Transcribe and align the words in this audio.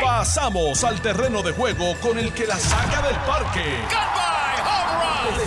Pasamos 0.00 0.84
al 0.84 1.00
terreno 1.00 1.42
de 1.42 1.52
juego 1.52 1.94
con 2.00 2.18
el 2.18 2.32
que 2.32 2.46
la 2.46 2.56
saca 2.56 3.02
del 3.06 3.16
parque. 3.16 3.64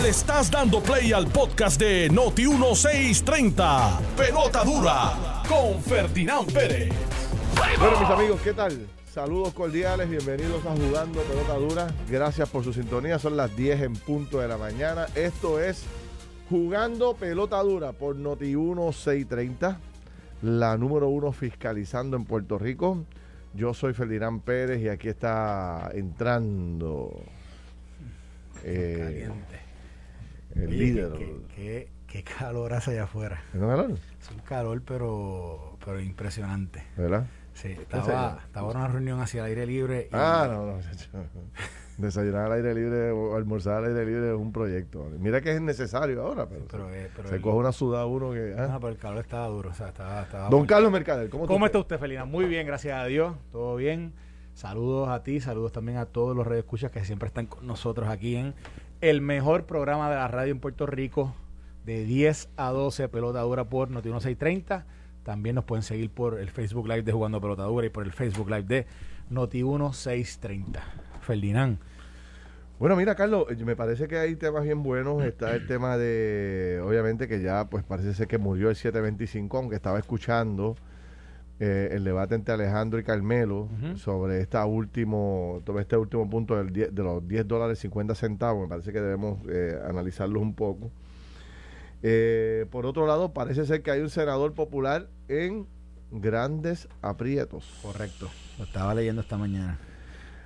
Le 0.02 0.10
estás 0.10 0.52
dando 0.52 0.82
play 0.82 1.14
al 1.14 1.28
podcast 1.28 1.80
de 1.80 2.10
Noti 2.10 2.48
1630. 2.48 4.00
Pelota 4.18 4.64
dura 4.64 5.44
con 5.48 5.82
Ferdinand 5.82 6.52
Pérez. 6.52 6.94
Bueno, 7.80 8.00
mis 8.00 8.10
amigos, 8.10 8.42
¿qué 8.42 8.54
tal? 8.54 8.88
Saludos 9.14 9.54
cordiales, 9.54 10.10
bienvenidos 10.10 10.66
a 10.66 10.72
Jugando 10.72 11.22
Pelota 11.22 11.54
Dura. 11.54 11.88
Gracias 12.10 12.50
por 12.50 12.64
su 12.64 12.74
sintonía. 12.74 13.18
Son 13.18 13.38
las 13.38 13.56
10 13.56 13.82
en 13.82 13.94
punto 13.94 14.40
de 14.40 14.48
la 14.48 14.58
mañana. 14.58 15.08
Esto 15.16 15.60
es 15.62 15.84
Jugando 16.50 17.16
Pelota 17.16 17.62
Dura 17.64 17.94
por 17.94 18.16
Noti 18.16 18.56
1630, 18.56 19.80
la 20.42 20.78
número 20.78 21.08
uno 21.08 21.32
fiscalizando 21.32 22.18
en 22.18 22.26
Puerto 22.26 22.58
Rico. 22.58 23.06
Yo 23.56 23.74
soy 23.74 23.94
Ferdinand 23.94 24.42
Pérez 24.42 24.82
y 24.82 24.90
aquí 24.90 25.08
está 25.08 25.90
entrando 25.94 27.24
eh, 28.64 28.98
Caliente. 29.00 29.60
el 30.56 30.68
Oye, 30.68 30.78
líder. 30.78 31.12
Qué, 31.14 31.36
qué- 31.56 31.90
qué 32.08 32.24
calor 32.24 32.74
hace 32.74 32.92
allá 32.92 33.04
afuera. 33.04 33.42
¿Es 33.54 33.60
un 33.60 33.68
calor? 33.68 33.92
Es 34.22 34.32
un 34.32 34.40
calor, 34.40 34.82
pero, 34.86 35.78
pero 35.84 36.00
impresionante. 36.02 36.84
¿Verdad? 36.98 37.28
Sí, 37.54 37.70
estaba, 37.70 38.42
estaba 38.46 38.72
en 38.72 38.78
una 38.78 38.88
reunión 38.88 39.22
hacia 39.22 39.42
el 39.44 39.48
aire 39.48 39.66
libre. 39.66 40.08
y- 40.12 40.16
Ah, 40.16 40.48
no, 40.50 40.66
no. 40.66 40.80
Desayunar 41.98 42.48
al 42.48 42.52
aire 42.54 42.74
libre 42.76 43.12
o 43.12 43.36
almorzar 43.38 43.76
al 43.84 43.86
aire 43.86 44.06
libre 44.06 44.30
es 44.34 44.36
un 44.38 44.52
proyecto. 44.52 45.08
Mira 45.18 45.40
que 45.40 45.52
es 45.54 45.62
necesario 45.62 46.22
ahora, 46.24 46.46
pero, 46.50 46.66
Pero, 46.70 46.94
eh, 46.94 47.10
pero 47.16 47.30
se 47.30 47.36
el- 47.36 47.42
coge 47.42 47.58
una 47.58 47.72
sudada 47.72 48.06
uno 48.06 48.32
que... 48.32 48.54
ah. 48.58 48.68
No, 48.72 48.80
pero 48.82 48.92
el 48.92 48.98
calor 48.98 49.20
estaba 49.20 49.48
duro. 49.48 49.70
O 49.70 49.74
sea, 49.74 49.88
estaba, 49.88 50.24
estaba 50.24 50.50
Don. 50.50 50.66
Carlos 50.66 50.92
Mercader, 50.92 51.30
¿cómo, 51.30 51.48
¿Cómo 51.48 51.66
está 51.66 51.80
usted, 51.80 51.98
Felina? 51.98 52.26
Muy 52.26 52.46
bien, 52.46 52.68
gracias 52.68 52.98
a 52.98 53.06
Dios. 53.06 53.34
Todo 53.52 53.76
bien. 53.78 54.12
Saludos 54.54 55.10
a 55.10 55.24
ti, 55.24 55.40
saludos 55.42 55.72
también 55.72 55.98
a 55.98 56.06
todos 56.06 56.36
los 56.36 56.46
radioescuchas 56.48 56.90
que 56.92 57.04
siempre 57.06 57.28
están 57.28 57.46
con 57.46 57.66
nosotros 57.68 58.08
aquí 58.10 58.36
en 58.38 58.54
el 59.02 59.22
mejor 59.22 59.66
programa 59.66 60.10
de 60.10 60.16
la 60.16 60.28
radio 60.30 60.52
en 60.54 60.60
Puerto 60.60 60.86
Rico, 60.86 61.34
de 61.86 62.04
10 62.06 62.50
a 62.58 62.70
12, 62.72 63.10
pelota 63.10 63.42
dura 63.42 63.66
por 63.66 63.90
Noti 63.92 64.08
1630. 64.10 64.86
También 65.24 65.56
nos 65.56 65.66
pueden 65.66 65.84
seguir 65.84 66.10
por 66.10 66.40
el 66.40 66.50
Facebook 66.50 66.88
Live 66.88 67.04
de 67.04 67.12
Jugando 67.12 67.42
Pelota 67.42 67.64
Dura 67.64 67.86
y 67.88 67.90
por 67.90 68.06
el 68.06 68.14
Facebook 68.14 68.50
Live 68.50 68.64
de 68.64 68.86
Noti 69.30 69.64
1630. 69.64 70.82
Ferdinand. 71.26 71.78
Bueno, 72.80 72.96
mira, 72.98 73.16
Carlos, 73.16 73.46
me 73.66 73.76
parece 73.76 74.08
que 74.08 74.18
hay 74.18 74.36
temas 74.36 74.64
bien 74.64 74.84
buenos. 74.84 75.24
Está 75.24 75.56
el 75.56 75.66
tema 75.66 75.98
de, 75.98 76.82
obviamente, 76.84 77.28
que 77.28 77.42
ya, 77.42 77.70
pues 77.70 77.84
parece 77.84 78.14
ser 78.14 78.28
que 78.28 78.38
murió 78.38 78.70
el 78.70 78.76
725, 78.76 79.58
aunque 79.58 79.76
estaba 79.78 79.98
escuchando 79.98 80.76
eh, 81.62 81.88
el 81.94 82.04
debate 82.04 82.36
entre 82.36 82.54
Alejandro 82.54 83.00
y 83.00 83.04
Carmelo 83.04 83.70
sobre 83.96 84.42
esta 84.42 84.66
último, 84.66 85.62
sobre 85.66 85.84
este 85.84 85.96
último 85.96 86.30
punto 86.30 86.58
del 86.58 86.74
die- 86.74 86.90
de 86.92 87.02
los 87.02 87.26
10 87.26 87.48
dólares 87.48 87.80
50 87.80 88.14
centavos. 88.14 88.64
Me 88.64 88.68
parece 88.68 88.92
que 88.92 89.00
debemos 89.00 89.40
eh, 89.48 89.80
analizarlos 89.88 90.42
un 90.42 90.54
poco. 90.54 90.92
Eh, 92.04 92.66
por 92.72 92.86
otro 92.86 93.08
lado, 93.08 93.34
parece 93.34 93.66
ser 93.66 93.82
que 93.82 93.92
hay 93.92 94.02
un 94.02 94.10
senador 94.10 94.54
popular 94.54 95.08
en 95.30 95.66
grandes 96.12 96.88
aprietos. 97.02 97.80
Correcto. 97.82 98.30
Lo 98.58 98.66
estaba 98.66 98.94
leyendo 98.94 99.22
esta 99.22 99.38
mañana. 99.38 99.80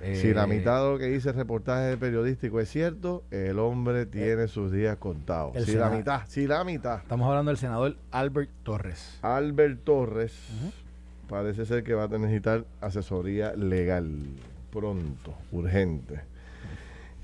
Si 0.00 0.32
la 0.32 0.44
Eh, 0.44 0.46
mitad 0.46 0.82
de 0.82 0.92
lo 0.92 0.98
que 0.98 1.06
dice 1.06 1.28
el 1.28 1.34
reportaje 1.34 1.96
periodístico 1.98 2.58
es 2.58 2.70
cierto, 2.70 3.22
el 3.30 3.58
hombre 3.58 4.06
tiene 4.06 4.48
sus 4.48 4.72
días 4.72 4.96
contados. 4.96 5.62
Si 5.64 5.74
la 5.74 5.90
mitad, 5.90 6.22
si 6.26 6.46
la 6.46 6.64
mitad. 6.64 7.00
Estamos 7.02 7.28
hablando 7.28 7.50
del 7.50 7.58
senador 7.58 7.96
Albert 8.10 8.50
Torres. 8.62 9.18
Albert 9.20 9.84
Torres 9.84 10.34
parece 11.28 11.66
ser 11.66 11.84
que 11.84 11.94
va 11.94 12.04
a 12.04 12.08
necesitar 12.08 12.64
asesoría 12.80 13.54
legal 13.54 14.08
pronto, 14.72 15.34
urgente. 15.52 16.22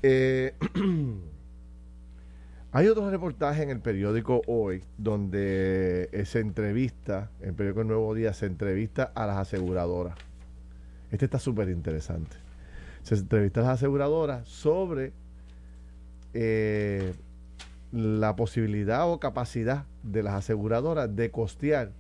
Eh, 0.03 0.55
hay 2.73 2.89
otro 2.89 3.11
reportaje 3.11 3.63
en 3.63 3.71
el 3.71 3.81
periódico 3.81 4.43
Hoy 4.47 4.85
donde 4.99 6.11
eh, 6.13 6.25
se 6.27 6.41
entrevista, 6.41 7.31
en 7.41 7.51
el 7.51 7.55
periódico 7.55 7.81
El 7.81 7.89
Nuevo 7.89 8.15
Día, 8.15 8.35
se 8.35 8.47
entrevista 8.47 9.13
a 9.15 9.27
las 9.27 9.39
aseguradoras. 9.39 10.15
Este 11.11 11.25
está 11.25 11.39
súper 11.39 11.71
interesante. 11.71 12.37
Se 13.07 13.15
entrevista 13.15 13.61
a 13.61 13.63
las 13.65 13.73
aseguradoras 13.75 14.49
sobre 14.49 15.13
eh, 16.35 17.15
la 17.93 18.35
posibilidad 18.35 19.09
o 19.09 19.21
capacidad 19.21 19.85
de 20.03 20.25
las 20.25 20.35
aseguradoras 20.35 21.15
de 21.15 21.31
costear 21.31 21.93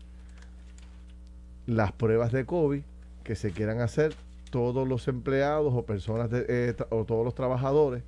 las 1.66 1.92
pruebas 1.92 2.32
de 2.32 2.44
COVID 2.44 2.82
que 3.22 3.36
se 3.36 3.52
quieran 3.52 3.80
hacer 3.80 4.14
todos 4.50 4.86
los 4.88 5.06
empleados 5.06 5.72
o 5.74 5.84
personas 5.86 6.28
de- 6.30 6.44
eh, 6.48 6.74
o 6.90 7.04
todos 7.04 7.24
los 7.24 7.34
trabajadores 7.36 8.02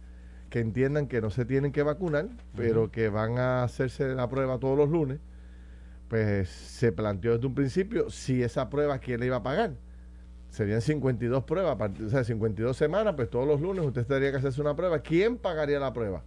que 0.50 0.58
entiendan 0.60 1.06
que 1.06 1.20
no 1.20 1.30
se 1.30 1.44
tienen 1.44 1.70
que 1.70 1.82
vacunar, 1.84 2.26
pero 2.56 2.90
que 2.90 3.10
van 3.10 3.38
a 3.38 3.62
hacerse 3.62 4.08
la 4.14 4.28
prueba 4.28 4.58
todos 4.58 4.76
los 4.76 4.88
lunes, 4.88 5.18
pues 6.08 6.48
se 6.48 6.90
planteó 6.90 7.34
desde 7.34 7.46
un 7.46 7.54
principio 7.54 8.10
si 8.10 8.42
esa 8.42 8.70
prueba 8.70 8.98
quién 8.98 9.20
le 9.20 9.26
iba 9.26 9.36
a 9.36 9.42
pagar. 9.42 9.74
Serían 10.50 10.80
52 10.80 11.44
pruebas, 11.44 11.72
a 11.74 11.78
partir- 11.78 12.06
o 12.06 12.08
sea, 12.08 12.24
52 12.24 12.76
semanas, 12.76 13.14
pues 13.16 13.28
todos 13.30 13.46
los 13.46 13.60
lunes 13.60 13.84
usted 13.84 14.06
tendría 14.06 14.30
que 14.30 14.38
hacerse 14.38 14.60
una 14.60 14.74
prueba. 14.74 15.00
¿Quién 15.00 15.36
pagaría 15.36 15.78
la 15.78 15.92
prueba? 15.92 16.22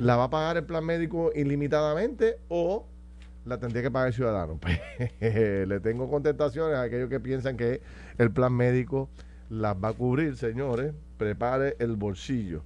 ¿La 0.00 0.16
va 0.16 0.24
a 0.24 0.30
pagar 0.30 0.56
el 0.56 0.64
plan 0.64 0.84
médico 0.84 1.30
ilimitadamente 1.34 2.38
o 2.48 2.86
la 3.44 3.58
tendría 3.58 3.82
que 3.82 3.90
pagar 3.90 4.08
el 4.08 4.14
ciudadano? 4.14 4.58
Pues, 4.60 5.68
le 5.68 5.80
tengo 5.80 6.08
contestaciones 6.10 6.76
a 6.76 6.82
aquellos 6.82 7.08
que 7.08 7.20
piensan 7.20 7.56
que 7.56 7.80
el 8.18 8.30
plan 8.32 8.52
médico 8.52 9.08
las 9.48 9.76
va 9.76 9.88
a 9.88 9.92
cubrir, 9.92 10.36
señores. 10.36 10.92
Prepare 11.18 11.76
el 11.78 11.96
bolsillo. 11.96 12.62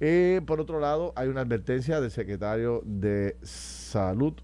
Eh, 0.00 0.40
por 0.46 0.60
otro 0.60 0.80
lado, 0.80 1.12
hay 1.16 1.28
una 1.28 1.42
advertencia 1.42 2.00
del 2.00 2.10
secretario 2.10 2.82
de 2.84 3.36
Salud, 3.42 4.34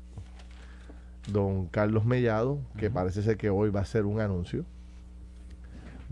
don 1.30 1.66
Carlos 1.66 2.04
Mellado, 2.04 2.58
que 2.78 2.90
parece 2.90 3.22
ser 3.22 3.36
que 3.36 3.50
hoy 3.50 3.70
va 3.70 3.80
a 3.80 3.82
hacer 3.82 4.04
un 4.04 4.20
anuncio. 4.20 4.64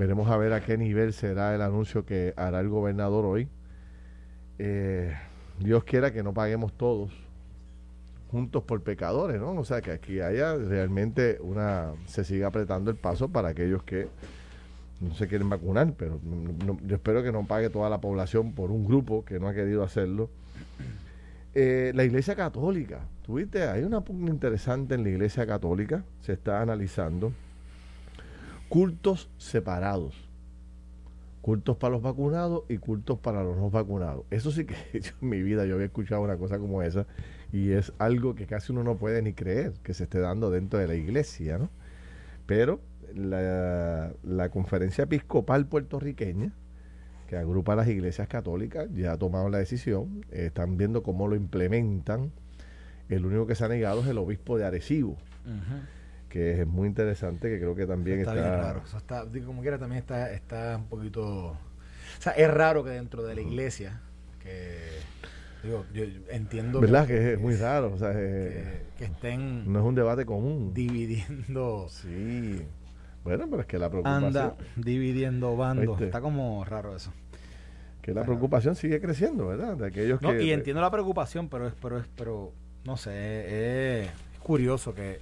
Veremos 0.01 0.31
a 0.31 0.39
ver 0.39 0.55
a 0.55 0.63
qué 0.63 0.79
nivel 0.79 1.13
será 1.13 1.55
el 1.55 1.61
anuncio 1.61 2.07
que 2.07 2.33
hará 2.39 2.61
el 2.61 2.71
gobernador 2.71 3.27
hoy. 3.27 3.49
Eh, 4.59 5.15
Dios 5.59 5.85
quiera 5.85 6.11
que 6.11 6.23
no 6.23 6.33
paguemos 6.33 6.73
todos 6.73 7.13
juntos 8.31 8.63
por 8.63 8.83
pecadores, 8.83 9.39
¿no? 9.39 9.51
O 9.51 9.65
sea, 9.67 9.83
que 9.83 9.91
aquí 9.91 10.23
haya 10.23 10.57
realmente 10.57 11.37
una... 11.43 11.93
se 12.07 12.25
siga 12.25 12.47
apretando 12.47 12.91
el 12.91 12.97
paso 12.97 13.29
para 13.29 13.51
aquellos 13.51 13.83
que 13.83 14.09
no 15.03 15.13
se 15.13 15.29
quieren 15.29 15.51
vacunar, 15.51 15.93
pero 15.99 16.19
yo 16.87 16.97
espero 16.97 17.23
que 17.23 17.31
no 17.31 17.47
pague 17.47 17.69
toda 17.69 17.91
la 17.91 18.01
población 18.01 18.55
por 18.55 18.71
un 18.71 18.87
grupo 18.87 19.23
que 19.27 19.39
no 19.39 19.49
ha 19.49 19.53
querido 19.53 19.83
hacerlo. 19.83 20.31
Eh, 21.53 21.93
la 21.95 22.05
Iglesia 22.05 22.35
Católica, 22.35 23.01
tuviste, 23.21 23.65
hay 23.65 23.83
una 23.83 24.01
pugna 24.01 24.31
interesante 24.31 24.95
en 24.95 25.03
la 25.03 25.11
Iglesia 25.11 25.47
Católica, 25.47 26.05
se 26.23 26.33
está 26.33 26.63
analizando 26.63 27.35
cultos 28.71 29.29
separados, 29.37 30.15
cultos 31.43 31.77
para 31.77 31.91
los 31.91 32.03
vacunados 32.03 32.63
y 32.69 32.79
cultos 32.79 33.19
para 33.19 33.43
los 33.43 33.57
no 33.57 33.69
vacunados. 33.69 34.25
Eso 34.31 34.53
sí 34.53 34.65
que 34.65 34.77
yo 35.01 35.11
en 35.21 35.29
mi 35.29 35.43
vida 35.43 35.67
yo 35.67 35.75
había 35.75 35.87
escuchado 35.87 36.23
una 36.23 36.37
cosa 36.37 36.59
como 36.61 36.81
esa 36.81 37.05
y 37.53 37.73
es 37.73 37.93
algo 37.99 38.37
que 38.37 38.47
casi 38.47 38.71
uno 38.71 38.85
no 38.85 38.97
puede 38.97 39.23
ni 39.23 39.33
creer 39.33 39.73
que 39.83 39.93
se 39.93 40.05
esté 40.05 40.21
dando 40.21 40.53
dentro 40.53 40.79
de 40.79 40.87
la 40.87 40.95
iglesia, 40.95 41.59
¿no? 41.59 41.69
Pero 42.47 42.81
la, 43.13 44.13
la 44.23 44.49
conferencia 44.51 45.03
episcopal 45.03 45.67
puertorriqueña, 45.67 46.53
que 47.27 47.37
agrupa 47.37 47.73
a 47.73 47.77
las 47.77 47.89
iglesias 47.89 48.29
católicas, 48.29 48.89
ya 48.95 49.13
ha 49.13 49.19
tomado 49.19 49.49
la 49.49 49.59
decisión, 49.59 50.25
están 50.31 50.77
viendo 50.77 51.03
cómo 51.03 51.27
lo 51.27 51.35
implementan. 51.35 52.31
El 53.09 53.27
único 53.27 53.49
que 53.49 53.57
se 53.57 53.65
ha 53.65 53.69
negado 53.69 54.03
es 54.03 54.07
el 54.07 54.19
obispo 54.19 54.59
de 54.59 54.65
Arecibo, 54.65 55.17
que 56.31 56.63
es 56.63 56.67
muy 56.67 56.89
interesante, 56.89 57.51
que 57.51 57.59
creo 57.59 57.75
que 57.75 57.87
también 57.87 58.21
está, 58.21 58.35
está... 58.35 58.49
bien 58.49 58.63
raro. 58.63 58.83
Eso 58.87 58.97
está, 58.97 59.27
digo, 59.27 59.49
como 59.49 59.61
quiera, 59.63 59.79
también 59.79 60.01
está, 60.01 60.33
está 60.33 60.77
un 60.79 60.87
poquito. 60.87 61.49
O 61.49 61.57
sea, 62.21 62.33
es 62.33 62.51
raro 62.51 62.83
que 62.85 62.91
dentro 62.91 63.23
de 63.23 63.35
la 63.35 63.43
iglesia, 63.43 64.01
que. 64.43 64.79
Digo, 65.63 65.85
yo 65.93 66.05
entiendo. 66.31 66.81
¿Verdad? 66.81 67.07
Que 67.07 67.35
es 67.35 67.39
muy 67.41 67.55
raro. 67.57 67.93
O 67.93 67.99
sea, 67.99 68.13
Que, 68.13 68.83
que 68.97 69.05
estén 69.05 69.71
no 69.71 69.81
es 69.81 69.85
un 69.85 69.95
debate 69.95 70.25
común. 70.25 70.73
dividiendo. 70.73 71.87
Sí. 71.91 72.63
Bueno, 73.25 73.47
pero 73.51 73.61
es 73.61 73.67
que 73.67 73.79
la 73.79 73.91
preocupación, 73.91 74.25
Anda 74.25 74.57
dividiendo 74.77 75.57
bandos. 75.57 75.99
¿Viste? 75.99 76.05
Está 76.07 76.23
como 76.23 76.65
raro 76.65 76.97
eso. 76.97 77.13
que 78.01 78.15
la 78.15 78.25
preocupación 78.25 78.75
sigue 78.77 79.01
creciendo, 79.03 79.49
¿verdad? 79.49 79.77
De 79.77 79.87
aquellos 79.89 80.23
No, 80.23 80.31
que... 80.31 80.43
y 80.45 80.53
entiendo 80.53 80.81
la 80.81 80.91
preocupación, 80.91 81.51
pero 81.51 81.67
es, 81.69 81.75
pero 81.83 81.99
es, 81.99 82.07
pero 82.17 82.53
no 82.85 82.97
sé, 82.97 84.01
es, 84.05 84.09
es 84.09 84.39
curioso 84.41 84.95
que, 84.95 85.21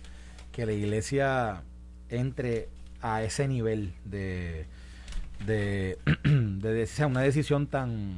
que 0.59 0.67
la 0.67 0.73
iglesia 0.73 1.63
entre 2.09 2.69
a 3.01 3.23
ese 3.23 3.47
nivel 3.47 3.95
de 4.05 4.67
de, 5.47 5.99
de, 6.25 6.73
de- 6.75 6.83
o 6.83 6.87
sea, 6.89 7.07
una 7.07 7.21
decisión 7.21 7.69
tan 7.69 8.17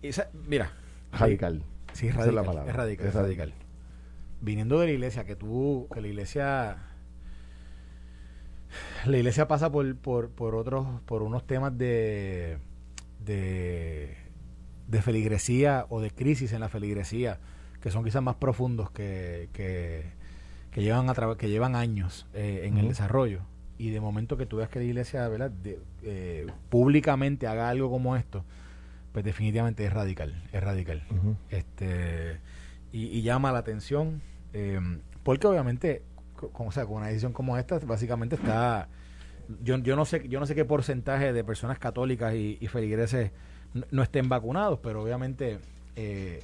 esa- 0.00 0.30
mira 0.48 0.72
Radical. 1.12 1.62
sí 1.92 2.06
Esa 2.08 2.16
radical, 2.20 2.28
es 2.30 2.34
la 2.34 2.42
palabra. 2.44 2.70
es 2.70 2.76
radical, 2.78 3.06
Es 3.08 3.14
es 3.14 3.20
radical. 3.20 3.52
viniendo 4.40 4.80
de 4.80 4.86
la 4.86 4.92
iglesia 4.92 5.24
que 5.26 5.36
tú 5.36 5.86
que 5.92 6.00
la 6.00 6.08
iglesia 6.08 6.78
la 9.04 9.16
iglesia 9.18 9.46
pasa 9.48 9.70
por, 9.70 9.94
por, 9.96 10.30
por 10.30 10.54
otros, 10.54 10.86
por 11.04 11.22
unos 11.22 11.46
temas 11.46 11.76
de, 11.76 12.56
de, 13.22 14.16
de 14.88 15.02
feligresía 15.02 15.84
o 15.90 16.00
de 16.00 16.10
crisis 16.10 16.54
en 16.54 16.60
la 16.60 16.70
feligresía 16.70 17.38
que 17.82 17.90
son 17.90 18.02
quizás 18.02 18.22
más 18.22 18.36
profundos 18.36 18.90
que, 18.90 19.50
que, 19.52 20.06
llevan 20.80 21.10
a 21.10 21.36
que 21.36 21.50
llevan 21.50 21.76
años 21.76 22.26
eh, 22.32 22.62
en 22.64 22.78
el 22.78 22.88
desarrollo 22.88 23.40
y 23.76 23.90
de 23.90 24.00
momento 24.00 24.36
que 24.36 24.46
tú 24.46 24.56
veas 24.56 24.70
que 24.70 24.78
la 24.78 24.84
iglesia 24.86 25.28
¿verdad? 25.28 25.52
Eh, 26.02 26.46
públicamente 26.70 27.46
haga 27.46 27.68
algo 27.68 27.90
como 27.90 28.16
esto 28.16 28.44
pues 29.12 29.24
definitivamente 29.24 29.84
es 29.84 29.92
radical 29.92 30.42
es 30.52 30.62
radical. 30.62 31.02
Este 31.50 32.40
y, 32.92 33.22
llama 33.22 33.52
la 33.52 33.58
atención 33.58 34.22
eh, 34.54 34.80
porque 35.22 35.46
obviamente 35.46 36.02
con, 36.52 36.68
o 36.68 36.72
sea, 36.72 36.86
con 36.86 36.96
una 36.96 37.08
decisión 37.08 37.32
como 37.32 37.58
esta 37.58 37.78
básicamente 37.80 38.36
está 38.36 38.88
yo, 39.62 39.76
yo 39.78 39.96
no 39.96 40.04
sé 40.06 40.26
yo 40.28 40.40
no 40.40 40.46
sé 40.46 40.54
qué 40.54 40.64
porcentaje 40.64 41.32
de 41.32 41.44
personas 41.44 41.78
católicas 41.78 42.34
y, 42.34 42.56
feligreses 42.68 43.32
no, 43.90 44.02
estén 44.02 44.28
vacunados 44.28 44.78
pero 44.82 45.02
obviamente 45.02 45.58
eh, 45.96 46.42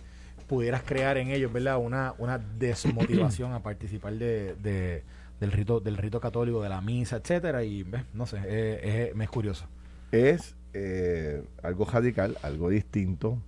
pudieras 0.49 0.83
crear 0.83 1.19
en 1.19 1.29
ellos, 1.29 1.53
¿verdad? 1.53 1.79
Una, 1.79 2.15
una 2.19 2.39
desmotivación 2.39 3.53
a 3.53 3.63
participar 3.63 4.15
de, 4.15 5.05
del 5.39 5.53
rito 5.53 5.79
del 5.79 5.97
rito 5.97 6.21
católico, 6.21 6.63
de 6.63 6.69
la 6.69 6.81
misa, 6.81 7.17
etcétera 7.17 7.63
y 7.63 7.87
no 8.15 8.27
sé, 8.27 9.13
me 9.15 9.25
es 9.25 9.31
curioso. 9.31 9.67
Es 10.11 10.57
eh, 10.75 11.43
algo 11.63 11.85
radical, 11.85 12.37
algo 12.43 12.71
distinto. 12.71 13.39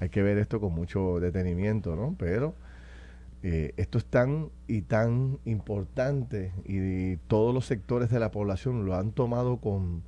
Hay 0.00 0.08
que 0.08 0.22
ver 0.22 0.38
esto 0.38 0.60
con 0.60 0.72
mucho 0.72 1.20
detenimiento, 1.20 1.96
¿no? 1.96 2.14
Pero 2.18 2.54
eh, 3.42 3.74
esto 3.76 3.98
es 3.98 4.04
tan 4.04 4.50
y 4.66 4.82
tan 4.82 5.38
importante 5.44 6.52
y 6.64 7.16
todos 7.28 7.54
los 7.54 7.66
sectores 7.66 8.10
de 8.10 8.18
la 8.18 8.30
población 8.30 8.86
lo 8.86 8.96
han 8.96 9.12
tomado 9.12 9.58
con 9.58 10.02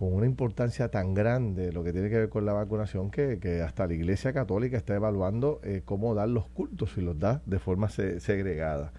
con 0.00 0.14
una 0.14 0.24
importancia 0.24 0.88
tan 0.88 1.12
grande 1.12 1.72
lo 1.72 1.84
que 1.84 1.92
tiene 1.92 2.08
que 2.08 2.16
ver 2.16 2.28
con 2.30 2.46
la 2.46 2.54
vacunación 2.54 3.10
que, 3.10 3.60
hasta 3.62 3.86
la 3.86 3.92
Iglesia 3.92 4.32
Católica 4.32 4.78
está 4.78 4.94
evaluando 4.94 5.60
eh, 5.62 5.82
cómo 5.84 6.14
dar 6.14 6.26
los 6.30 6.48
cultos 6.48 6.96
y 6.96 7.02
los 7.02 7.18
da 7.18 7.42
de 7.44 7.58
forma 7.58 7.90
segregada. 7.90 8.94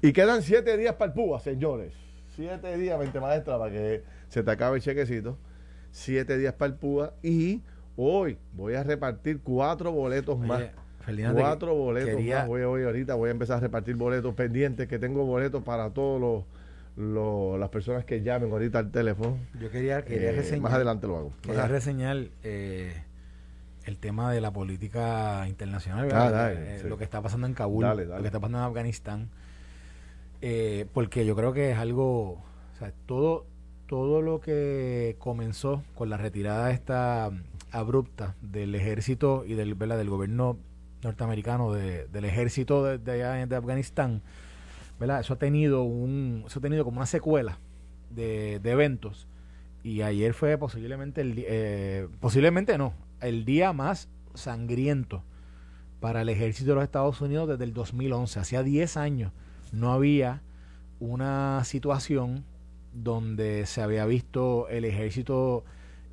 Y 0.00 0.12
quedan 0.12 0.42
siete 0.42 0.76
días 0.76 0.94
para 0.94 1.08
el 1.08 1.14
PUA, 1.14 1.40
señores. 1.40 1.92
Siete 2.36 2.76
días, 2.78 2.96
20 2.96 3.18
maestra, 3.18 3.58
para 3.58 3.72
que 3.72 4.04
se 4.28 4.44
te 4.44 4.50
acabe 4.52 4.76
el 4.76 4.82
chequecito. 4.84 5.36
Siete 5.90 6.38
días 6.38 6.54
para 6.54 6.72
el 6.72 6.78
PUA 6.78 7.14
y 7.20 7.60
hoy 7.96 8.38
voy 8.52 8.74
a 8.74 8.84
repartir 8.84 9.40
cuatro 9.40 9.90
boletos 9.90 10.38
más. 10.38 10.62
cuatro 11.34 11.74
boletos 11.74 12.22
más. 12.22 12.46
Voy, 12.46 12.62
hoy 12.62 12.84
ahorita 12.84 13.16
voy 13.16 13.30
a 13.30 13.32
empezar 13.32 13.56
a 13.56 13.60
repartir 13.60 13.96
boletos 13.96 14.32
pendientes, 14.36 14.86
que 14.86 15.00
tengo 15.00 15.24
boletos 15.24 15.64
para 15.64 15.90
todos 15.90 16.20
los 16.20 16.44
lo, 16.96 17.58
las 17.58 17.70
personas 17.70 18.04
que 18.04 18.22
llamen 18.22 18.50
ahorita 18.50 18.78
al 18.78 18.90
teléfono. 18.90 19.38
Yo 19.60 19.70
quería, 19.70 20.04
quería 20.04 20.30
eh, 20.30 20.36
reseñar. 20.36 20.60
Más 20.60 20.72
adelante 20.74 21.06
lo 21.06 21.16
hago. 21.16 21.32
Quería 21.42 21.66
reseñar 21.66 22.28
eh, 22.42 23.02
el 23.84 23.98
tema 23.98 24.32
de 24.32 24.40
la 24.40 24.52
política 24.52 25.46
internacional, 25.48 26.08
ah, 26.12 26.52
eh, 26.52 26.82
lo 26.86 26.96
que 26.96 27.04
está 27.04 27.20
pasando 27.20 27.46
en 27.46 27.54
Kabul, 27.54 27.84
lo 27.84 28.20
que 28.20 28.26
está 28.26 28.40
pasando 28.40 28.58
en 28.58 28.64
Afganistán. 28.64 29.28
porque 30.92 31.26
yo 31.26 31.34
creo 31.36 31.52
que 31.52 31.72
es 31.72 31.78
algo. 31.78 32.32
O 32.74 32.76
sea, 32.78 32.92
todo, 33.06 33.46
todo 33.86 34.22
lo 34.22 34.40
que 34.40 35.16
comenzó 35.18 35.82
con 35.94 36.10
la 36.10 36.16
retirada 36.16 36.70
esta 36.70 37.30
abrupta 37.70 38.34
del 38.40 38.74
ejército 38.74 39.44
y 39.46 39.54
del, 39.54 39.76
del 39.78 40.10
gobierno 40.10 40.58
norteamericano, 41.02 41.72
del 41.72 42.24
ejército 42.24 42.84
de, 42.84 42.98
de 42.98 43.12
allá 43.12 43.46
de 43.46 43.56
Afganistán 43.56 44.22
eso 45.00 45.34
ha 45.34 45.38
tenido 45.38 45.82
un, 45.82 46.44
eso 46.46 46.58
ha 46.58 46.62
tenido 46.62 46.84
como 46.84 46.98
una 46.98 47.06
secuela 47.06 47.58
de, 48.10 48.54
eventos. 48.64 49.28
Y 49.82 50.02
ayer 50.02 50.32
fue 50.32 50.56
posiblemente 50.56 51.20
el 51.20 51.34
eh, 51.46 52.08
posiblemente 52.20 52.78
no, 52.78 52.94
el 53.20 53.44
día 53.44 53.72
más 53.72 54.08
sangriento 54.34 55.22
para 56.00 56.22
el 56.22 56.28
ejército 56.28 56.70
de 56.70 56.74
los 56.76 56.84
Estados 56.84 57.20
Unidos 57.20 57.48
desde 57.48 57.64
el 57.64 57.74
2011. 57.74 58.40
Hacía 58.40 58.62
10 58.62 58.96
años 58.96 59.32
no 59.72 59.92
había 59.92 60.42
una 61.00 61.62
situación 61.64 62.44
donde 62.92 63.66
se 63.66 63.82
había 63.82 64.06
visto 64.06 64.68
el 64.68 64.84
ejército 64.84 65.64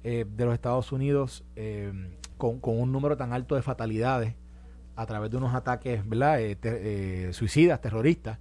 eh, 0.03 0.25
de 0.27 0.45
los 0.45 0.53
Estados 0.53 0.91
Unidos 0.91 1.43
eh, 1.55 1.93
con, 2.37 2.59
un 2.63 2.91
número 2.91 3.17
tan 3.17 3.33
alto 3.33 3.55
de 3.55 3.61
fatalidades 3.61 4.33
a 4.95 5.05
través 5.05 5.31
de 5.31 5.37
unos 5.37 5.53
ataques 5.53 6.07
¿verdad? 6.07 6.39
suicidas, 7.31 7.81
terroristas, 7.81 8.39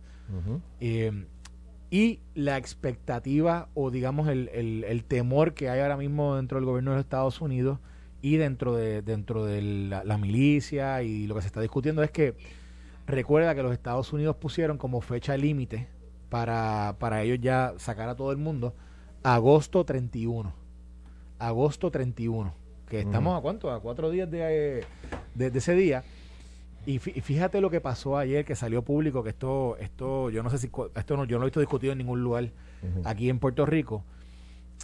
eh, 0.80 1.26
y 1.90 2.20
la 2.34 2.56
expectativa 2.56 3.68
o 3.74 3.90
digamos 3.90 4.28
el, 4.28 4.48
el, 4.48 5.04
temor 5.04 5.54
que 5.54 5.68
hay 5.68 5.80
ahora 5.80 5.96
mismo 5.96 6.36
dentro 6.36 6.58
del 6.58 6.64
gobierno 6.64 6.92
de 6.92 6.98
los 6.98 7.04
Estados 7.04 7.40
Unidos 7.40 7.80
y 8.22 8.36
dentro 8.36 8.76
de, 8.76 9.02
dentro 9.02 9.44
de 9.44 9.60
la, 9.62 10.18
milicia 10.18 11.02
y 11.02 11.26
lo 11.26 11.34
que 11.34 11.40
se 11.40 11.48
está 11.48 11.60
discutiendo 11.60 12.02
es 12.02 12.12
que 12.12 12.36
recuerda 13.06 13.54
que 13.56 13.62
los 13.62 13.72
Estados 13.72 14.12
Unidos 14.12 14.36
pusieron 14.36 14.78
como 14.78 15.00
fecha 15.00 15.36
límite 15.36 15.88
para, 16.28 16.94
para 17.00 17.22
ellos 17.22 17.38
ya 17.40 17.74
sacar 17.78 18.08
a 18.08 18.14
todo 18.14 18.30
el 18.30 18.38
mundo 18.38 18.74
agosto 19.22 19.84
31. 19.84 20.52
Agosto 21.38 21.90
31. 21.90 22.54
Que 22.86 23.00
estamos 23.00 23.38
a 23.38 23.40
cuánto? 23.40 23.70
A 23.70 23.80
cuatro 23.80 24.10
días 24.10 24.30
de, 24.30 24.84
de 25.34 25.46
ese 25.58 25.74
día. 25.74 26.04
Y 26.86 26.98
fíjate 26.98 27.60
lo 27.60 27.70
que 27.70 27.80
pasó 27.80 28.16
ayer, 28.16 28.44
que 28.44 28.56
salió 28.56 28.82
público, 28.82 29.22
que 29.22 29.30
esto, 29.30 29.76
esto, 29.78 30.30
yo 30.30 30.42
no 30.42 30.48
sé 30.48 30.58
si, 30.58 30.70
esto 30.94 31.16
no, 31.16 31.24
yo 31.24 31.36
no 31.36 31.40
lo 31.40 31.44
he 31.44 31.50
visto 31.50 31.60
discutido 31.60 31.92
en 31.92 31.98
ningún 31.98 32.22
lugar 32.22 32.50
aquí 33.04 33.28
en 33.28 33.38
Puerto 33.38 33.66
Rico. 33.66 34.02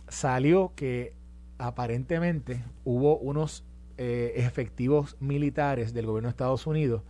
Salió 0.09 0.73
que 0.77 1.15
aparentemente 1.59 2.63
hubo 2.85 3.17
unos 3.17 3.65
eh, 3.97 4.35
efectivos 4.37 5.17
militares 5.21 5.95
del 5.95 6.05
gobierno 6.05 6.29
de 6.29 6.33
Estados 6.33 6.67
Unidos 6.67 7.03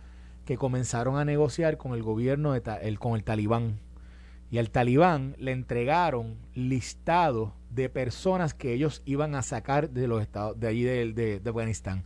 que 0.45 0.57
comenzaron 0.57 1.17
a 1.17 1.25
negociar 1.25 1.77
con 1.77 1.93
el 1.93 2.01
gobierno, 2.01 2.53
de 2.53 2.61
el, 2.81 2.97
con 2.97 3.15
el 3.15 3.25
talibán. 3.25 3.79
Y 4.49 4.59
al 4.59 4.69
talibán 4.69 5.35
le 5.37 5.51
entregaron 5.51 6.37
listado 6.55 7.53
de 7.69 7.89
personas 7.89 8.53
que 8.53 8.71
ellos 8.71 9.01
iban 9.03 9.35
a 9.35 9.41
sacar 9.41 9.89
de 9.89 10.07
los 10.07 10.21
estados, 10.21 10.57
de 10.57 10.67
allí 10.67 10.83
de, 10.83 11.11
de, 11.11 11.39
de 11.41 11.49
Afganistán. 11.49 12.05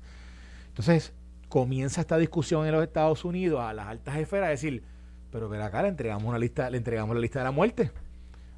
Entonces, 0.69 1.13
comienza 1.51 1.99
esta 1.99 2.17
discusión 2.17 2.65
en 2.65 2.71
los 2.71 2.81
Estados 2.81 3.25
Unidos 3.25 3.59
a 3.59 3.73
las 3.73 3.87
altas 3.87 4.15
esferas 4.15 4.47
a 4.47 4.51
decir, 4.51 4.83
pero 5.31 5.49
ver 5.49 5.61
acá 5.61 5.81
le 5.81 5.89
entregamos 5.89 6.23
una 6.23 6.39
lista, 6.39 6.69
le 6.69 6.77
entregamos 6.77 7.13
la 7.13 7.21
lista 7.21 7.39
de 7.39 7.43
la 7.43 7.51
muerte. 7.51 7.91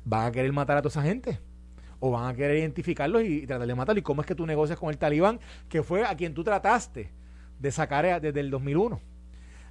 ¿Van 0.06 0.28
a 0.28 0.32
querer 0.32 0.54
matar 0.54 0.78
a 0.78 0.82
toda 0.84 0.92
esa 0.92 1.02
gente? 1.02 1.40
¿O 2.00 2.12
van 2.12 2.30
a 2.30 2.36
querer 2.36 2.58
identificarlos 2.58 3.24
y, 3.24 3.48
tratar 3.48 3.66
de 3.66 3.74
matarlos? 3.74 4.02
¿Y 4.02 4.04
cómo 4.04 4.22
es 4.22 4.28
que 4.28 4.36
tú 4.36 4.46
negocias 4.46 4.78
con 4.78 4.92
el 4.92 5.00
talibán, 5.00 5.40
que 5.70 5.82
fue 5.82 6.06
a 6.06 6.16
quien 6.16 6.36
tú 6.36 6.44
trataste 6.44 7.10
de 7.60 7.72
sacar 7.72 8.22
desde 8.22 8.40
el 8.40 8.52
2001? 8.52 9.02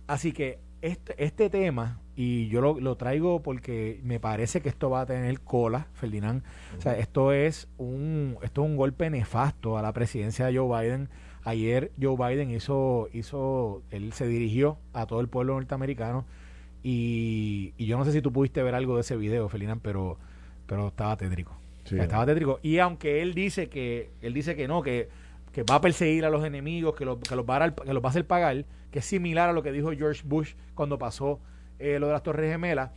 Así 0.08 0.32
que 0.32 0.58
este, 0.80 1.14
este 1.22 1.48
tema, 1.48 2.00
y 2.16 2.48
yo 2.48 2.60
lo, 2.60 2.96
traigo 2.96 3.40
porque 3.40 4.00
me 4.02 4.18
parece 4.18 4.62
que 4.62 4.68
esto 4.68 4.90
va 4.90 5.02
a 5.02 5.06
tener 5.06 5.40
cola, 5.42 5.86
Ferdinand. 5.92 6.42
O 6.76 6.80
sea, 6.80 6.98
esto 6.98 7.32
es 7.32 7.68
un, 7.78 8.36
esto 8.42 8.64
es 8.64 8.68
un 8.68 8.76
golpe 8.76 9.10
nefasto 9.10 9.78
a 9.78 9.82
la 9.82 9.92
presidencia 9.92 10.46
de 10.46 10.58
Joe 10.58 10.82
Biden 10.82 11.08
Ayer 11.44 11.90
Joe 12.00 12.16
Biden 12.16 12.50
hizo, 12.50 13.08
hizo, 13.12 13.82
él 13.90 14.12
se 14.12 14.26
dirigió 14.26 14.78
a 14.92 15.06
todo 15.06 15.20
el 15.20 15.28
pueblo 15.28 15.54
norteamericano 15.54 16.24
y, 16.82 17.72
yo 17.84 17.96
no 17.96 18.04
sé 18.04 18.12
si 18.12 18.22
tú 18.22 18.32
pudiste 18.32 18.62
ver 18.62 18.74
algo 18.74 18.96
de 18.96 19.02
ese 19.02 19.16
video, 19.16 19.48
Felina, 19.48 19.76
pero, 19.76 20.18
pero 20.66 20.88
estaba 20.88 21.16
tétrico. 21.16 21.56
estaba 21.84 22.26
tétrico. 22.26 22.58
Y 22.62 22.78
aunque 22.78 23.22
él 23.22 23.34
dice 23.34 23.68
que, 23.68 24.10
él 24.20 24.34
dice 24.34 24.56
que 24.56 24.66
no, 24.68 24.82
que, 24.82 25.08
que 25.52 25.62
va 25.62 25.76
a 25.76 25.80
perseguir 25.80 26.24
a 26.24 26.30
los 26.30 26.44
enemigos, 26.44 26.94
que, 26.94 27.04
lo, 27.04 27.20
que, 27.20 27.34
los 27.36 27.44
va 27.44 27.64
a, 27.64 27.74
que 27.74 27.92
los 27.92 28.02
va 28.02 28.08
a 28.08 28.10
hacer 28.10 28.26
pagar, 28.26 28.64
que 28.90 28.98
es 28.98 29.04
similar 29.04 29.48
a 29.48 29.52
lo 29.52 29.62
que 29.62 29.72
dijo 29.72 29.92
George 29.92 30.22
Bush 30.24 30.54
cuando 30.74 30.98
pasó 30.98 31.40
eh, 31.78 31.98
lo 31.98 32.06
de 32.06 32.12
las 32.12 32.22
Torres 32.22 32.50
Gemelas, 32.50 32.90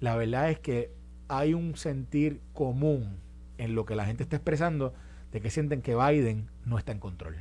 la 0.00 0.16
verdad 0.16 0.50
es 0.50 0.58
que 0.58 0.90
hay 1.28 1.54
un 1.54 1.76
sentir 1.76 2.40
común 2.52 3.18
en 3.58 3.74
lo 3.74 3.84
que 3.84 3.94
la 3.94 4.04
gente 4.04 4.22
está 4.22 4.36
expresando 4.36 4.92
de 5.32 5.40
que 5.40 5.50
sienten 5.50 5.82
que 5.82 5.94
Biden 5.94 6.48
no 6.64 6.78
está 6.78 6.92
en 6.92 6.98
control. 6.98 7.36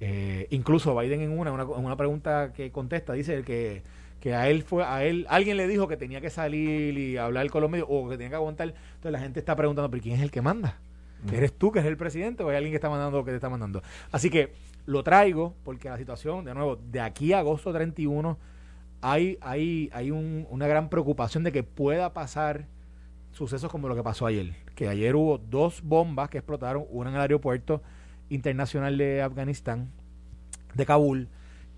Eh, 0.00 0.46
incluso 0.50 0.96
Biden 0.96 1.20
en 1.22 1.38
una, 1.38 1.52
una, 1.52 1.96
pregunta 1.96 2.52
que 2.52 2.70
contesta 2.70 3.14
dice 3.14 3.42
que, 3.42 3.82
que 4.20 4.34
a 4.34 4.48
él 4.48 4.62
fue 4.62 4.84
a 4.84 5.04
él 5.04 5.26
alguien 5.28 5.56
le 5.56 5.66
dijo 5.66 5.88
que 5.88 5.96
tenía 5.96 6.20
que 6.20 6.30
salir 6.30 6.96
y 6.96 7.16
hablar 7.16 7.50
con 7.50 7.62
los 7.62 7.70
medios 7.70 7.88
o 7.90 8.08
que 8.08 8.16
tenía 8.16 8.30
que 8.30 8.36
aguantar. 8.36 8.68
Entonces 8.68 9.12
la 9.12 9.18
gente 9.18 9.40
está 9.40 9.56
preguntando 9.56 9.90
pero 9.90 10.02
quién 10.02 10.14
es 10.16 10.22
el 10.22 10.30
que 10.30 10.42
manda 10.42 10.78
eres 11.32 11.52
tú 11.52 11.72
que 11.72 11.80
es 11.80 11.84
el 11.84 11.96
presidente 11.96 12.42
o 12.42 12.48
hay 12.48 12.56
alguien 12.56 12.72
que 12.72 12.76
está 12.76 12.90
mandando 12.90 13.18
lo 13.18 13.24
que 13.24 13.32
te 13.32 13.36
está 13.36 13.48
mandando 13.48 13.82
así 14.12 14.30
que 14.30 14.52
lo 14.86 15.02
traigo 15.02 15.54
porque 15.64 15.88
la 15.88 15.98
situación 15.98 16.44
de 16.44 16.54
nuevo 16.54 16.76
de 16.76 17.00
aquí 17.00 17.32
a 17.32 17.40
agosto 17.40 17.72
31 17.72 18.38
hay 19.00 19.38
hay 19.40 19.90
hay 19.92 20.10
una 20.10 20.66
gran 20.66 20.88
preocupación 20.88 21.44
de 21.44 21.52
que 21.52 21.62
pueda 21.62 22.12
pasar 22.12 22.66
sucesos 23.32 23.70
como 23.70 23.88
lo 23.88 23.94
que 23.94 24.02
pasó 24.02 24.26
ayer 24.26 24.54
que 24.74 24.88
ayer 24.88 25.14
hubo 25.16 25.38
dos 25.38 25.82
bombas 25.82 26.30
que 26.30 26.38
explotaron 26.38 26.84
una 26.90 27.10
en 27.10 27.16
el 27.16 27.22
aeropuerto 27.22 27.82
internacional 28.28 28.98
de 28.98 29.22
Afganistán, 29.22 29.90
de 30.74 30.86
Kabul, 30.86 31.28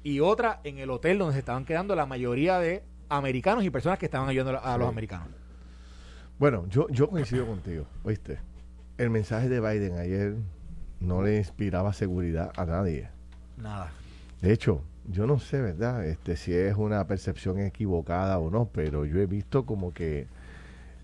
y 0.02 0.20
otra 0.20 0.60
en 0.64 0.78
el 0.78 0.90
hotel 0.90 1.18
donde 1.18 1.34
se 1.34 1.40
estaban 1.40 1.64
quedando 1.64 1.94
la 1.94 2.06
mayoría 2.06 2.58
de 2.58 2.82
americanos 3.08 3.64
y 3.64 3.70
personas 3.70 3.98
que 3.98 4.06
estaban 4.06 4.28
ayudando 4.28 4.60
a 4.62 4.78
los 4.78 4.88
americanos. 4.88 5.28
Bueno, 6.38 6.66
yo, 6.68 6.88
yo 6.88 7.08
coincido 7.10 7.46
contigo, 7.46 7.84
¿oíste? 8.02 8.38
El 8.96 9.10
mensaje 9.10 9.48
de 9.48 9.60
Biden 9.60 9.98
ayer 9.98 10.36
no 11.00 11.22
le 11.22 11.36
inspiraba 11.36 11.92
seguridad 11.92 12.52
a 12.56 12.64
nadie. 12.64 13.08
Nada. 13.56 13.92
De 14.40 14.52
hecho, 14.52 14.82
yo 15.06 15.26
no 15.26 15.38
sé, 15.38 15.60
¿verdad? 15.60 16.06
Este, 16.06 16.36
si 16.36 16.54
es 16.54 16.76
una 16.76 17.06
percepción 17.06 17.58
equivocada 17.58 18.38
o 18.38 18.50
no, 18.50 18.66
pero 18.72 19.04
yo 19.04 19.18
he 19.20 19.26
visto 19.26 19.66
como 19.66 19.92
que 19.92 20.28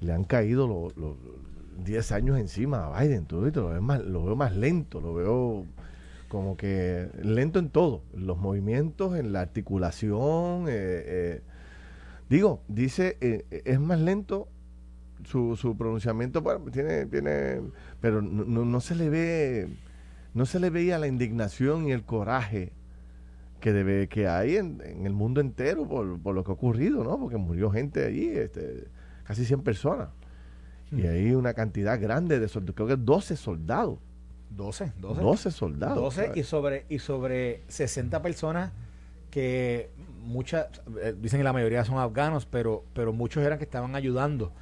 le 0.00 0.12
han 0.12 0.24
caído 0.24 0.66
los 0.66 1.16
10 1.84 2.12
años 2.12 2.38
encima 2.38 2.86
a 2.86 3.00
Biden, 3.02 3.26
todo 3.26 3.42
lo 3.42 3.68
veo, 3.68 3.82
más, 3.82 4.04
lo 4.04 4.24
veo 4.24 4.36
más 4.36 4.56
lento, 4.56 5.00
lo 5.00 5.14
veo 5.14 5.66
como 6.28 6.56
que 6.56 7.08
lento 7.22 7.58
en 7.58 7.70
todo, 7.70 8.02
los 8.14 8.38
movimientos, 8.38 9.16
en 9.16 9.32
la 9.32 9.40
articulación. 9.40 10.66
Eh, 10.68 10.70
eh. 10.70 11.42
digo, 12.28 12.62
dice, 12.68 13.16
eh, 13.20 13.62
es 13.64 13.80
más 13.80 14.00
lento 14.00 14.48
su, 15.24 15.56
su 15.56 15.76
pronunciamiento, 15.76 16.42
tiene, 16.72 17.06
tiene, 17.06 17.62
pero 18.00 18.22
no, 18.22 18.64
no, 18.64 18.80
se 18.80 18.94
le 18.94 19.08
ve, 19.08 19.68
no 20.34 20.46
se 20.46 20.60
le 20.60 20.70
veía 20.70 20.98
la 20.98 21.06
indignación 21.06 21.88
y 21.88 21.92
el 21.92 22.04
coraje 22.04 22.72
que 23.60 23.72
debe 23.72 24.08
que 24.08 24.28
hay 24.28 24.56
en, 24.56 24.80
el 24.80 25.12
mundo 25.12 25.40
entero 25.40 25.88
por, 25.88 26.20
por, 26.20 26.34
lo 26.34 26.44
que 26.44 26.50
ha 26.50 26.54
ocurrido, 26.54 27.02
¿no? 27.02 27.18
Porque 27.18 27.36
murió 27.36 27.70
gente 27.70 28.04
allí, 28.04 28.28
este, 28.28 28.88
casi 29.24 29.44
100 29.44 29.62
personas. 29.62 30.08
Y 30.92 31.06
hay 31.06 31.34
una 31.34 31.54
cantidad 31.54 32.00
grande 32.00 32.38
de 32.38 32.48
soldados, 32.48 32.74
creo 32.76 32.88
que 32.88 32.96
12 32.96 33.36
soldados. 33.36 33.98
12, 34.50 34.92
12. 34.98 35.20
12 35.20 35.50
soldados. 35.50 35.96
12 35.96 36.32
y 36.36 36.42
sobre, 36.42 36.86
y 36.88 36.98
sobre 36.98 37.62
60 37.68 38.22
personas 38.22 38.72
que 39.30 39.90
muchas, 40.24 40.68
eh, 41.02 41.14
dicen 41.20 41.40
que 41.40 41.44
la 41.44 41.52
mayoría 41.52 41.84
son 41.84 41.98
afganos, 41.98 42.46
pero, 42.46 42.84
pero 42.94 43.12
muchos 43.12 43.44
eran 43.44 43.58
que 43.58 43.64
estaban 43.64 43.94
ayudando 43.96 44.52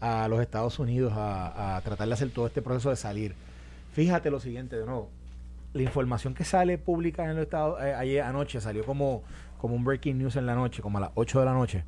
a 0.00 0.26
los 0.28 0.40
Estados 0.40 0.78
Unidos 0.78 1.12
a, 1.14 1.76
a 1.76 1.80
tratar 1.82 2.08
de 2.08 2.14
hacer 2.14 2.30
todo 2.30 2.46
este 2.46 2.62
proceso 2.62 2.90
de 2.90 2.96
salir. 2.96 3.34
Fíjate 3.92 4.30
lo 4.30 4.40
siguiente, 4.40 4.78
de 4.78 4.86
nuevo, 4.86 5.10
la 5.74 5.82
información 5.82 6.34
que 6.34 6.44
sale 6.44 6.78
pública 6.78 7.24
en 7.24 7.36
los 7.36 7.44
Estados 7.44 7.82
eh, 7.82 7.94
ayer 7.94 8.22
anoche 8.22 8.60
salió 8.60 8.84
como, 8.84 9.22
como 9.58 9.74
un 9.74 9.84
breaking 9.84 10.18
news 10.18 10.36
en 10.36 10.46
la 10.46 10.54
noche, 10.54 10.82
como 10.82 10.98
a 10.98 11.02
las 11.02 11.10
8 11.14 11.40
de 11.40 11.44
la 11.44 11.54
noche, 11.54 11.84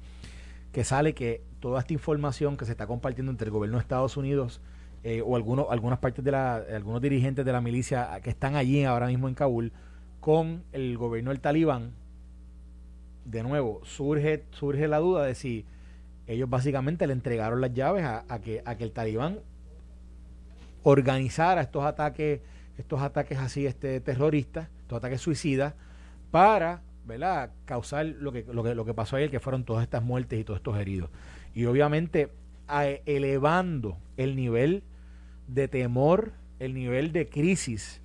que 0.72 0.84
sale 0.84 1.14
que 1.14 1.42
toda 1.64 1.80
esta 1.80 1.94
información 1.94 2.58
que 2.58 2.66
se 2.66 2.72
está 2.72 2.86
compartiendo 2.86 3.32
entre 3.32 3.46
el 3.46 3.50
gobierno 3.50 3.78
de 3.78 3.80
Estados 3.80 4.18
Unidos 4.18 4.60
eh, 5.02 5.22
o 5.24 5.34
algunos, 5.34 5.64
algunas 5.70 5.98
partes 5.98 6.22
de 6.22 6.30
la, 6.30 6.56
algunos 6.56 7.00
dirigentes 7.00 7.42
de 7.42 7.52
la 7.52 7.62
milicia 7.62 8.20
que 8.22 8.28
están 8.28 8.54
allí 8.54 8.84
ahora 8.84 9.06
mismo 9.06 9.28
en 9.28 9.34
Kabul 9.34 9.72
con 10.20 10.62
el 10.72 10.98
gobierno 10.98 11.30
del 11.30 11.40
talibán, 11.40 11.92
de 13.24 13.42
nuevo, 13.42 13.80
surge, 13.82 14.44
surge 14.50 14.86
la 14.88 14.98
duda 14.98 15.24
de 15.24 15.34
si 15.34 15.64
ellos 16.26 16.50
básicamente 16.50 17.06
le 17.06 17.14
entregaron 17.14 17.62
las 17.62 17.72
llaves 17.72 18.04
a, 18.04 18.38
que, 18.42 18.60
a 18.66 18.74
que 18.74 18.84
el 18.84 18.92
talibán 18.92 19.38
organizara 20.82 21.62
estos 21.62 21.82
ataques 21.82 22.42
estos 22.76 23.00
ataques 23.00 23.38
así 23.38 23.66
este, 23.66 24.00
terroristas, 24.00 24.68
estos 24.82 24.98
ataques 24.98 25.22
suicidas, 25.22 25.72
para 26.30 26.82
¿verdad? 27.06 27.52
causar 27.64 28.04
lo 28.04 28.32
que, 28.32 28.44
lo, 28.52 28.62
que, 28.62 28.74
lo 28.74 28.84
que 28.84 28.92
pasó 28.92 29.16
ayer, 29.16 29.30
que 29.30 29.40
fueron 29.40 29.64
todas 29.64 29.82
estas 29.82 30.02
muertes 30.02 30.38
y 30.38 30.44
todos 30.44 30.58
estos 30.58 30.76
heridos. 30.76 31.08
Y 31.54 31.66
obviamente 31.66 32.30
elevando 33.06 33.98
el 34.16 34.36
nivel 34.36 34.82
de 35.46 35.68
temor, 35.68 36.32
el 36.58 36.74
nivel 36.74 37.12
de 37.12 37.28
crisis 37.28 38.00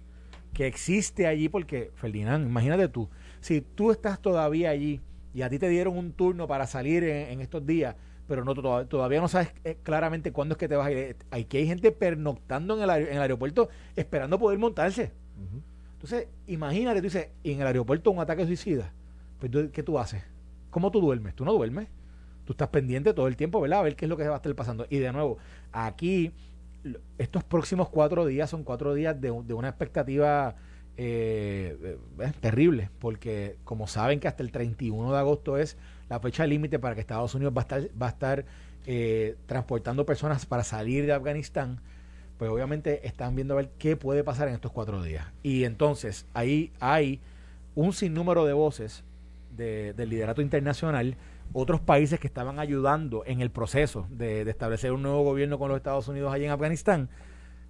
que 0.53 0.67
existe 0.67 1.27
allí, 1.27 1.49
porque 1.49 1.91
Ferdinand, 1.95 2.47
imagínate 2.47 2.87
tú, 2.89 3.09
si 3.39 3.61
tú 3.61 3.91
estás 3.91 4.21
todavía 4.21 4.69
allí 4.69 5.01
y 5.33 5.41
a 5.43 5.49
ti 5.49 5.59
te 5.59 5.69
dieron 5.69 5.97
un 5.97 6.11
turno 6.11 6.47
para 6.47 6.67
salir 6.67 7.03
en 7.03 7.39
estos 7.41 7.65
días, 7.65 7.95
pero 8.29 8.45
no 8.45 8.53
todavía 8.85 9.19
no 9.19 9.27
sabes 9.27 9.51
eh, 9.63 9.75
claramente 9.81 10.31
cuándo 10.31 10.53
es 10.53 10.59
que 10.59 10.67
te 10.67 10.75
vas 10.75 10.85
a 10.85 10.91
ir. 10.91 11.15
Hay 11.31 11.45
que 11.45 11.57
hay 11.57 11.65
gente 11.65 11.91
pernoctando 11.91 12.77
en 12.77 12.83
el, 12.83 13.07
en 13.07 13.15
el 13.15 13.21
aeropuerto 13.21 13.69
esperando 13.95 14.37
poder 14.37 14.59
montarse. 14.59 15.11
Entonces, 15.93 16.27
imagínate, 16.45 16.99
tú 16.99 17.05
dices, 17.05 17.29
en 17.43 17.59
el 17.59 17.67
aeropuerto 17.67 18.11
un 18.11 18.19
ataque 18.19 18.45
suicida. 18.45 18.93
Pues, 19.39 19.51
¿qué 19.73 19.81
tú 19.81 19.97
haces? 19.97 20.23
¿Cómo 20.69 20.91
tú 20.91 21.01
duermes? 21.01 21.33
Tú 21.33 21.43
no 21.43 21.53
duermes. 21.53 21.87
Tú 22.49 22.53
estás 22.53 22.69
pendiente 22.69 23.13
todo 23.13 23.27
el 23.27 23.35
tiempo, 23.35 23.61
¿verdad? 23.61 23.81
A 23.81 23.83
ver 23.83 23.95
qué 23.95 24.05
es 24.05 24.09
lo 24.09 24.17
que 24.17 24.27
va 24.27 24.33
a 24.33 24.37
estar 24.37 24.55
pasando. 24.55 24.87
Y 24.89 24.97
de 24.97 25.13
nuevo, 25.13 25.37
aquí, 25.71 26.31
estos 27.19 27.43
próximos 27.43 27.89
cuatro 27.89 28.25
días 28.25 28.49
son 28.49 28.63
cuatro 28.63 28.95
días 28.95 29.21
de, 29.21 29.29
una 29.29 29.69
expectativa 29.69 30.55
eh, 30.97 31.99
eh, 32.19 32.31
terrible, 32.41 32.89
porque 32.97 33.57
como 33.65 33.85
saben 33.85 34.19
que 34.19 34.27
hasta 34.27 34.41
el 34.41 34.51
31 34.51 35.11
de 35.11 35.19
agosto 35.19 35.59
es 35.59 35.77
la 36.09 36.19
fecha 36.19 36.47
límite 36.47 36.79
para 36.79 36.95
que 36.95 37.01
Estados 37.01 37.35
Unidos 37.35 37.53
va 37.55 37.61
a 37.61 37.65
estar, 37.65 37.83
va 38.01 38.07
a 38.07 38.09
estar 38.09 38.45
eh, 38.87 39.35
transportando 39.45 40.03
personas 40.07 40.47
para 40.47 40.63
salir 40.63 41.05
de 41.05 41.13
Afganistán, 41.13 41.79
pues 42.39 42.49
obviamente 42.49 43.05
están 43.05 43.35
viendo 43.35 43.53
a 43.53 43.57
ver 43.57 43.69
qué 43.77 43.95
puede 43.95 44.23
pasar 44.23 44.47
en 44.47 44.55
estos 44.55 44.71
cuatro 44.71 45.03
días. 45.03 45.27
Y 45.43 45.65
entonces 45.65 46.25
ahí 46.33 46.71
hay 46.79 47.19
un 47.75 47.93
sinnúmero 47.93 48.43
de 48.45 48.53
voces 48.53 49.03
del 49.55 50.09
liderato 50.09 50.41
internacional, 50.41 51.15
otros 51.53 51.81
países 51.81 52.19
que 52.19 52.27
estaban 52.27 52.59
ayudando 52.59 53.23
en 53.25 53.41
el 53.41 53.51
proceso 53.51 54.07
de, 54.09 54.41
establecer 54.41 54.91
un 54.91 55.01
nuevo 55.01 55.23
gobierno 55.23 55.57
con 55.57 55.69
los 55.69 55.77
Estados 55.77 56.07
Unidos 56.07 56.33
allí 56.33 56.45
en 56.45 56.51
Afganistán, 56.51 57.09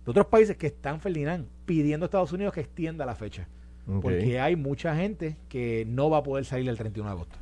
de 0.05 0.11
otros 0.11 0.27
países 0.27 0.57
que 0.57 0.67
están, 0.67 0.99
Ferdinand, 0.99 1.47
pidiendo 1.65 2.05
a 2.05 2.07
Estados 2.07 2.33
Unidos 2.33 2.53
que 2.53 2.61
extienda 2.61 3.05
la 3.05 3.15
fecha. 3.15 3.47
Porque 4.01 4.39
hay 4.39 4.55
mucha 4.55 4.95
gente 4.95 5.35
que 5.47 5.83
no 5.87 6.11
va 6.11 6.19
a 6.19 6.23
poder 6.23 6.45
salir 6.45 6.69
el 6.69 6.77
31 6.77 7.09
de 7.09 7.11
agosto. 7.11 7.37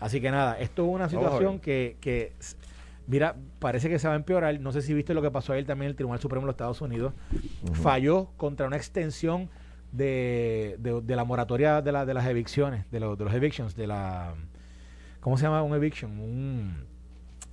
Así 0.00 0.20
que 0.20 0.32
nada, 0.32 0.58
esto 0.58 0.84
es 0.84 0.88
una 0.92 1.08
situación 1.08 1.60
que, 1.60 1.96
que, 2.00 2.32
mira, 3.06 3.36
parece 3.60 3.88
que 3.88 4.00
se 4.00 4.08
va 4.08 4.14
a 4.14 4.16
empeorar. 4.16 4.58
No 4.58 4.72
sé 4.72 4.82
si 4.82 4.94
viste 4.94 5.14
lo 5.14 5.22
que 5.22 5.30
pasó 5.30 5.52
ayer 5.52 5.64
también 5.64 5.90
el 5.90 5.94
Tribunal 5.94 6.18
Supremo 6.18 6.42
de 6.42 6.46
los 6.46 6.54
Estados 6.54 6.80
Unidos. 6.80 7.12
Falló 7.72 8.30
contra 8.36 8.66
una 8.66 8.76
extensión 8.76 9.48
de, 9.92 10.76
de, 10.80 11.16
la 11.16 11.24
moratoria 11.24 11.82
de, 11.82 11.92
la, 11.92 12.04
de 12.04 12.14
las 12.14 12.26
evicciones, 12.26 12.90
de, 12.90 12.98
de 12.98 13.24
los 13.24 13.34
evictions, 13.34 13.76
de 13.76 13.86
la... 13.86 14.34
¿Cómo 15.22 15.38
se 15.38 15.44
llama 15.44 15.62
un 15.62 15.72
eviction? 15.72 16.18
Un, 16.18 16.84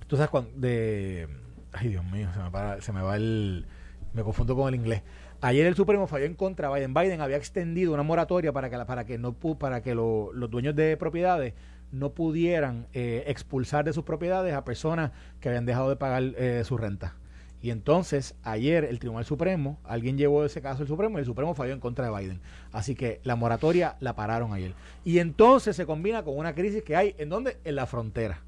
Tú 0.08 0.16
sabes 0.16 0.28
cuando... 0.28 0.50
De, 0.56 1.28
ay, 1.72 1.88
Dios 1.88 2.04
mío, 2.04 2.28
se 2.34 2.40
me, 2.40 2.50
para, 2.50 2.80
se 2.80 2.92
me 2.92 3.00
va 3.00 3.14
el... 3.14 3.64
Me 4.12 4.24
confundo 4.24 4.56
con 4.56 4.66
el 4.66 4.74
inglés. 4.74 5.04
Ayer 5.40 5.64
el 5.66 5.76
Supremo 5.76 6.08
falló 6.08 6.24
en 6.24 6.34
contra 6.34 6.68
de 6.68 6.74
Biden. 6.74 6.94
Biden 6.94 7.20
había 7.20 7.36
extendido 7.36 7.94
una 7.94 8.02
moratoria 8.02 8.52
para 8.52 8.70
que, 8.70 8.76
para 8.84 9.06
que, 9.06 9.18
no, 9.18 9.34
para 9.34 9.82
que 9.82 9.94
los 9.94 10.50
dueños 10.50 10.74
de 10.74 10.96
propiedades 10.96 11.54
no 11.92 12.10
pudieran 12.10 12.88
eh, 12.92 13.22
expulsar 13.28 13.84
de 13.84 13.92
sus 13.92 14.02
propiedades 14.02 14.52
a 14.52 14.64
personas 14.64 15.12
que 15.38 15.48
habían 15.48 15.64
dejado 15.64 15.90
de 15.90 15.96
pagar 15.96 16.24
eh, 16.36 16.62
su 16.64 16.76
renta. 16.76 17.14
Y 17.62 17.70
entonces, 17.70 18.34
ayer 18.42 18.84
el 18.84 18.98
Tribunal 18.98 19.24
Supremo, 19.24 19.78
alguien 19.84 20.16
llevó 20.16 20.44
ese 20.44 20.62
caso 20.62 20.82
al 20.82 20.88
Supremo 20.88 21.18
y 21.18 21.20
el 21.20 21.26
Supremo 21.26 21.54
falló 21.54 21.72
en 21.72 21.80
contra 21.80 22.06
de 22.06 22.18
Biden. 22.18 22.40
Así 22.72 22.94
que 22.94 23.20
la 23.22 23.36
moratoria 23.36 23.96
la 24.00 24.14
pararon 24.14 24.52
ayer. 24.52 24.72
Y 25.04 25.18
entonces 25.18 25.76
se 25.76 25.84
combina 25.86 26.22
con 26.22 26.38
una 26.38 26.54
crisis 26.54 26.82
que 26.82 26.96
hay, 26.96 27.14
¿en 27.18 27.28
dónde? 27.28 27.58
En 27.64 27.76
la 27.76 27.86
frontera. 27.86 28.42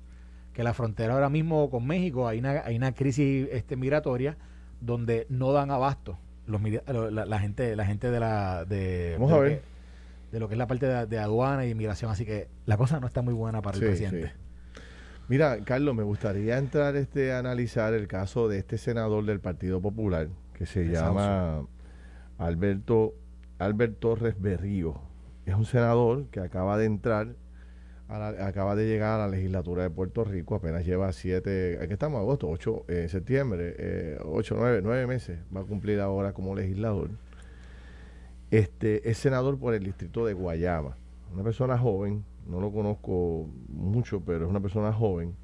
Que 0.55 0.63
la 0.65 0.75
frontera 0.75 1.15
ahora 1.15 1.29
mismo 1.29 1.69
con 1.71 1.87
México 1.87 2.27
hay 2.27 2.39
una, 2.39 2.63
hay 2.65 2.77
una 2.77 2.93
crisis 2.93 3.49
este, 3.53 3.77
migratoria 3.77 4.37
donde 4.81 5.27
no 5.29 5.53
dan 5.53 5.71
abasto 5.71 6.19
los, 6.47 6.61
la, 6.63 7.39
gente 7.39 7.77
la 7.77 7.87
gente 7.87 8.11
de 8.11 8.21
la 8.21 8.65
de, 8.65 9.17
Vamos 9.19 9.33
a 9.33 9.39
ver 9.39 9.63
de 10.33 10.41
lo 10.41 10.49
que 10.49 10.55
es 10.55 10.59
la 10.59 10.67
parte 10.67 10.87
de, 10.87 11.19
aduana 11.19 11.67
y 11.67 11.71
inmigración. 11.71 12.11
Así 12.11 12.25
que 12.25 12.49
la 12.65 12.79
cosa 12.79 12.99
no 12.99 13.07
está 13.07 13.21
muy 13.21 13.35
buena 13.35 13.61
para 13.61 13.77
el 13.77 13.85
presidente. 13.85 14.33
Mira, 15.33 15.61
Carlos, 15.65 15.95
me 15.95 16.03
gustaría 16.03 16.59
entrar 16.59 16.95
este 16.95 17.33
a 17.33 17.39
analizar 17.39 17.95
el 17.95 18.07
caso 18.07 18.49
de 18.49 18.59
este 18.59 18.77
senador 18.77 19.25
del 19.25 19.41
Partido 19.41 19.81
Popular 19.81 20.29
que 20.53 20.67
se 20.67 20.85
llama 20.85 21.67
Alberto 22.37 23.15
Albert 23.59 23.99
Torres 23.99 24.35
Berrío. 24.39 25.01
Es 25.47 25.55
un 25.55 25.65
senador 25.65 26.27
que 26.27 26.41
acaba 26.41 26.77
de 26.77 26.85
entrar, 26.85 27.29
acaba 28.11 28.77
de 28.77 28.87
llegar 28.87 29.21
a 29.21 29.27
la 29.27 29.29
legislatura 29.29 29.85
de 29.85 29.89
Puerto 29.89 30.23
Rico, 30.23 30.57
apenas 30.57 30.85
lleva 30.85 31.11
siete, 31.15 31.79
aquí 31.81 31.95
estamos 31.95 32.21
agosto, 32.21 32.51
ocho, 32.51 32.85
eh, 32.89 33.09
septiembre, 33.09 33.75
eh, 33.79 34.19
ocho, 34.27 34.55
nueve, 34.59 34.83
nueve 34.83 35.07
meses, 35.07 35.39
va 35.57 35.63
a 35.63 35.65
cumplir 35.65 36.01
ahora 36.01 36.35
como 36.35 36.55
legislador. 36.55 37.09
Este, 38.51 39.09
es 39.09 39.17
senador 39.17 39.59
por 39.59 39.73
el 39.73 39.83
distrito 39.83 40.27
de 40.27 40.35
Guayama. 40.35 40.99
Una 41.33 41.43
persona 41.43 41.79
joven, 41.79 42.23
no 42.47 42.61
lo 42.61 42.73
conozco 42.73 43.49
mucho, 43.69 44.21
pero 44.25 44.45
es 44.45 44.51
una 44.51 44.61
persona 44.61 44.93
joven. 44.93 45.35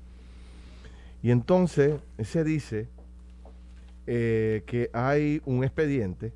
Y 1.23 1.31
entonces 1.31 2.01
se 2.23 2.45
dice 2.45 2.89
eh, 4.07 4.63
que 4.67 4.91
hay 4.93 5.43
un 5.45 5.65
expediente 5.65 6.33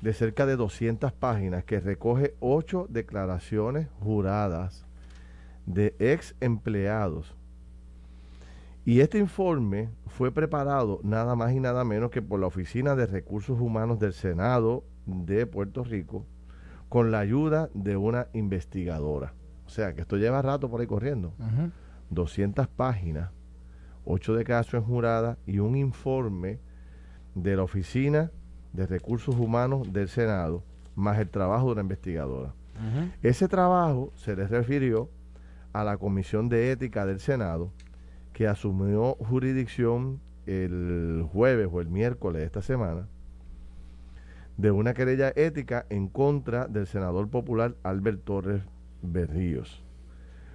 de 0.00 0.12
cerca 0.12 0.46
de 0.46 0.56
200 0.56 1.12
páginas 1.12 1.64
que 1.64 1.80
recoge 1.80 2.34
ocho 2.40 2.86
declaraciones 2.88 3.88
juradas 4.00 4.86
de 5.66 5.94
ex 5.98 6.34
empleados. 6.40 7.34
Y 8.84 9.00
este 9.00 9.18
informe 9.18 9.90
fue 10.06 10.32
preparado 10.32 11.00
nada 11.02 11.34
más 11.34 11.52
y 11.52 11.60
nada 11.60 11.84
menos 11.84 12.10
que 12.10 12.22
por 12.22 12.40
la 12.40 12.46
Oficina 12.46 12.96
de 12.96 13.06
Recursos 13.06 13.60
Humanos 13.60 13.98
del 13.98 14.14
Senado 14.14 14.82
de 15.04 15.46
Puerto 15.46 15.84
Rico 15.84 16.24
con 16.88 17.10
la 17.10 17.18
ayuda 17.18 17.68
de 17.74 17.96
una 17.96 18.28
investigadora. 18.32 19.34
O 19.68 19.70
sea, 19.70 19.94
que 19.94 20.00
esto 20.00 20.16
lleva 20.16 20.40
rato 20.40 20.70
por 20.70 20.80
ahí 20.80 20.86
corriendo. 20.86 21.34
200 22.08 22.68
páginas, 22.68 23.30
ocho 24.06 24.34
declaraciones 24.34 24.88
juradas 24.88 25.36
y 25.46 25.58
un 25.58 25.76
informe 25.76 26.58
de 27.34 27.54
la 27.54 27.64
Oficina 27.64 28.30
de 28.72 28.86
Recursos 28.86 29.36
Humanos 29.36 29.92
del 29.92 30.08
Senado, 30.08 30.64
más 30.94 31.18
el 31.18 31.28
trabajo 31.28 31.66
de 31.66 31.72
una 31.72 31.82
investigadora. 31.82 32.54
Ese 33.22 33.46
trabajo 33.46 34.10
se 34.16 34.34
le 34.34 34.46
refirió 34.46 35.10
a 35.74 35.84
la 35.84 35.98
Comisión 35.98 36.48
de 36.48 36.72
Ética 36.72 37.04
del 37.04 37.20
Senado, 37.20 37.70
que 38.32 38.48
asumió 38.48 39.16
jurisdicción 39.16 40.18
el 40.46 41.28
jueves 41.30 41.68
o 41.70 41.82
el 41.82 41.88
miércoles 41.88 42.40
de 42.40 42.46
esta 42.46 42.62
semana, 42.62 43.06
de 44.56 44.70
una 44.70 44.94
querella 44.94 45.30
ética 45.36 45.84
en 45.90 46.08
contra 46.08 46.66
del 46.68 46.86
senador 46.86 47.28
popular 47.28 47.76
Albert 47.82 48.24
Torres 48.24 48.62
Berríos. 49.02 49.82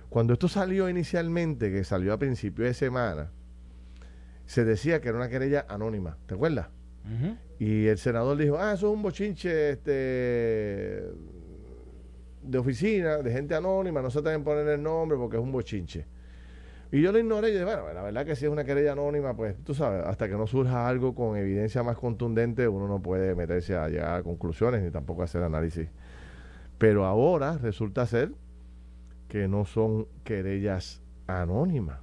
Cuando 0.10 0.34
esto 0.34 0.48
salió 0.48 0.90
inicialmente, 0.90 1.72
que 1.72 1.84
salió 1.84 2.14
a 2.14 2.20
principio 2.20 2.66
de 2.66 2.74
semana, 2.74 3.32
se 4.46 4.64
decía 4.64 5.02
que 5.02 5.10
era 5.10 5.18
una 5.18 5.30
querella 5.30 5.66
anónima, 5.68 6.18
¿te 6.28 6.36
acuerdas? 6.36 6.68
Y 7.60 7.88
el 7.88 7.98
senador 7.98 8.38
dijo, 8.38 8.58
ah, 8.58 8.74
eso 8.74 8.88
es 8.88 8.94
un 8.96 9.02
bochinche 9.02 9.72
este, 9.72 11.04
de 12.44 12.58
oficina, 12.58 13.18
de 13.18 13.32
gente 13.32 13.56
anónima, 13.56 14.02
no 14.02 14.10
se 14.10 14.22
deben 14.22 14.44
poner 14.44 14.68
el 14.68 14.84
nombre 14.84 15.18
porque 15.18 15.38
es 15.38 15.44
un 15.44 15.52
bochinche. 15.52 16.06
Y 16.92 17.02
yo 17.02 17.12
lo 17.12 17.18
ignoré 17.18 17.50
y 17.50 17.54
dije, 17.54 17.66
bueno, 17.66 17.92
la 17.92 18.04
verdad 18.04 18.24
que 18.24 18.36
si 18.36 18.46
es 18.46 18.52
una 18.52 18.64
querella 18.64 18.92
anónima, 18.92 19.36
pues 19.36 19.56
tú 19.64 19.74
sabes, 19.74 20.06
hasta 20.06 20.30
que 20.30 20.36
no 20.36 20.46
surja 20.46 20.88
algo 20.88 21.16
con 21.16 21.36
evidencia 21.36 21.82
más 21.82 21.98
contundente, 21.98 22.68
uno 22.68 22.88
no 22.88 23.02
puede 23.02 23.34
meterse 23.34 23.76
a 23.76 23.90
llegar 23.90 24.20
a 24.20 24.22
conclusiones 24.22 24.84
ni 24.84 24.92
tampoco 24.92 25.24
hacer 25.24 25.42
análisis. 25.42 25.90
Pero 26.78 27.06
ahora 27.06 27.58
resulta 27.58 28.06
ser 28.06 28.32
que 29.28 29.48
no 29.48 29.66
son 29.66 30.08
querellas 30.24 31.02
anónimas. 31.28 32.00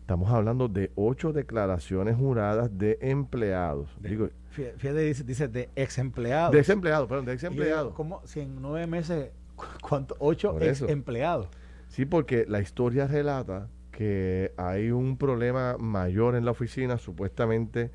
Estamos 0.00 0.30
hablando 0.30 0.68
de 0.68 0.92
ocho 0.96 1.32
declaraciones 1.32 2.16
juradas 2.16 2.76
de 2.76 2.98
empleados. 3.00 3.88
Digo, 4.00 4.28
fíjate, 4.50 4.98
dice, 4.98 5.24
dice 5.24 5.48
de 5.48 5.70
ex 5.76 5.96
empleados. 5.98 6.52
De 6.52 6.58
ex 6.58 6.68
empleados, 6.68 7.08
perdón, 7.08 7.24
de 7.24 7.32
ex 7.32 7.44
empleados. 7.44 7.94
¿Cómo? 7.94 8.20
Si 8.26 8.40
en 8.40 8.60
nueve 8.60 8.86
meses, 8.86 9.30
¿cuánto? 9.80 10.14
Ocho 10.18 10.60
ex 10.60 10.82
empleados. 10.82 11.48
Sí, 11.88 12.04
porque 12.04 12.44
la 12.46 12.60
historia 12.60 13.06
relata 13.06 13.68
que 13.92 14.52
hay 14.56 14.90
un 14.90 15.16
problema 15.16 15.76
mayor 15.78 16.34
en 16.34 16.44
la 16.44 16.50
oficina, 16.50 16.98
supuestamente 16.98 17.90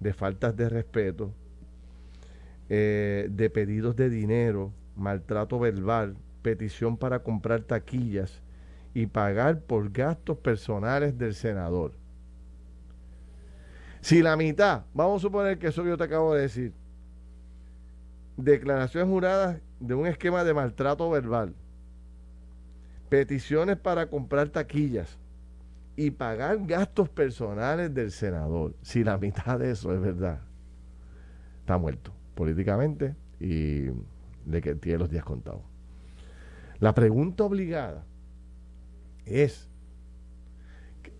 de 0.00 0.12
faltas 0.12 0.56
de 0.56 0.68
respeto, 0.68 1.32
eh, 2.68 3.28
de 3.30 3.50
pedidos 3.50 3.96
de 3.96 4.10
dinero, 4.10 4.72
maltrato 4.96 5.58
verbal, 5.58 6.16
petición 6.42 6.96
para 6.96 7.20
comprar 7.20 7.62
taquillas 7.62 8.42
y 8.92 9.06
pagar 9.06 9.60
por 9.60 9.90
gastos 9.90 10.38
personales 10.38 11.18
del 11.18 11.34
senador. 11.34 11.92
Si 14.00 14.22
la 14.22 14.36
mitad, 14.36 14.84
vamos 14.92 15.20
a 15.20 15.22
suponer 15.22 15.58
que 15.58 15.68
eso 15.68 15.82
que 15.82 15.88
yo 15.88 15.96
te 15.96 16.04
acabo 16.04 16.34
de 16.34 16.42
decir, 16.42 16.72
declaraciones 18.36 19.08
juradas 19.08 19.60
de 19.80 19.94
un 19.94 20.06
esquema 20.06 20.44
de 20.44 20.54
maltrato 20.54 21.08
verbal, 21.10 21.54
peticiones 23.08 23.76
para 23.76 24.06
comprar 24.06 24.48
taquillas 24.48 25.18
y 25.96 26.10
pagar 26.10 26.58
gastos 26.66 27.08
personales 27.08 27.94
del 27.94 28.10
senador, 28.10 28.74
si 28.82 29.04
la 29.04 29.16
mitad 29.18 29.58
de 29.58 29.70
eso 29.70 29.92
es 29.94 30.00
verdad, 30.00 30.40
está 31.60 31.78
muerto 31.78 32.12
políticamente 32.34 33.14
y 33.40 33.86
le 34.46 34.60
que 34.60 34.74
tiene 34.74 34.98
los 34.98 35.10
días 35.10 35.24
contados. 35.24 35.62
La 36.80 36.94
pregunta 36.94 37.44
obligada 37.44 38.04
es, 39.26 39.70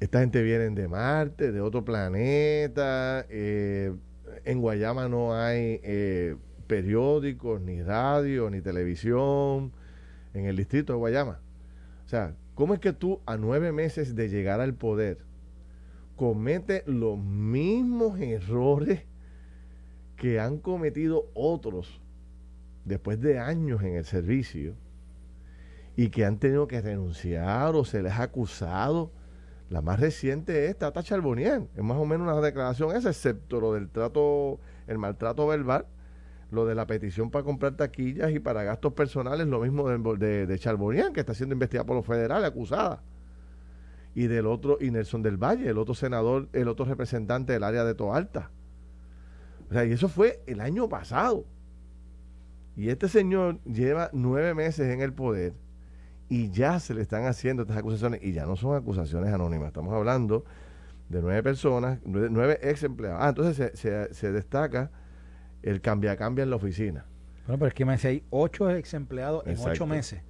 esta 0.00 0.20
gente 0.20 0.42
viene 0.42 0.70
de 0.70 0.88
Marte, 0.88 1.52
de 1.52 1.60
otro 1.60 1.84
planeta, 1.84 3.24
eh, 3.28 3.94
en 4.44 4.60
Guayama 4.60 5.08
no 5.08 5.34
hay 5.34 5.80
eh, 5.82 6.36
periódicos, 6.66 7.60
ni 7.60 7.82
radio, 7.82 8.50
ni 8.50 8.60
televisión, 8.60 9.72
en 10.34 10.46
el 10.46 10.56
distrito 10.56 10.92
de 10.92 10.98
Guayama. 10.98 11.40
O 12.04 12.08
sea, 12.08 12.34
¿cómo 12.54 12.74
es 12.74 12.80
que 12.80 12.92
tú 12.92 13.20
a 13.26 13.36
nueve 13.36 13.72
meses 13.72 14.14
de 14.14 14.28
llegar 14.28 14.60
al 14.60 14.74
poder 14.74 15.18
comete 16.16 16.82
los 16.86 17.18
mismos 17.18 18.20
errores 18.20 19.02
que 20.16 20.38
han 20.40 20.58
cometido 20.58 21.30
otros 21.34 22.00
después 22.84 23.20
de 23.20 23.38
años 23.38 23.82
en 23.82 23.96
el 23.96 24.04
servicio? 24.04 24.74
y 25.96 26.08
que 26.08 26.24
han 26.24 26.38
tenido 26.38 26.66
que 26.66 26.80
renunciar 26.80 27.74
o 27.74 27.84
se 27.84 28.02
les 28.02 28.12
ha 28.12 28.24
acusado. 28.24 29.12
La 29.70 29.80
más 29.80 30.00
reciente 30.00 30.66
es 30.66 30.76
Tata 30.76 31.02
Charbonier, 31.02 31.68
es 31.74 31.82
más 31.82 31.96
o 31.96 32.04
menos 32.04 32.28
una 32.28 32.40
declaración 32.40 32.94
esa, 32.94 33.10
excepto 33.10 33.60
lo 33.60 33.72
del 33.72 33.88
trato, 33.88 34.60
el 34.86 34.98
maltrato 34.98 35.46
verbal, 35.46 35.86
lo 36.50 36.66
de 36.66 36.74
la 36.74 36.86
petición 36.86 37.30
para 37.30 37.44
comprar 37.44 37.76
taquillas 37.76 38.30
y 38.30 38.40
para 38.40 38.62
gastos 38.62 38.92
personales, 38.92 39.46
lo 39.46 39.60
mismo 39.60 39.88
de, 39.88 40.46
de, 40.46 40.58
que 41.12 41.20
está 41.20 41.34
siendo 41.34 41.54
investigada 41.54 41.86
por 41.86 41.96
los 41.96 42.06
federales, 42.06 42.48
acusada. 42.48 43.02
Y 44.14 44.26
del 44.28 44.46
otro, 44.46 44.78
y 44.80 44.90
del 44.90 45.36
Valle, 45.36 45.70
el 45.70 45.78
otro 45.78 45.94
senador, 45.94 46.48
el 46.52 46.68
otro 46.68 46.84
representante 46.84 47.52
del 47.52 47.64
área 47.64 47.84
de 47.84 47.94
Toalta. 47.94 48.50
O 49.70 49.72
sea, 49.72 49.84
y 49.84 49.92
eso 49.92 50.08
fue 50.08 50.40
el 50.46 50.60
año 50.60 50.88
pasado. 50.88 51.46
Y 52.76 52.88
este 52.88 53.08
señor 53.08 53.60
lleva 53.64 54.10
nueve 54.12 54.54
meses 54.54 54.92
en 54.92 55.00
el 55.00 55.12
poder 55.12 55.54
y 56.28 56.50
ya 56.50 56.80
se 56.80 56.94
le 56.94 57.02
están 57.02 57.26
haciendo 57.26 57.62
estas 57.62 57.76
acusaciones 57.76 58.20
y 58.22 58.32
ya 58.32 58.46
no 58.46 58.56
son 58.56 58.76
acusaciones 58.76 59.32
anónimas. 59.32 59.68
Estamos 59.68 59.94
hablando 59.94 60.44
de 61.08 61.20
nueve 61.20 61.42
personas, 61.42 61.98
nueve, 62.04 62.58
ex 62.62 62.82
empleados. 62.82 63.18
Ah, 63.22 63.28
entonces 63.28 63.78
se, 63.78 64.12
se, 64.12 64.32
destaca 64.32 64.90
el 65.62 65.80
cambia-cambia 65.80 66.42
en 66.42 66.50
la 66.50 66.56
oficina. 66.56 67.04
Bueno, 67.46 67.58
pero 67.58 67.68
es 67.68 67.74
que 67.74 67.84
me 67.84 67.92
dice, 67.92 68.08
hay 68.08 68.22
ocho 68.30 68.70
ex 68.70 68.94
empleados 68.94 69.46
en 69.46 69.56
ocho 69.58 69.86
meses. 69.86 70.22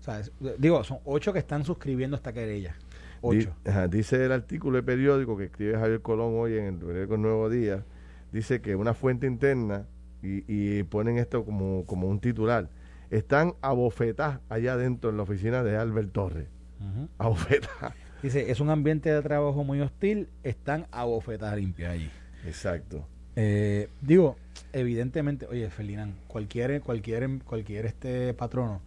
O 0.00 0.02
sea, 0.02 0.22
digo, 0.58 0.84
son 0.84 0.98
ocho 1.04 1.32
que 1.32 1.38
están 1.38 1.64
suscribiendo 1.64 2.16
esta 2.16 2.32
querella. 2.32 2.76
Ocho. 3.20 3.52
dice 3.90 4.24
el 4.24 4.32
artículo 4.32 4.76
de 4.76 4.84
periódico 4.84 5.36
que 5.36 5.44
escribe 5.44 5.76
Javier 5.76 6.00
Colón 6.02 6.34
hoy 6.36 6.56
en 6.56 6.66
el 6.66 6.76
periódico 6.76 7.16
Nuevo 7.16 7.50
Día, 7.50 7.84
dice 8.30 8.60
que 8.60 8.76
una 8.76 8.94
fuente 8.94 9.26
interna, 9.26 9.86
y, 10.22 10.44
y 10.46 10.82
ponen 10.84 11.18
esto 11.18 11.44
como, 11.44 11.84
como 11.86 12.08
un 12.08 12.20
titular, 12.20 12.68
están 13.10 13.54
abofetadas 13.60 14.40
allá 14.48 14.74
adentro 14.74 15.10
en 15.10 15.16
la 15.16 15.22
oficina 15.22 15.62
de 15.62 15.76
Albert 15.76 16.12
Torres. 16.12 16.48
Uh 16.80 17.34
Dice, 18.22 18.50
es 18.50 18.60
un 18.60 18.70
ambiente 18.70 19.12
de 19.12 19.22
trabajo 19.22 19.62
muy 19.62 19.80
hostil, 19.80 20.28
están 20.42 20.86
abofetadas 20.90 21.56
limpias 21.56 21.92
allí. 21.92 22.10
Exacto. 22.44 23.06
Eh, 23.36 23.88
digo, 24.00 24.36
evidentemente, 24.72 25.46
oye, 25.46 25.70
Felinán, 25.70 26.14
cualquier, 26.26 26.80
cualquier, 26.80 27.28
cualquier 27.44 27.86
este 27.86 28.34
patrono 28.34 28.82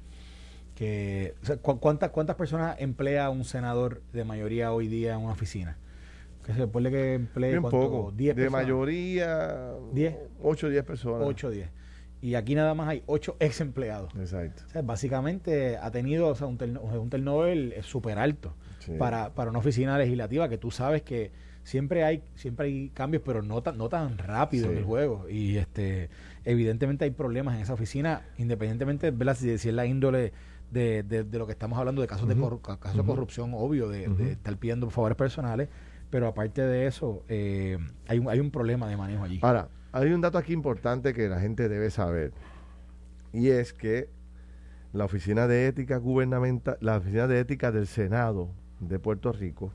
que, 0.76 1.36
¿cuántas, 1.62 2.10
¿cuántas 2.10 2.36
personas 2.36 2.76
emplea 2.80 3.30
un 3.30 3.46
senador 3.46 4.02
de 4.14 4.24
mayoría 4.24 4.74
hoy 4.74 4.88
día 4.88 5.14
en 5.14 5.20
una 5.20 5.34
oficina? 5.34 5.78
Que 6.44 6.54
se 6.54 6.68
puede 6.68 6.90
que 6.90 7.14
emplee 7.14 7.58
un 7.58 7.70
poco, 7.70 8.12
10 8.16 8.36
de 8.36 8.50
mayoría 8.50 9.74
10 9.94 10.16
8 10.42 10.68
o 10.68 10.70
10 10.70 10.84
personas. 10.84 11.28
8 11.28 11.48
o 11.48 11.50
10 11.52 11.70
y 12.22 12.36
aquí 12.36 12.54
nada 12.54 12.76
más 12.76 12.88
hay 12.88 13.04
ocho 13.08 13.36
ex 13.40 13.62
empleados. 13.62 14.14
Exacto. 14.16 14.64
básicamente 14.84 15.78
ha 15.78 15.90
tenido 15.90 16.28
o 16.28 16.36
sea, 16.36 16.48
un, 16.48 16.60
un 16.62 17.10
turnover 17.10 17.84
súper 17.84 18.20
alto 18.20 18.54
para, 19.00 19.34
para 19.34 19.50
una 19.50 19.60
oficina 19.60 19.98
legislativa 19.98 20.48
que 20.48 20.58
tú 20.58 20.72
sabes 20.72 21.02
que 21.02 21.32
siempre 21.64 22.04
hay 22.04 22.24
siempre 22.36 22.68
hay 22.68 22.90
cambios, 22.90 23.24
pero 23.26 23.42
no 23.42 23.62
tan, 23.62 23.78
no 23.78 23.90
tan 23.90 24.18
rápido 24.18 24.72
en 24.72 24.78
el 24.78 24.84
juego. 24.84 25.28
Y 25.30 25.58
este 25.58 26.10
evidentemente 26.46 27.06
hay 27.06 27.12
problemas 27.12 27.56
en 27.56 27.62
esa 27.62 27.74
oficina, 27.74 28.22
independientemente 28.38 29.12
de 29.12 29.36
Si, 29.36 29.58
si 29.58 29.70
es 29.70 29.76
la 29.76 29.88
índole 29.88 30.32
de, 30.72 31.04
de, 31.04 31.38
lo 31.38 31.46
que 31.46 31.52
estamos 31.52 31.78
hablando 31.78 32.02
de 32.02 32.08
casos, 32.08 32.28
de, 32.28 32.36
casos 32.36 32.98
de 32.98 33.04
corrupción, 33.04 33.52
obvio, 33.54 33.90
de, 33.90 34.32
estar 34.32 34.56
pidiendo 34.58 34.90
favores 34.90 35.18
personales. 35.18 35.70
Pero 36.12 36.28
aparte 36.28 36.62
de 36.62 36.86
eso, 36.86 37.24
eh, 37.28 37.80
hay, 38.08 38.20
un, 38.20 38.30
hay 38.30 38.40
un 38.40 38.52
problema 38.52 38.88
de 38.88 38.98
manejo 38.98 39.24
allí. 39.24 39.40
Ahora, 39.42 39.70
hay 39.92 40.12
un 40.12 40.22
dato 40.22 40.38
aquí 40.38 40.54
importante 40.54 41.14
que 41.14 41.28
la 41.28 41.40
gente 41.40 41.68
debe 41.68 41.90
saber 41.90 42.34
y 43.34 43.50
es 43.50 43.74
que 43.74 44.10
la 44.94 45.06
Oficina 45.06 45.48
de 45.48 45.68
Ética 45.68 45.98
Gubernamental, 45.98 46.78
la 46.82 46.98
Oficina 46.98 47.28
de 47.28 47.40
Ética 47.40 47.72
del 47.72 47.88
Senado 47.88 48.50
de 48.80 49.00
Puerto 49.00 49.32
Rico 49.32 49.74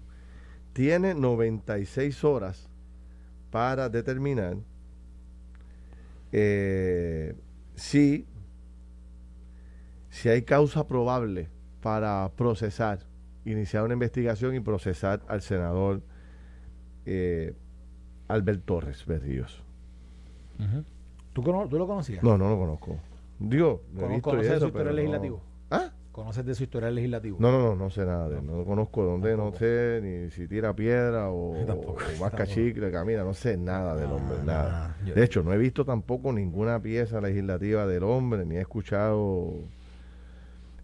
tiene 0.72 1.14
96 1.14 2.22
horas 2.24 2.68
para 3.50 3.88
determinar 3.88 4.56
eh, 6.32 7.34
si, 7.74 8.26
si 10.10 10.28
hay 10.28 10.42
causa 10.42 10.86
probable 10.86 11.48
para 11.80 12.30
procesar, 12.36 12.98
iniciar 13.44 13.84
una 13.84 13.94
investigación 13.94 14.54
y 14.54 14.60
procesar 14.60 15.22
al 15.28 15.40
senador 15.40 16.02
eh, 17.06 17.54
Albert 18.28 18.64
Torres 18.64 19.04
Berríos. 19.06 19.62
¿Tú, 21.32 21.42
lo 21.42 21.86
conocías? 21.86 22.22
No, 22.22 22.36
no 22.38 22.48
lo 22.48 22.58
conozco. 22.58 22.96
Digo, 23.38 23.82
he 23.98 24.06
visto 24.08 24.30
¿Conoces 24.30 24.58
su 24.60 24.66
historia 24.68 24.92
legislativo? 24.92 25.40
¿Ah? 25.70 25.90
¿Conoces 26.12 26.46
de 26.46 26.54
su 26.54 26.62
historial 26.62 26.94
legislativo? 26.94 27.36
No, 27.38 27.52
no, 27.52 27.58
no, 27.60 27.76
no 27.76 27.90
sé 27.90 28.06
nada 28.06 28.26
de 28.30 28.38
él. 28.38 28.46
No 28.46 28.64
conozco 28.64 29.04
dónde, 29.04 29.36
no 29.36 29.52
sé 29.52 30.00
ni 30.02 30.30
si 30.30 30.48
tira 30.48 30.74
piedra 30.74 31.28
o, 31.30 31.54
Tampoco, 31.66 31.98
o 32.16 32.20
masca 32.20 32.46
chicle, 32.46 32.90
camina, 32.90 33.22
no 33.22 33.34
sé 33.34 33.58
nada 33.58 33.94
del 33.96 34.08
No, 34.08 34.16
hombre, 34.16 34.38
no, 34.38 34.44
nada. 34.44 34.96
yo- 35.04 35.14
De 35.14 35.22
hecho, 35.22 35.42
no 35.42 35.52
he 35.52 35.58
visto 35.58 35.84
tampoco 35.84 36.32
ninguna 36.32 36.80
pieza 36.80 37.20
legislativa 37.20 37.86
del 37.86 38.02
hombre, 38.04 38.46
ni 38.46 38.56
he 38.56 38.60
escuchado. 38.62 39.52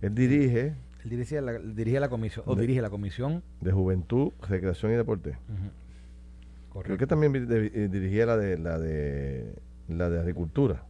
Él 0.03 0.15
dirige 0.15 0.75
Él 1.05 1.11
dirige 1.11 1.41
la, 1.41 1.53
dirige 1.59 1.99
la 1.99 2.11
comisión, 2.11 2.45
o 2.47 2.55
De- 2.55 2.61
dirige 2.61 2.83
la 2.83 2.91
comisión. 2.91 3.43
de 3.63 3.73
Juventud, 3.73 4.33
Recreación 4.47 4.93
y 4.93 4.97
Deporte. 4.97 5.39
Ujú. 6.83 6.87
Creo 6.87 6.99
que 6.99 7.07
también 7.07 7.35
eh, 7.35 7.89
dirigía 7.91 8.27
la 8.27 8.37
de 8.37 8.59
la 8.59 8.79
de 8.79 9.55
la 9.89 10.11
de 10.11 10.21
Agricultura. 10.21 10.85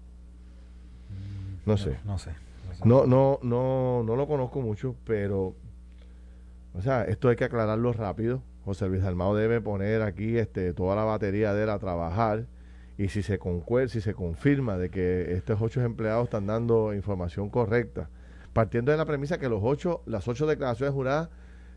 No 1.64 1.76
sé. 1.76 1.98
No, 2.04 2.18
sé. 2.18 2.30
no 2.66 2.74
sé. 2.74 2.82
No, 2.84 3.06
no, 3.06 3.38
no, 3.42 4.02
no 4.04 4.16
lo 4.16 4.26
conozco 4.26 4.60
mucho, 4.60 4.96
pero, 5.04 5.54
o 6.74 6.82
sea, 6.82 7.04
esto 7.04 7.28
hay 7.28 7.36
que 7.36 7.44
aclararlo 7.44 7.92
rápido. 7.92 8.42
José 8.64 8.88
Luis 8.88 9.02
Almado 9.02 9.34
debe 9.34 9.60
poner 9.60 10.02
aquí 10.02 10.38
este, 10.38 10.72
toda 10.72 10.96
la 10.96 11.04
batería 11.04 11.52
de 11.52 11.64
él 11.64 11.70
a 11.70 11.78
trabajar 11.78 12.46
y 12.96 13.08
si 13.08 13.22
se 13.22 13.38
concuer, 13.38 13.88
si 13.88 14.00
se 14.00 14.14
confirma 14.14 14.76
de 14.76 14.90
que 14.90 15.32
estos 15.32 15.60
ocho 15.60 15.80
empleados 15.80 16.24
están 16.24 16.46
dando 16.46 16.94
información 16.94 17.50
correcta, 17.50 18.08
partiendo 18.52 18.92
de 18.92 18.98
la 18.98 19.04
premisa 19.04 19.38
que 19.38 19.48
los 19.48 19.60
ocho, 19.62 20.02
las 20.06 20.28
ocho 20.28 20.46
declaraciones 20.46 20.94
juradas 20.94 21.30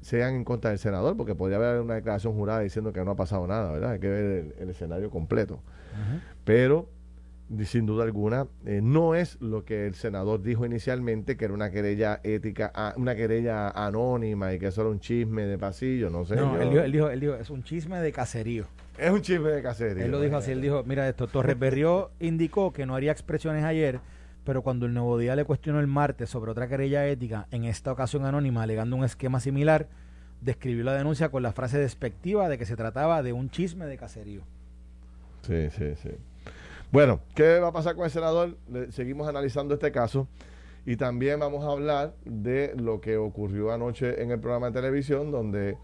sean 0.06 0.36
en 0.36 0.44
contra 0.44 0.70
del 0.70 0.78
senador, 0.78 1.18
porque 1.18 1.34
podría 1.34 1.58
haber 1.58 1.82
una 1.82 1.96
declaración 1.96 2.34
jurada 2.34 2.60
diciendo 2.60 2.94
que 2.94 3.04
no 3.04 3.10
ha 3.12 3.16
pasado 3.16 3.48
nada, 3.48 3.72
¿verdad? 3.72 3.92
Hay 3.94 4.00
que 4.00 4.08
ver 4.08 4.24
el, 4.24 4.54
el 4.60 4.70
escenario 4.70 5.10
completo. 5.10 5.62
Pero, 6.44 6.88
sin 7.64 7.88
duda 7.88 8.04
alguna, 8.04 8.46
eh, 8.68 8.82
no 8.84 9.16
es 9.16 9.42
lo 9.42 9.66
que 9.66 9.88
el 9.88 9.96
senador 9.96 10.44
dijo 10.44 10.64
inicialmente, 10.64 11.38
que 11.38 11.46
era 11.46 11.54
una 11.56 11.72
querella 11.72 12.20
ética, 12.24 12.72
una 12.98 13.16
querella 13.16 13.70
anónima 13.70 14.54
y 14.54 14.60
que 14.60 14.68
eso 14.68 14.82
era 14.82 14.92
un 14.92 15.00
chisme 15.00 15.44
de 15.48 15.58
pasillo, 15.58 16.12
no 16.12 16.24
sé. 16.24 16.36
No, 16.36 16.56
yo- 16.56 16.62
él 16.62 16.70
dijo, 16.70 16.84
él, 16.84 16.92
dijo, 16.92 17.10
él 17.10 17.20
dijo, 17.20 17.36
es 17.36 17.50
un 17.50 17.64
chisme 17.64 18.00
de 18.00 18.12
caserío. 18.12 18.66
es 19.00 19.10
un 19.10 19.22
chisme 19.22 19.50
de 19.50 19.62
casería. 19.64 20.06
Él 20.06 20.12
lo 20.12 20.22
dijo 20.22 20.38
así, 20.38 20.52
él 20.52 20.62
dijo, 20.62 20.84
mira 20.86 21.10
esto, 21.10 21.26
Torres 21.28 21.58
Berrió 21.58 22.12
indicó 22.20 22.72
que 22.74 22.86
no 22.86 22.94
haría 22.96 23.12
expresiones 23.12 23.64
ayer, 23.64 24.00
pero 24.46 24.62
cuando 24.62 24.86
el 24.86 24.94
Nuevo 24.94 25.18
Día 25.18 25.36
le 25.36 25.44
cuestionó 25.44 25.80
el 25.82 25.88
martes 25.88 26.30
sobre 26.30 26.52
otra 26.52 26.68
querella 26.70 27.06
ética, 27.08 27.48
en 27.52 27.66
esta 27.66 27.92
ocasión 27.92 28.26
anónima, 28.26 28.64
alegando 28.64 28.96
un 28.96 29.04
esquema 29.04 29.40
similar, 29.42 29.88
describió 30.42 30.84
la 30.84 30.94
denuncia 30.94 31.30
con 31.30 31.44
la 31.44 31.52
frase 31.52 31.80
despectiva 31.80 32.48
de 32.48 32.58
que 32.58 32.66
se 32.66 32.76
trataba 32.76 33.24
de 33.24 33.34
un 33.34 33.50
chisme 33.50 33.86
de 33.86 33.98
caserío. 33.98 34.44
Sí, 35.42 35.70
sí, 35.72 35.96
sí. 36.02 36.12
Bueno, 36.92 37.20
¿qué 37.34 37.60
va 37.60 37.70
a 37.70 37.74
pasar 37.74 37.96
con 37.96 38.06
el 38.06 38.12
senador? 38.12 38.58
Le- 38.72 38.92
seguimos 38.92 39.28
analizando 39.28 39.74
este 39.74 39.92
caso 39.92 40.28
y 40.86 40.96
también 40.98 41.40
vamos 41.40 41.64
a 41.66 41.72
hablar 41.72 42.14
de 42.26 42.74
lo 42.78 43.02
que 43.02 43.18
ocurrió 43.18 43.72
anoche 43.74 44.22
en 44.22 44.32
el 44.32 44.40
programa 44.40 44.68
de 44.68 44.74
televisión 44.74 45.32
donde 45.32 45.78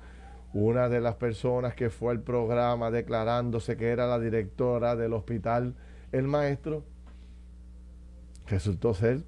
una 0.54 0.90
de 0.90 1.02
las 1.02 1.16
personas 1.16 1.74
que 1.74 1.90
fue 1.90 2.12
al 2.12 2.22
programa 2.22 2.92
declarándose 2.92 3.78
que 3.78 3.90
era 3.90 4.06
la 4.06 4.20
directora 4.20 4.96
del 4.96 5.14
hospital 5.14 5.74
El 6.12 6.28
Maestro 6.28 6.84
resultó 8.52 8.94
ser 8.94 9.22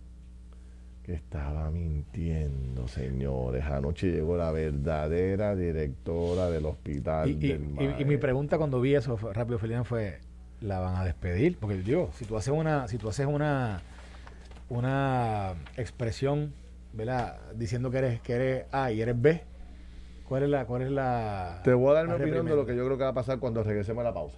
que 1.04 1.14
estaba 1.14 1.70
mintiendo, 1.72 2.88
señores. 2.88 3.64
Anoche 3.66 4.12
llegó 4.12 4.38
la 4.38 4.52
verdadera 4.52 5.56
directora 5.56 6.50
del 6.50 6.66
hospital 6.66 7.30
Y, 7.30 7.34
del 7.34 7.62
y- 7.80 8.02
y 8.02 8.06
mi 8.06 8.18
pregunta 8.18 8.58
cuando 8.58 8.80
vi 8.80 8.96
eso 8.96 9.18
fue- 9.18 9.34
rápido, 9.34 9.58
Felina, 9.60 9.84
fue, 9.84 10.20
¿la 10.62 10.80
van 10.80 10.96
a 10.96 11.04
despedir? 11.04 11.58
Porque 11.60 11.76
digo, 11.78 12.10
si 12.14 12.26
tú 12.26 12.38
haces 12.38 12.54
una, 12.54 12.88
si 12.88 12.98
tú 12.98 13.10
haces 13.10 13.26
una, 13.26 13.82
una 14.70 15.54
expresión, 15.78 16.54
¿verdad? 16.94 17.38
Diciendo 17.56 17.92
que 17.92 17.98
eres, 17.98 18.22
que 18.22 18.34
eres 18.34 18.66
A 18.72 18.92
y 18.92 19.02
eres 19.02 19.20
B, 19.22 19.42
¿cuál 20.28 20.44
es 20.44 20.50
la, 20.50 20.66
cuál 20.66 20.84
es 20.84 20.92
la 20.92 21.62
Te 21.66 21.74
voy 21.74 21.92
a 21.92 21.94
dar 21.96 22.08
mi 22.08 22.14
opinión 22.14 22.46
de 22.46 22.56
lo 22.56 22.66
que 22.66 22.76
yo 22.76 22.86
creo 22.86 22.98
que 22.98 23.04
va 23.04 23.10
a 23.10 23.14
pasar 23.14 23.40
cuando 23.40 23.62
regresemos 23.64 24.02
a 24.02 24.06
la 24.06 24.14
pausa. 24.14 24.38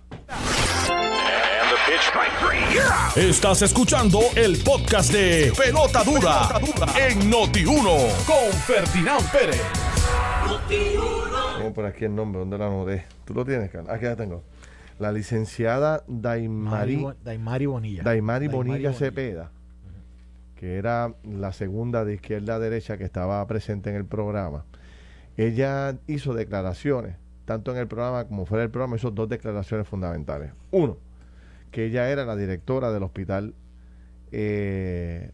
Estás 3.16 3.62
escuchando 3.62 4.20
el 4.36 4.58
podcast 4.64 5.12
de 5.14 5.54
Pelota 5.56 6.04
Dura, 6.04 6.50
en 7.08 7.32
Noti1 7.32 8.26
con 8.26 8.52
Ferdinand 8.66 9.32
Pérez. 9.32 9.62
Vamos 11.60 11.74
por 11.74 11.86
aquí 11.86 12.06
el 12.06 12.16
nombre, 12.16 12.40
¿dónde 12.40 12.58
la 12.58 12.66
anoté? 12.68 13.06
¿Tú 13.24 13.36
lo 13.36 13.46
tienes, 13.46 13.70
Carlos? 13.70 13.92
Aquí 13.94 14.06
la 14.06 14.16
tengo. 14.16 14.42
La 14.98 15.12
licenciada 15.12 16.04
Daimari, 16.08 16.48
Mari 16.48 16.96
Bo- 16.96 17.14
Daimari 17.24 17.66
Bonilla. 17.68 18.02
Daimari 18.04 18.48
Bonilla 18.48 18.74
Bonilla. 18.90 18.94
Cepeda, 18.94 19.52
que 20.56 20.78
era 20.78 21.14
la 21.24 21.54
segunda 21.54 22.04
de 22.04 22.16
izquierda 22.16 22.56
a 22.56 22.60
derecha 22.60 22.98
que 22.98 23.04
estaba 23.04 23.46
presente 23.46 23.92
en 23.92 23.96
el 23.96 24.06
programa. 24.06 24.66
Ella 25.38 25.96
hizo 26.08 26.34
declaraciones, 26.34 27.16
tanto 27.46 27.72
en 27.72 27.78
el 27.78 27.88
programa 27.88 28.26
como 28.26 28.48
fuera 28.48 28.62
del 28.62 28.72
programa, 28.72 28.96
hizo 28.96 29.12
dos 29.12 29.30
declaraciones 29.30 29.88
fundamentales. 29.88 30.52
Uno, 30.72 30.98
que 31.76 31.86
ella 31.88 32.10
era 32.10 32.24
la 32.24 32.38
directora 32.38 32.90
del 32.94 33.04
hospital 33.04 33.54
eh, 34.32 35.30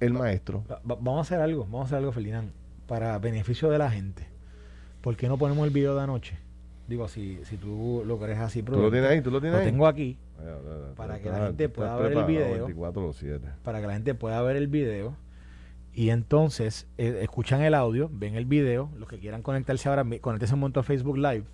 El 0.00 0.12
Maestro. 0.12 0.64
Va- 0.68 0.80
va- 0.88 0.96
vamos 1.00 1.18
a 1.18 1.20
hacer 1.20 1.40
algo, 1.40 1.62
vamos 1.64 1.82
a 1.82 1.84
hacer 1.86 1.98
algo, 1.98 2.10
Ferdinand, 2.10 2.50
para 2.88 3.16
beneficio 3.20 3.70
de 3.70 3.78
la 3.78 3.90
gente. 3.92 4.26
¿Por 5.00 5.16
qué 5.16 5.28
no 5.28 5.38
ponemos 5.38 5.64
el 5.66 5.72
video 5.72 5.94
de 5.94 6.02
anoche? 6.02 6.36
Digo, 6.88 7.06
si, 7.06 7.38
si 7.44 7.56
tú 7.56 8.02
lo 8.04 8.18
crees 8.18 8.40
así, 8.40 8.64
¿Tú 8.64 8.72
lo 8.72 8.90
tienes 8.90 9.08
ahí? 9.08 9.20
¿Tú 9.22 9.30
lo 9.30 9.40
tienes 9.40 9.58
Lo 9.60 9.64
ahí? 9.64 9.70
tengo 9.70 9.86
aquí 9.86 10.18
Para 10.96 11.20
que 11.20 11.30
la 11.30 11.46
gente 11.46 11.68
pueda 11.68 11.94
ver 11.96 12.12
el 12.12 12.24
video. 12.24 12.66
24/7. 12.68 13.40
para 13.62 13.80
que 13.80 13.86
la 13.86 13.92
gente 13.92 14.14
pueda 14.16 14.42
ver 14.42 14.56
el 14.56 14.66
video 14.66 15.14
y 15.92 16.10
entonces 16.10 16.88
eh, 16.98 17.20
escuchan 17.22 17.60
el 17.62 17.74
audio, 17.74 18.10
ven 18.12 18.34
el 18.34 18.46
video, 18.46 18.90
los 18.98 19.08
que 19.08 19.20
quieran 19.20 19.42
conectarse 19.42 19.88
ahora, 19.88 20.04
conéctense 20.20 20.54
un 20.54 20.60
momento 20.60 20.80
a 20.80 20.82
Facebook 20.82 21.18
Live 21.18 21.44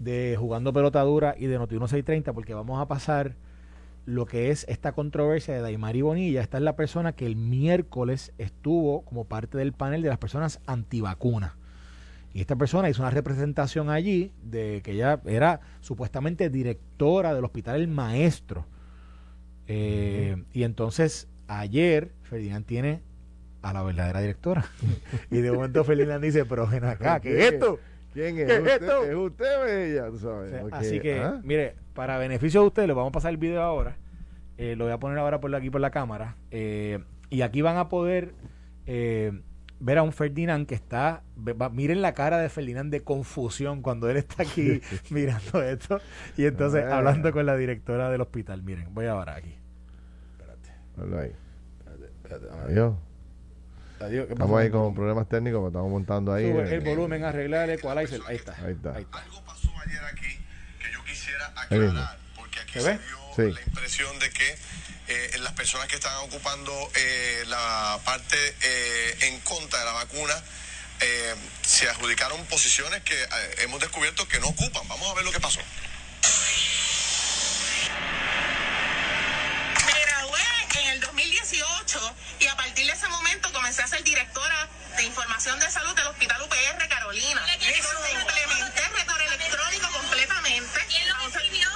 de 0.00 0.34
Jugando 0.36 0.72
Pelota 0.72 1.02
Dura 1.02 1.36
y 1.38 1.46
de 1.46 1.58
Noti 1.58 1.74
1630 1.74 2.32
porque 2.32 2.54
vamos 2.54 2.80
a 2.80 2.88
pasar 2.88 3.36
lo 4.06 4.26
que 4.26 4.50
es 4.50 4.64
esta 4.68 4.92
controversia 4.92 5.54
de 5.54 5.60
Daimari 5.60 6.02
Bonilla. 6.02 6.40
Esta 6.40 6.56
es 6.56 6.64
la 6.64 6.74
persona 6.74 7.12
que 7.12 7.26
el 7.26 7.36
miércoles 7.36 8.32
estuvo 8.38 9.02
como 9.02 9.26
parte 9.26 9.58
del 9.58 9.72
panel 9.72 10.02
de 10.02 10.08
las 10.08 10.18
personas 10.18 10.60
antivacunas. 10.66 11.52
Y 12.32 12.40
esta 12.40 12.56
persona 12.56 12.88
hizo 12.88 13.02
una 13.02 13.10
representación 13.10 13.90
allí 13.90 14.32
de 14.42 14.80
que 14.82 14.92
ella 14.92 15.20
era 15.26 15.60
supuestamente 15.80 16.48
directora 16.48 17.34
del 17.34 17.44
hospital 17.44 17.80
El 17.80 17.88
Maestro. 17.88 18.66
Eh, 19.66 20.42
Y 20.52 20.62
entonces 20.62 21.28
ayer 21.46 22.12
Ferdinand 22.22 22.64
tiene 22.64 23.02
a 23.62 23.72
la 23.72 23.82
verdadera 23.82 24.20
directora. 24.20 24.64
y 25.30 25.38
de 25.38 25.52
momento 25.52 25.84
Ferdinand 25.84 26.24
dice, 26.24 26.46
pero 26.46 26.66
ven 26.66 26.84
acá, 26.84 27.20
¿qué 27.20 27.38
es 27.38 27.52
esto? 27.52 27.78
¿Quién 28.12 28.38
es? 28.38 28.46
¿Qué 28.46 28.52
es 28.54 28.58
usted, 28.60 28.82
esto? 28.82 29.04
Es 29.04 29.14
usted, 29.14 29.64
bella, 29.64 30.06
tú 30.08 30.14
O 30.14 30.18
sabes. 30.18 30.50
sea, 30.50 30.64
Así 30.72 31.00
que, 31.00 31.20
¿ah? 31.20 31.40
mire, 31.44 31.76
para 31.94 32.18
beneficio 32.18 32.60
de 32.62 32.66
ustedes, 32.68 32.88
les 32.88 32.96
vamos 32.96 33.10
a 33.10 33.12
pasar 33.12 33.30
el 33.30 33.36
video 33.36 33.62
ahora. 33.62 33.96
Eh, 34.58 34.74
lo 34.76 34.84
voy 34.84 34.92
a 34.92 34.98
poner 34.98 35.18
ahora 35.18 35.40
por 35.40 35.54
aquí 35.54 35.70
por 35.70 35.80
la 35.80 35.90
cámara. 35.90 36.36
Eh, 36.50 36.98
y 37.30 37.42
aquí 37.42 37.62
van 37.62 37.76
a 37.76 37.88
poder 37.88 38.34
eh, 38.86 39.32
ver 39.78 39.98
a 39.98 40.02
un 40.02 40.12
Ferdinand 40.12 40.66
que 40.66 40.74
está. 40.74 41.22
va- 41.38 41.70
miren 41.70 42.02
la 42.02 42.12
cara 42.12 42.38
de 42.38 42.48
Ferdinand 42.48 42.90
de 42.92 43.02
confusión 43.02 43.80
cuando 43.82 44.10
él 44.10 44.16
está 44.18 44.42
aquí 44.42 44.80
mirando 45.10 45.62
esto. 45.62 46.00
Y 46.36 46.44
entonces 46.46 46.84
Ah. 46.86 46.98
hablando 46.98 47.32
con 47.32 47.46
la 47.46 47.56
directora 47.56 48.10
del 48.10 48.20
hospital. 48.20 48.62
Miren, 48.62 48.92
voy 48.92 49.06
ahora 49.06 49.36
aquí. 49.36 49.54
Ahí. 50.98 51.32
Espérate, 52.22 52.46
vamos 52.46 52.60
a 52.60 52.64
ver. 52.64 52.72
Adiós. 52.72 52.94
Adiós, 54.00 54.26
¿qué 54.26 54.32
Estamos 54.32 54.58
ahí 54.60 54.70
con 54.70 54.94
problemas 54.94 55.28
técnicos, 55.28 55.58
pero 55.60 55.68
estamos 55.68 55.90
montando 55.90 56.32
ahí. 56.32 56.50
Sube 56.50 56.70
eh, 56.70 56.74
el 56.74 56.80
volumen, 56.80 57.24
arreglar 57.24 57.68
el 57.68 57.78
equalizer. 57.78 58.20
Ahí 58.26 58.36
está. 58.36 58.54
Ahí 58.64 58.72
está. 58.72 58.90
Algo 58.94 59.42
pasó 59.44 59.70
ayer 59.86 60.02
aquí 60.04 60.38
que 60.82 60.92
yo 60.92 61.04
quisiera 61.04 61.52
aclarar, 61.54 62.18
porque 62.34 62.60
aquí 62.60 62.80
¿Se 62.80 62.92
dio 62.98 63.20
Sí. 63.36 63.42
la 63.52 63.60
impresión 63.62 64.18
de 64.18 64.30
que 64.30 64.58
eh, 65.08 65.38
las 65.40 65.52
personas 65.52 65.86
que 65.86 65.96
están 65.96 66.16
ocupando 66.18 66.72
eh, 66.96 67.44
la 67.48 67.98
parte 68.04 68.36
eh, 68.62 69.16
en 69.22 69.40
contra 69.40 69.78
de 69.78 69.84
la 69.84 69.92
vacuna 69.92 70.34
eh, 71.00 71.34
se 71.62 71.88
adjudicaron 71.88 72.44
posiciones 72.46 73.02
que 73.02 73.14
eh, 73.14 73.26
hemos 73.62 73.80
descubierto 73.80 74.26
que 74.28 74.40
no 74.40 74.48
ocupan. 74.48 74.86
Vamos 74.88 75.08
a 75.10 75.14
ver 75.14 75.24
lo 75.24 75.32
que 75.32 75.40
pasó. 75.40 75.60
Me 79.86 80.00
gradué 80.04 80.40
en 80.82 80.88
el 80.90 81.00
2018 81.00 82.14
y 82.40 82.46
a 82.46 82.56
partir 82.56 82.86
de 82.86 82.92
ese 82.92 83.08
momento 83.08 83.52
comencé 83.52 83.82
a 83.82 83.86
ser 83.86 84.02
directora 84.04 84.68
de 84.96 84.99
información 85.10 85.58
de 85.58 85.68
salud 85.68 85.94
del 85.96 86.06
Hospital 86.06 86.40
UPR 86.42 86.88
Carolina. 86.88 87.42
Eso 87.54 87.96
implementé 88.12 88.88
récord 88.94 89.20
electrónico 89.20 89.90
completamente. 89.90 90.80
¿Quién 90.88 91.08
lo 91.08 91.26
escribió? 91.26 91.68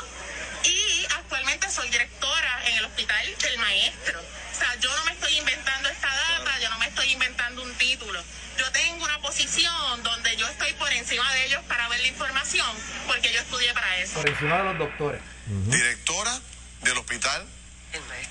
Y 0.62 1.04
actualmente 1.16 1.68
soy 1.68 1.90
directora 1.90 2.68
en 2.68 2.76
el 2.78 2.84
Hospital 2.84 3.34
del 3.36 3.58
Maestro. 3.58 4.20
O 4.20 4.56
sea, 4.56 4.76
yo 4.76 4.96
no 4.96 5.04
me 5.06 5.12
estoy 5.12 5.36
inventando 5.36 5.88
esta 5.88 6.08
data, 6.08 6.60
yo 6.60 6.70
no 6.70 6.78
me 6.78 6.86
estoy 6.86 7.10
inventando 7.10 7.62
un 7.64 7.74
título. 7.74 8.22
Yo 8.56 8.70
tengo 8.70 9.04
una 9.04 9.18
posición 9.18 10.02
donde 10.04 10.36
yo 10.36 10.46
estoy 10.46 10.72
por 10.74 10.92
encima 10.92 11.30
de 11.32 11.46
ellos 11.46 11.62
para 11.66 11.88
ver 11.88 12.00
la 12.00 12.06
información, 12.06 12.70
porque 13.08 13.32
yo 13.32 13.40
estudié 13.40 13.74
para 13.74 13.98
eso. 13.98 14.14
Por 14.14 14.28
encima 14.28 14.58
de 14.58 14.64
los 14.64 14.78
doctores. 14.78 15.20
Directora 15.46 16.38
del 16.82 16.98
hospital 16.98 17.44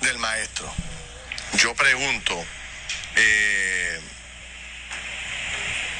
del 0.00 0.18
maestro. 0.18 0.72
Yo 1.58 1.74
pregunto, 1.74 2.42
eh, 3.16 4.00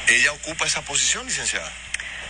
ella 0.07 0.31
ocupa 0.31 0.65
esa 0.65 0.81
posición, 0.83 1.25
licenciada? 1.25 1.71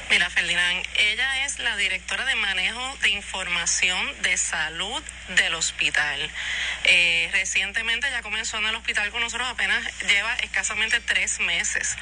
Mira, 0.09 0.29
Ferdinand, 0.29 0.85
ella 0.97 1.45
es 1.45 1.57
la 1.57 1.75
directora 1.77 2.25
de 2.25 2.35
manejo 2.35 2.97
de 3.01 3.09
información 3.09 4.21
de 4.21 4.37
salud 4.37 5.01
del 5.29 5.55
hospital. 5.55 6.29
Eh, 6.83 7.27
recientemente 7.31 8.07
ya 8.11 8.21
comenzó 8.21 8.57
en 8.59 8.67
el 8.67 8.75
hospital 8.75 9.09
con 9.09 9.21
nosotros, 9.21 9.47
apenas 9.49 9.83
lleva 10.01 10.35
escasamente 10.35 10.99
tres 10.99 11.39
meses. 11.39 11.97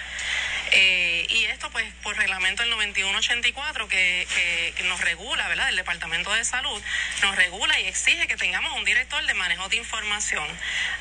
Eh, 0.76 1.28
y 1.30 1.46
esto, 1.46 1.70
pues, 1.70 1.86
por 2.02 2.18
reglamento 2.18 2.64
del 2.64 2.72
9184 2.72 3.88
que, 3.88 4.28
que, 4.34 4.74
que 4.76 4.84
nos 4.84 5.00
regula, 5.02 5.48
¿verdad? 5.48 5.70
El 5.70 5.76
Departamento 5.76 6.34
de 6.34 6.44
Salud 6.44 6.82
nos 7.22 7.36
regula 7.36 7.80
y 7.80 7.86
exige 7.86 8.28
que 8.28 8.36
tengamos 8.38 8.76
un 8.76 8.84
director 8.84 9.24
de 9.26 9.34
manejo 9.36 9.70
de 9.70 9.78
información. 9.78 10.48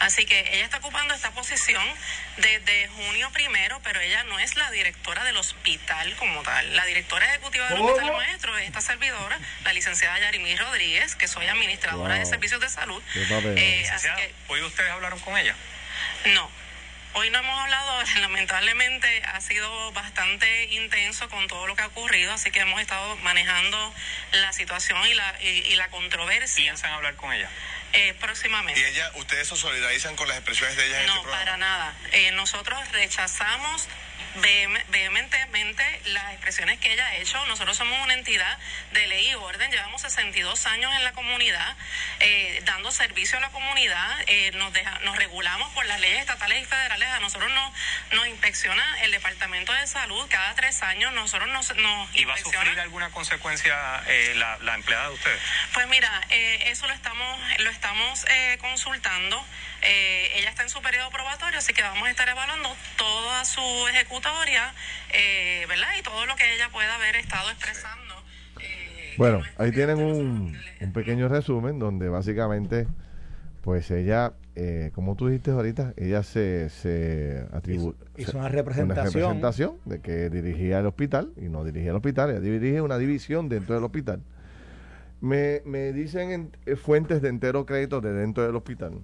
Así 0.00 0.26
que 0.26 0.40
ella 0.52 0.64
está 0.64 0.78
ocupando 0.78 1.14
esta 1.14 1.30
posición 1.30 1.82
desde 2.36 2.88
junio 2.88 3.30
primero, 3.32 3.80
pero 3.82 4.00
ella 4.00 4.24
no 4.24 4.38
es 4.38 4.56
la 4.56 4.70
directora 4.70 5.24
del 5.24 5.36
hospital 5.36 6.14
como 6.16 6.42
tal. 6.42 6.76
La 6.76 6.84
directora 6.84 7.26
ejecutiva 7.26 7.68
del 7.68 7.80
hospital 7.80 8.12
maestro 8.12 8.56
es 8.58 8.66
esta 8.66 8.80
servidora, 8.80 9.38
la 9.64 9.72
licenciada 9.72 10.18
Yarimí 10.18 10.54
Rodríguez, 10.56 11.14
que 11.16 11.28
soy 11.28 11.46
administradora 11.46 12.16
de 12.16 12.26
servicios 12.26 12.60
de 12.60 12.68
salud. 12.68 13.02
Eh, 13.56 13.88
así 13.92 14.08
que 14.16 14.34
¿Hoy 14.48 14.60
ustedes 14.62 14.90
hablaron 14.90 15.18
con 15.20 15.36
ella? 15.36 15.54
no. 16.26 16.61
Hoy 17.14 17.28
no 17.30 17.38
hemos 17.40 17.60
hablado, 17.60 18.02
lamentablemente 18.20 19.22
ha 19.26 19.40
sido 19.40 19.92
bastante 19.92 20.64
intenso 20.72 21.28
con 21.28 21.46
todo 21.48 21.66
lo 21.66 21.76
que 21.76 21.82
ha 21.82 21.86
ocurrido, 21.88 22.32
así 22.32 22.50
que 22.50 22.60
hemos 22.60 22.80
estado 22.80 23.16
manejando 23.16 23.94
la 24.32 24.52
situación 24.52 25.06
y 25.06 25.14
la, 25.14 25.36
y, 25.42 25.46
y 25.46 25.76
la 25.76 25.88
controversia 25.88 26.62
¿Piensan 26.64 26.92
hablar 26.92 27.14
con 27.16 27.32
ella? 27.32 27.50
eh, 27.92 28.08
¿Y 28.08 28.12
próximamente. 28.14 28.88
ella, 28.88 29.10
ustedes 29.16 29.48
se 29.48 29.56
solidarizan 29.56 30.16
con 30.16 30.26
las 30.28 30.38
expresiones 30.38 30.76
de 30.76 30.86
ella 30.86 31.00
en 31.00 31.06
No, 31.06 31.12
este 31.12 31.22
programa? 31.24 31.44
para 31.44 31.56
nada. 31.58 31.94
Eh, 32.12 32.30
nosotros 32.32 32.78
rechazamos 32.92 33.88
vehementemente 34.36 35.84
las 36.06 36.32
expresiones 36.32 36.78
que 36.80 36.92
ella 36.92 37.06
ha 37.06 37.16
hecho. 37.16 37.44
Nosotros 37.46 37.76
somos 37.76 37.98
una 38.02 38.14
entidad 38.14 38.58
de 38.92 39.06
ley 39.06 39.28
y 39.30 39.34
orden, 39.34 39.70
llevamos 39.70 40.02
62 40.02 40.66
años 40.66 40.92
en 40.94 41.04
la 41.04 41.12
comunidad, 41.12 41.76
eh, 42.20 42.60
dando 42.64 42.90
servicio 42.92 43.38
a 43.38 43.40
la 43.40 43.50
comunidad, 43.50 44.08
eh, 44.26 44.50
nos, 44.54 44.72
deja- 44.72 44.98
nos 45.00 45.16
regulamos 45.16 45.70
por 45.72 45.84
las 45.86 46.00
leyes 46.00 46.20
estatales 46.20 46.62
y 46.62 46.64
federales, 46.66 47.08
a 47.08 47.20
nosotros 47.20 47.50
nos, 47.52 47.72
nos 48.12 48.26
inspecciona 48.28 49.02
el 49.02 49.10
Departamento 49.12 49.72
de 49.72 49.86
Salud 49.86 50.26
cada 50.30 50.54
tres 50.54 50.82
años, 50.82 51.12
nosotros 51.12 51.48
nos, 51.48 51.74
nos 51.76 52.14
¿Y 52.14 52.24
va 52.24 52.34
a 52.34 52.38
sufrir 52.38 52.78
alguna 52.80 53.10
consecuencia 53.10 54.02
eh, 54.06 54.32
la, 54.36 54.58
la 54.58 54.74
empleada 54.74 55.08
de 55.08 55.14
ustedes? 55.14 55.40
Pues 55.74 55.86
mira, 55.88 56.20
eh, 56.30 56.64
eso 56.66 56.86
lo 56.86 56.94
estamos, 56.94 57.40
lo 57.58 57.70
estamos 57.70 58.24
eh, 58.28 58.58
consultando. 58.60 59.44
Eh, 59.84 60.30
ella 60.36 60.48
está 60.50 60.62
en 60.62 60.70
su 60.70 60.80
periodo 60.80 61.10
probatorio, 61.10 61.58
así 61.58 61.72
que 61.74 61.82
vamos 61.82 62.06
a 62.06 62.10
estar 62.10 62.28
evaluando 62.28 62.76
toda 62.96 63.44
su 63.44 63.88
ejecutoria, 64.26 64.72
eh, 65.14 65.64
¿verdad? 65.68 65.88
Y 65.98 66.02
todo 66.02 66.26
lo 66.26 66.36
que 66.36 66.54
ella 66.54 66.68
pueda 66.72 66.94
haber 66.96 67.16
estado 67.16 67.50
expresando. 67.50 68.14
eh, 68.60 69.14
Bueno, 69.18 69.40
ahí 69.58 69.72
tienen 69.72 69.98
un, 69.98 70.56
un 70.80 70.92
pequeño 70.92 71.28
resumen 71.28 71.78
donde 71.78 72.08
básicamente, 72.08 72.86
pues 73.62 73.90
ella, 73.90 74.32
eh, 74.54 74.90
como 74.94 75.16
tú 75.16 75.28
dijiste 75.28 75.50
ahorita, 75.50 75.94
ella 75.96 76.22
se, 76.22 76.68
se 76.70 77.46
atribuyó 77.52 77.96
Hizo- 78.16 78.20
hizo 78.30 78.38
una 78.38 78.48
representación. 78.48 79.12
representación 79.12 79.76
de 79.84 80.00
que 80.00 80.30
dirigía 80.30 80.78
el 80.80 80.86
hospital 80.86 81.32
y 81.36 81.48
no 81.48 81.64
dirigía 81.64 81.90
el 81.90 81.96
hospital, 81.96 82.30
ella 82.30 82.40
dirige 82.40 82.80
una 82.80 82.98
división 82.98 83.48
dentro 83.48 83.74
del 83.74 83.84
hospital. 83.84 84.22
Me, 85.20 85.62
me 85.64 85.92
dicen 85.92 86.30
en- 86.32 86.56
eh, 86.66 86.74
fuentes 86.76 87.22
de 87.22 87.28
entero 87.28 87.64
crédito 87.64 88.00
de 88.00 88.12
dentro 88.12 88.44
del 88.44 88.56
hospital, 88.56 89.00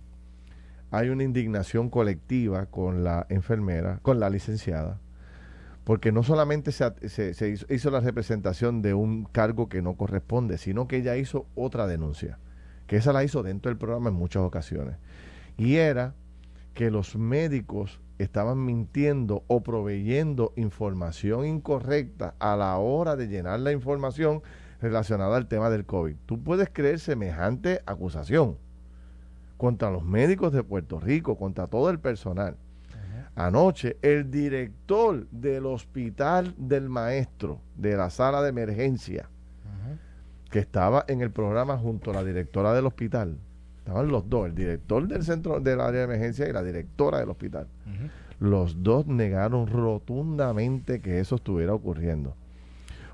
hay 0.90 1.10
una 1.10 1.22
indignación 1.22 1.90
colectiva 1.90 2.66
con 2.66 3.04
la 3.04 3.26
enfermera, 3.28 3.98
con 4.02 4.18
la 4.18 4.28
licenciada, 4.30 4.98
porque 5.88 6.12
no 6.12 6.22
solamente 6.22 6.70
se, 6.70 6.92
hizo, 7.50 7.72
hizo 7.72 7.90
la 7.90 8.00
representación 8.00 8.82
de 8.82 8.92
un 8.92 9.24
cargo 9.24 9.70
que 9.70 9.80
no 9.80 9.94
corresponde, 9.94 10.58
sino 10.58 10.86
que 10.86 10.98
ella 10.98 11.16
hizo 11.16 11.46
otra 11.54 11.86
denuncia, 11.86 12.38
que 12.86 12.96
esa 12.96 13.14
la 13.14 13.24
hizo 13.24 13.42
dentro 13.42 13.70
del 13.70 13.78
programa 13.78 14.10
en 14.10 14.14
muchas 14.14 14.42
ocasiones, 14.42 14.96
y 15.56 15.76
era 15.76 16.14
que 16.74 16.90
los 16.90 17.16
médicos 17.16 18.02
estaban 18.18 18.66
mintiendo 18.66 19.44
o 19.46 19.62
proveyendo 19.62 20.52
información 20.56 21.46
incorrecta 21.46 22.34
a 22.38 22.54
la 22.54 22.76
hora 22.76 23.16
de 23.16 23.28
llenar 23.28 23.60
la 23.60 23.72
información 23.72 24.42
relacionada 24.82 25.38
al 25.38 25.48
tema 25.48 25.70
del 25.70 25.86
COVID. 25.86 26.16
Tú 26.26 26.38
puedes 26.38 26.68
creer 26.70 26.98
semejante 26.98 27.80
acusación 27.86 28.58
contra 29.56 29.90
los 29.90 30.04
médicos 30.04 30.52
de 30.52 30.62
Puerto 30.62 31.00
Rico, 31.00 31.38
contra 31.38 31.66
todo 31.66 31.88
el 31.88 31.98
personal. 31.98 32.58
Anoche, 33.38 33.98
el 34.02 34.32
director 34.32 35.28
del 35.30 35.66
hospital 35.66 36.56
del 36.58 36.88
maestro, 36.88 37.60
de 37.76 37.96
la 37.96 38.10
sala 38.10 38.42
de 38.42 38.48
emergencia, 38.48 39.30
que 40.50 40.58
estaba 40.58 41.04
en 41.06 41.20
el 41.20 41.30
programa 41.30 41.78
junto 41.78 42.10
a 42.10 42.14
la 42.14 42.24
directora 42.24 42.74
del 42.74 42.86
hospital, 42.86 43.38
estaban 43.78 44.08
los 44.08 44.28
dos, 44.28 44.46
el 44.46 44.56
director 44.56 45.06
del 45.06 45.22
centro 45.22 45.60
del 45.60 45.80
área 45.80 46.00
de 46.00 46.04
emergencia 46.06 46.48
y 46.48 46.52
la 46.52 46.64
directora 46.64 47.20
del 47.20 47.30
hospital. 47.30 47.68
Los 48.40 48.82
dos 48.82 49.06
negaron 49.06 49.68
rotundamente 49.68 51.00
que 51.00 51.20
eso 51.20 51.36
estuviera 51.36 51.74
ocurriendo. 51.74 52.34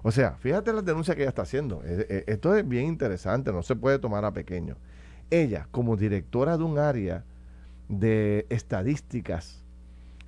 O 0.02 0.10
sea, 0.10 0.36
fíjate 0.38 0.72
las 0.72 0.86
denuncias 0.86 1.16
que 1.16 1.22
ella 1.24 1.28
está 1.28 1.42
haciendo. 1.42 1.82
Eh, 1.84 2.06
eh, 2.08 2.24
Esto 2.28 2.56
es 2.56 2.66
bien 2.66 2.86
interesante, 2.86 3.52
no 3.52 3.62
se 3.62 3.76
puede 3.76 3.98
tomar 3.98 4.24
a 4.24 4.32
pequeño. 4.32 4.76
Ella, 5.28 5.68
como 5.70 5.98
directora 5.98 6.56
de 6.56 6.64
un 6.64 6.78
área 6.78 7.24
de 7.90 8.46
estadísticas, 8.48 9.63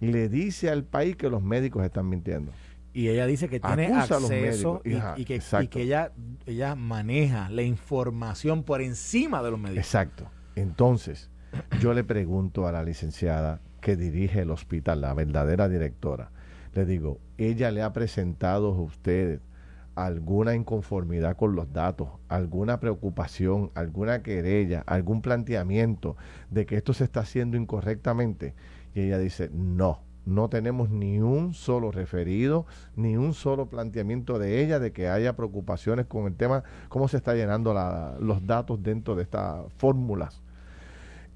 le 0.00 0.28
dice 0.28 0.70
al 0.70 0.84
país 0.84 1.16
que 1.16 1.28
los 1.28 1.42
médicos 1.42 1.84
están 1.84 2.08
mintiendo. 2.08 2.52
Y 2.92 3.08
ella 3.08 3.26
dice 3.26 3.48
que 3.48 3.60
tiene 3.60 3.88
Acusa 3.88 4.16
acceso 4.16 4.80
y, 4.82 4.94
Ajá, 4.94 5.14
y 5.18 5.26
que, 5.26 5.34
y 5.34 5.36
exacto. 5.36 5.70
que 5.70 5.82
ella, 5.82 6.12
ella 6.46 6.74
maneja 6.74 7.50
la 7.50 7.62
información 7.62 8.62
por 8.62 8.80
encima 8.80 9.42
de 9.42 9.50
los 9.50 9.60
médicos. 9.60 9.84
Exacto. 9.84 10.30
Entonces, 10.54 11.30
yo 11.78 11.92
le 11.92 12.04
pregunto 12.04 12.66
a 12.66 12.72
la 12.72 12.82
licenciada 12.82 13.60
que 13.82 13.96
dirige 13.96 14.40
el 14.40 14.50
hospital, 14.50 15.02
la 15.02 15.12
verdadera 15.12 15.68
directora, 15.68 16.30
le 16.74 16.86
digo, 16.86 17.20
¿ella 17.38 17.70
le 17.70 17.82
ha 17.82 17.92
presentado 17.92 18.68
a 18.68 18.80
usted 18.80 19.40
alguna 19.94 20.54
inconformidad 20.54 21.36
con 21.36 21.54
los 21.54 21.72
datos, 21.72 22.08
alguna 22.28 22.80
preocupación, 22.80 23.70
alguna 23.74 24.22
querella, 24.22 24.82
algún 24.86 25.22
planteamiento 25.22 26.16
de 26.50 26.66
que 26.66 26.76
esto 26.76 26.92
se 26.92 27.04
está 27.04 27.20
haciendo 27.20 27.56
incorrectamente? 27.56 28.54
Y 28.96 29.02
ella 29.02 29.18
dice, 29.18 29.50
no, 29.52 30.00
no 30.24 30.48
tenemos 30.48 30.88
ni 30.88 31.20
un 31.20 31.52
solo 31.52 31.92
referido, 31.92 32.64
ni 32.94 33.18
un 33.18 33.34
solo 33.34 33.68
planteamiento 33.68 34.38
de 34.38 34.62
ella 34.62 34.78
de 34.78 34.90
que 34.92 35.10
haya 35.10 35.36
preocupaciones 35.36 36.06
con 36.06 36.24
el 36.26 36.34
tema, 36.34 36.64
cómo 36.88 37.06
se 37.06 37.18
está 37.18 37.34
llenando 37.34 37.74
los 38.20 38.46
datos 38.46 38.82
dentro 38.82 39.14
de 39.14 39.24
estas 39.24 39.70
fórmulas. 39.76 40.42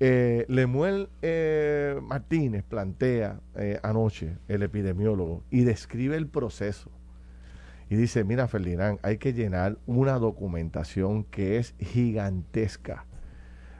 Eh, 0.00 0.46
Lemuel 0.48 1.10
eh, 1.20 2.00
Martínez 2.02 2.64
plantea 2.64 3.40
eh, 3.56 3.78
anoche, 3.82 4.38
el 4.48 4.62
epidemiólogo, 4.62 5.44
y 5.50 5.64
describe 5.64 6.16
el 6.16 6.28
proceso. 6.28 6.90
Y 7.90 7.96
dice, 7.96 8.24
mira 8.24 8.48
Ferdinand, 8.48 9.00
hay 9.02 9.18
que 9.18 9.34
llenar 9.34 9.76
una 9.84 10.18
documentación 10.18 11.24
que 11.24 11.58
es 11.58 11.74
gigantesca. 11.78 13.04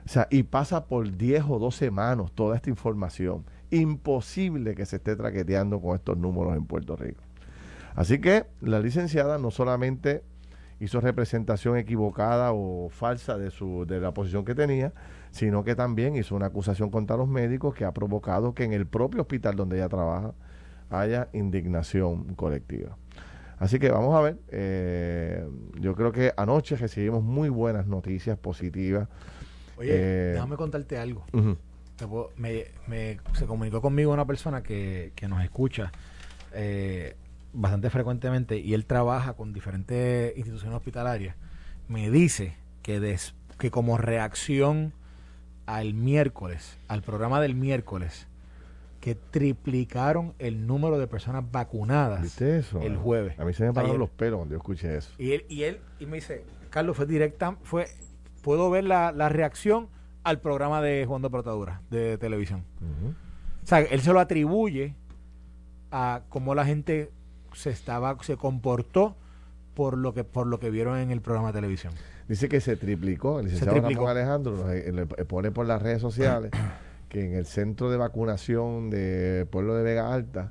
O 0.05 0.09
sea, 0.09 0.27
y 0.29 0.43
pasa 0.43 0.85
por 0.85 1.17
10 1.17 1.45
o 1.49 1.57
12 1.57 1.89
manos 1.89 2.31
toda 2.33 2.55
esta 2.55 2.69
información. 2.69 3.43
Imposible 3.71 4.75
que 4.75 4.85
se 4.85 4.97
esté 4.97 5.15
traqueteando 5.15 5.81
con 5.81 5.95
estos 5.95 6.17
números 6.17 6.55
en 6.55 6.65
Puerto 6.65 6.95
Rico. 6.95 7.21
Así 7.95 8.19
que 8.19 8.45
la 8.61 8.79
licenciada 8.79 9.37
no 9.37 9.51
solamente 9.51 10.23
hizo 10.79 10.99
representación 10.99 11.77
equivocada 11.77 12.51
o 12.53 12.89
falsa 12.89 13.37
de, 13.37 13.51
su, 13.51 13.85
de 13.85 13.99
la 13.99 14.13
posición 14.13 14.45
que 14.45 14.55
tenía, 14.55 14.93
sino 15.31 15.63
que 15.63 15.75
también 15.75 16.15
hizo 16.15 16.35
una 16.35 16.47
acusación 16.47 16.89
contra 16.89 17.17
los 17.17 17.27
médicos 17.27 17.73
que 17.75 17.85
ha 17.85 17.93
provocado 17.93 18.53
que 18.53 18.63
en 18.63 18.73
el 18.73 18.87
propio 18.87 19.21
hospital 19.21 19.55
donde 19.55 19.77
ella 19.77 19.89
trabaja 19.89 20.33
haya 20.89 21.29
indignación 21.33 22.35
colectiva. 22.35 22.97
Así 23.59 23.77
que 23.77 23.91
vamos 23.91 24.15
a 24.15 24.21
ver, 24.21 24.37
eh, 24.49 25.45
yo 25.79 25.93
creo 25.95 26.11
que 26.11 26.33
anoche 26.35 26.75
recibimos 26.75 27.23
muy 27.23 27.49
buenas 27.49 27.85
noticias 27.85 28.37
positivas. 28.37 29.07
Oye, 29.77 29.89
Eh, 29.93 30.31
déjame 30.33 30.55
contarte 30.57 30.97
algo. 30.97 31.23
Me, 32.37 32.65
me- 32.87 33.19
se 33.33 33.45
comunicó 33.45 33.81
conmigo 33.81 34.11
una 34.11 34.25
persona 34.25 34.63
que, 34.63 35.11
que 35.15 35.27
nos 35.27 35.43
escucha 35.43 35.91
eh, 36.53 37.15
bastante 37.53 37.89
frecuentemente 37.89 38.57
y 38.57 38.73
él 38.73 38.85
trabaja 38.85 39.33
con 39.33 39.53
diferentes 39.53 40.35
instituciones 40.37 40.75
hospitalarias. 40.77 41.35
Me 41.87 42.09
dice 42.09 42.55
que, 42.81 42.99
des- 42.99 43.35
que 43.59 43.69
como 43.71 43.97
reacción 43.97 44.93
al 45.65 45.93
miércoles, 45.93 46.77
al 46.87 47.01
programa 47.01 47.39
del 47.39 47.55
miércoles, 47.55 48.27
que 48.99 49.15
triplicaron 49.15 50.33
el 50.39 50.67
número 50.67 50.99
de 50.99 51.07
personas 51.07 51.43
vacunadas 51.51 52.21
¿Viste 52.21 52.57
eso? 52.59 52.81
el 52.81 52.97
jueves. 52.97 53.39
A 53.39 53.45
mí 53.45 53.53
se 53.53 53.63
me 53.63 53.73
pararon 53.73 53.97
los 53.97 54.09
pelos 54.09 54.37
cuando 54.37 54.53
yo 54.53 54.57
escuché 54.57 54.97
eso. 54.97 55.11
Y 55.17 55.31
él, 55.33 55.45
y 55.49 55.63
él 55.63 55.79
y 55.99 56.05
me 56.05 56.17
dice, 56.17 56.43
Carlos, 56.69 56.97
fue 56.97 57.05
directa, 57.07 57.57
fue, 57.63 57.87
puedo 58.43 58.69
ver 58.69 58.83
la, 58.83 59.11
la 59.11 59.27
reacción 59.29 59.87
al 60.23 60.39
programa 60.39 60.81
de 60.81 61.05
Juan 61.05 61.21
de 61.21 61.29
Protadura 61.29 61.81
de 61.89 62.17
televisión. 62.17 62.63
O 63.63 63.67
sea, 63.67 63.79
él 63.79 64.01
se 64.01 64.13
lo 64.13 64.19
atribuye 64.19 64.95
a 65.91 66.21
cómo 66.29 66.55
la 66.55 66.65
gente 66.65 67.11
se 67.53 67.69
estaba 67.69 68.17
se 68.21 68.37
comportó 68.37 69.15
por 69.73 69.97
lo 69.97 70.13
que 70.13 70.23
por 70.23 70.47
lo 70.47 70.59
que 70.59 70.69
vieron 70.69 70.97
en 70.97 71.11
el 71.11 71.21
programa 71.21 71.47
de 71.49 71.53
televisión. 71.53 71.93
Dice 72.27 72.47
que 72.47 72.61
se 72.61 72.77
triplicó. 72.77 73.39
El 73.39 73.45
licenciado 73.45 73.73
triplicó. 73.73 74.01
Ramón 74.01 74.17
Alejandro 74.17 74.55
nos, 74.55 74.69
eh, 74.71 74.91
le 74.91 75.05
pone 75.05 75.51
por 75.51 75.65
las 75.65 75.81
redes 75.81 76.01
sociales 76.01 76.51
que 77.09 77.25
en 77.25 77.33
el 77.33 77.45
centro 77.45 77.91
de 77.91 77.97
vacunación 77.97 78.89
de 78.89 79.45
Pueblo 79.51 79.75
de 79.75 79.83
Vega 79.83 80.13
Alta, 80.13 80.49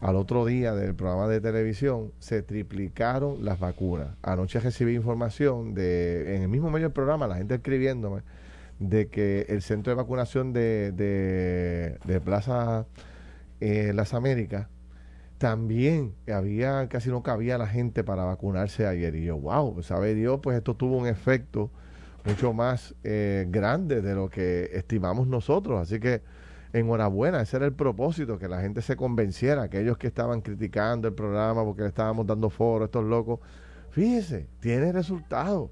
al 0.00 0.16
otro 0.16 0.44
día 0.44 0.74
del 0.74 0.94
programa 0.94 1.28
de 1.28 1.40
televisión, 1.40 2.12
se 2.18 2.42
triplicaron 2.42 3.42
las 3.44 3.58
vacunas. 3.58 4.08
Anoche 4.22 4.60
recibí 4.60 4.94
información 4.94 5.74
de, 5.74 6.36
en 6.36 6.42
el 6.42 6.48
mismo 6.48 6.70
medio 6.70 6.88
del 6.88 6.92
programa, 6.92 7.26
la 7.26 7.36
gente 7.36 7.54
escribiéndome, 7.54 8.20
de 8.78 9.08
que 9.08 9.46
el 9.48 9.62
centro 9.62 9.90
de 9.90 9.96
vacunación 9.96 10.52
de, 10.52 10.92
de, 10.92 12.20
Plaza 12.20 12.86
eh, 13.60 13.92
Las 13.94 14.14
Américas 14.14 14.68
también 15.38 16.14
había, 16.32 16.88
casi 16.88 17.10
no 17.10 17.22
cabía 17.22 17.58
la 17.58 17.66
gente 17.66 18.04
para 18.04 18.24
vacunarse 18.24 18.86
ayer. 18.86 19.14
Y 19.14 19.24
yo, 19.24 19.38
wow, 19.38 19.82
sabe 19.82 20.14
Dios, 20.14 20.40
pues 20.42 20.56
esto 20.56 20.74
tuvo 20.74 20.96
un 20.96 21.06
efecto 21.06 21.70
mucho 22.24 22.52
más 22.52 22.94
eh, 23.04 23.46
grande 23.48 24.02
de 24.02 24.14
lo 24.14 24.28
que 24.28 24.70
estimamos 24.72 25.28
nosotros. 25.28 25.80
Así 25.80 26.00
que 26.00 26.22
enhorabuena, 26.72 27.40
ese 27.40 27.56
era 27.56 27.66
el 27.66 27.72
propósito, 27.72 28.38
que 28.38 28.48
la 28.48 28.60
gente 28.60 28.82
se 28.82 28.96
convenciera, 28.96 29.62
aquellos 29.62 29.96
que 29.96 30.08
estaban 30.08 30.40
criticando 30.40 31.08
el 31.08 31.14
programa 31.14 31.64
porque 31.64 31.82
le 31.82 31.88
estábamos 31.88 32.26
dando 32.26 32.50
foro, 32.50 32.86
estos 32.86 33.04
locos. 33.04 33.40
Fíjese, 33.90 34.48
tiene 34.60 34.92
resultado. 34.92 35.70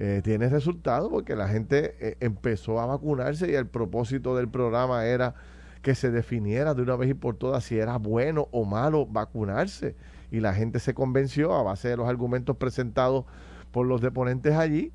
Eh, 0.00 0.20
tiene 0.22 0.48
resultado 0.48 1.10
porque 1.10 1.34
la 1.34 1.48
gente 1.48 1.96
eh, 1.98 2.16
empezó 2.20 2.78
a 2.78 2.86
vacunarse 2.86 3.50
y 3.50 3.56
el 3.56 3.66
propósito 3.66 4.36
del 4.36 4.48
programa 4.48 5.04
era 5.06 5.34
que 5.82 5.96
se 5.96 6.12
definiera 6.12 6.72
de 6.72 6.82
una 6.82 6.94
vez 6.94 7.10
y 7.10 7.14
por 7.14 7.34
todas 7.34 7.64
si 7.64 7.78
era 7.78 7.96
bueno 7.96 8.46
o 8.52 8.64
malo 8.64 9.06
vacunarse. 9.06 9.96
Y 10.30 10.38
la 10.38 10.54
gente 10.54 10.78
se 10.78 10.94
convenció 10.94 11.52
a 11.52 11.64
base 11.64 11.88
de 11.88 11.96
los 11.96 12.08
argumentos 12.08 12.56
presentados 12.58 13.24
por 13.72 13.86
los 13.86 14.00
deponentes 14.00 14.54
allí, 14.54 14.92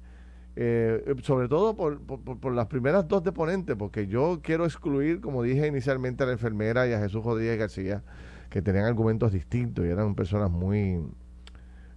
eh, 0.56 1.04
sobre 1.22 1.50
todo 1.50 1.76
por, 1.76 2.00
por, 2.00 2.40
por 2.40 2.54
las 2.54 2.68
primeras 2.68 3.06
dos 3.06 3.26
deponentes, 3.26 3.76
porque 3.76 4.08
yo 4.08 4.40
quiero 4.42 4.64
excluir, 4.64 5.20
como 5.20 5.44
dije 5.44 5.68
inicialmente, 5.68 6.24
a 6.24 6.28
la 6.28 6.32
enfermera 6.32 6.88
y 6.88 6.94
a 6.94 7.00
Jesús 7.00 7.26
Rodríguez 7.26 7.60
García, 7.60 8.04
que 8.50 8.62
tenían 8.62 8.86
argumentos 8.86 9.34
distintos 9.34 9.86
y 9.86 9.90
eran 9.90 10.16
personas 10.16 10.50
muy, 10.50 10.98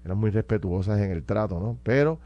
eran 0.04 0.18
muy 0.18 0.30
respetuosas 0.30 0.98
en 0.98 1.12
el 1.12 1.22
trato, 1.22 1.60
¿no? 1.60 1.78
Pero 1.84 2.18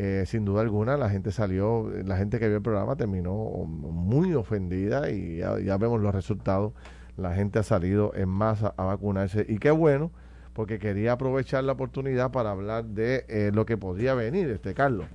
eh, 0.00 0.26
sin 0.26 0.44
duda 0.44 0.60
alguna 0.60 0.96
la 0.96 1.10
gente 1.10 1.32
salió, 1.32 1.90
la 2.04 2.16
gente 2.16 2.38
que 2.38 2.46
vio 2.46 2.58
el 2.58 2.62
programa 2.62 2.94
terminó 2.94 3.34
muy 3.34 4.32
ofendida 4.32 5.10
y 5.10 5.38
ya, 5.38 5.58
ya 5.58 5.76
vemos 5.76 6.00
los 6.00 6.14
resultados. 6.14 6.72
La 7.16 7.34
gente 7.34 7.58
ha 7.58 7.64
salido 7.64 8.12
en 8.14 8.28
masa 8.28 8.74
a 8.76 8.84
vacunarse 8.84 9.44
y 9.48 9.58
qué 9.58 9.72
bueno, 9.72 10.12
porque 10.52 10.78
quería 10.78 11.14
aprovechar 11.14 11.64
la 11.64 11.72
oportunidad 11.72 12.30
para 12.30 12.52
hablar 12.52 12.84
de 12.84 13.24
eh, 13.26 13.50
lo 13.52 13.66
que 13.66 13.76
podría 13.76 14.14
venir, 14.14 14.48
este 14.50 14.72
Carlos. 14.72 15.06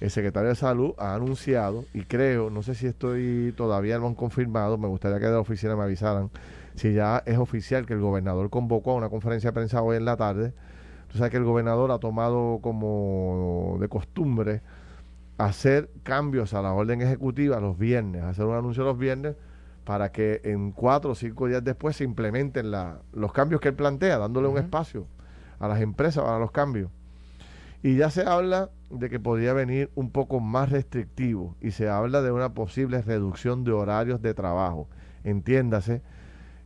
El 0.00 0.10
secretario 0.10 0.48
de 0.48 0.54
Salud 0.54 0.94
ha 0.96 1.14
anunciado, 1.14 1.84
y 1.92 2.04
creo, 2.04 2.48
no 2.48 2.62
sé 2.62 2.74
si 2.74 2.86
estoy 2.86 3.52
todavía 3.54 3.98
lo 3.98 4.06
han 4.06 4.14
confirmado, 4.14 4.78
me 4.78 4.88
gustaría 4.88 5.18
que 5.18 5.26
de 5.26 5.32
la 5.32 5.40
oficina 5.40 5.76
me 5.76 5.82
avisaran 5.82 6.30
si 6.74 6.94
ya 6.94 7.22
es 7.26 7.36
oficial 7.36 7.84
que 7.84 7.92
el 7.92 8.00
gobernador 8.00 8.48
convocó 8.48 8.92
a 8.92 8.94
una 8.94 9.10
conferencia 9.10 9.50
de 9.50 9.54
prensa 9.54 9.82
hoy 9.82 9.98
en 9.98 10.06
la 10.06 10.16
tarde 10.16 10.54
Tú 11.10 11.18
sabes 11.18 11.30
que 11.30 11.38
el 11.38 11.44
gobernador 11.44 11.90
ha 11.90 11.98
tomado 11.98 12.60
como 12.62 13.78
de 13.80 13.88
costumbre 13.88 14.62
hacer 15.38 15.90
cambios 16.02 16.54
a 16.54 16.62
la 16.62 16.72
orden 16.72 17.00
ejecutiva 17.00 17.58
los 17.60 17.78
viernes, 17.78 18.22
hacer 18.22 18.44
un 18.44 18.54
anuncio 18.54 18.84
los 18.84 18.98
viernes 18.98 19.34
para 19.84 20.12
que 20.12 20.40
en 20.44 20.70
cuatro 20.72 21.12
o 21.12 21.14
cinco 21.14 21.48
días 21.48 21.64
después 21.64 21.96
se 21.96 22.04
implementen 22.04 22.70
la, 22.70 23.00
los 23.12 23.32
cambios 23.32 23.60
que 23.60 23.68
él 23.68 23.74
plantea, 23.74 24.18
dándole 24.18 24.48
un 24.48 24.58
espacio 24.58 25.06
a 25.58 25.66
las 25.66 25.80
empresas 25.80 26.22
para 26.22 26.38
los 26.38 26.52
cambios. 26.52 26.90
Y 27.82 27.96
ya 27.96 28.10
se 28.10 28.22
habla 28.22 28.70
de 28.90 29.08
que 29.08 29.18
podría 29.18 29.52
venir 29.52 29.90
un 29.94 30.10
poco 30.10 30.38
más 30.38 30.70
restrictivo 30.70 31.56
y 31.60 31.70
se 31.70 31.88
habla 31.88 32.20
de 32.22 32.30
una 32.30 32.52
posible 32.52 33.00
reducción 33.02 33.64
de 33.64 33.72
horarios 33.72 34.20
de 34.20 34.34
trabajo. 34.34 34.88
Entiéndase 35.24 36.02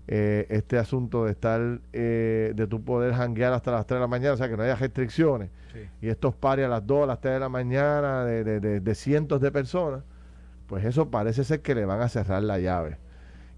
eh, 0.06 0.46
este 0.50 0.76
asunto 0.78 1.24
de 1.24 1.32
estar, 1.32 1.80
eh, 1.92 2.52
de 2.54 2.66
tu 2.66 2.84
poder 2.84 3.14
janguear 3.14 3.52
hasta 3.52 3.72
las 3.72 3.86
3 3.86 3.96
de 3.96 4.00
la 4.00 4.06
mañana, 4.06 4.34
o 4.34 4.36
sea, 4.36 4.48
que 4.48 4.56
no 4.56 4.62
haya 4.62 4.76
restricciones. 4.76 5.50
Y 6.00 6.08
estos 6.08 6.34
pares 6.34 6.66
a 6.66 6.68
las 6.68 6.86
2, 6.86 7.04
a 7.04 7.06
las 7.06 7.20
3 7.20 7.34
de 7.34 7.40
la 7.40 7.48
mañana 7.48 8.24
de, 8.24 8.44
de, 8.44 8.60
de, 8.60 8.80
de, 8.80 8.94
cientos 8.94 9.40
de 9.40 9.50
personas, 9.50 10.04
pues 10.66 10.84
eso 10.84 11.10
parece 11.10 11.42
ser 11.42 11.62
que 11.62 11.74
le 11.74 11.84
van 11.84 12.00
a 12.00 12.08
cerrar 12.08 12.42
la 12.42 12.58
llave. 12.58 12.98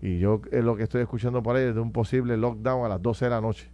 Y 0.01 0.19
yo 0.19 0.41
es 0.51 0.65
lo 0.65 0.77
que 0.77 0.85
estoy 0.85 1.03
escuchando 1.03 1.43
por 1.43 1.57
ahí 1.57 1.65
es 1.65 1.75
de 1.75 1.81
un 1.81 1.93
posible 1.93 2.37
lockdown 2.37 2.85
a 2.85 2.89
las 2.89 3.03
12 3.03 3.25
de 3.27 3.31
la 3.31 3.41
noche. 3.41 3.71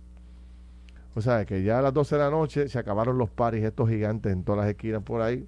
O 1.15 1.21
sea, 1.21 1.45
que 1.45 1.63
ya 1.63 1.79
a 1.79 1.83
las 1.83 1.93
12 1.93 2.17
de 2.17 2.23
la 2.23 2.31
noche 2.31 2.69
se 2.69 2.79
acabaron 2.79 3.19
los 3.19 3.31
paris 3.31 3.65
estos 3.65 3.89
gigantes 3.89 4.33
en 4.33 4.45
todas 4.45 4.63
las 4.63 4.71
esquinas 4.71 5.03
por 5.03 5.21
ahí. 5.21 5.47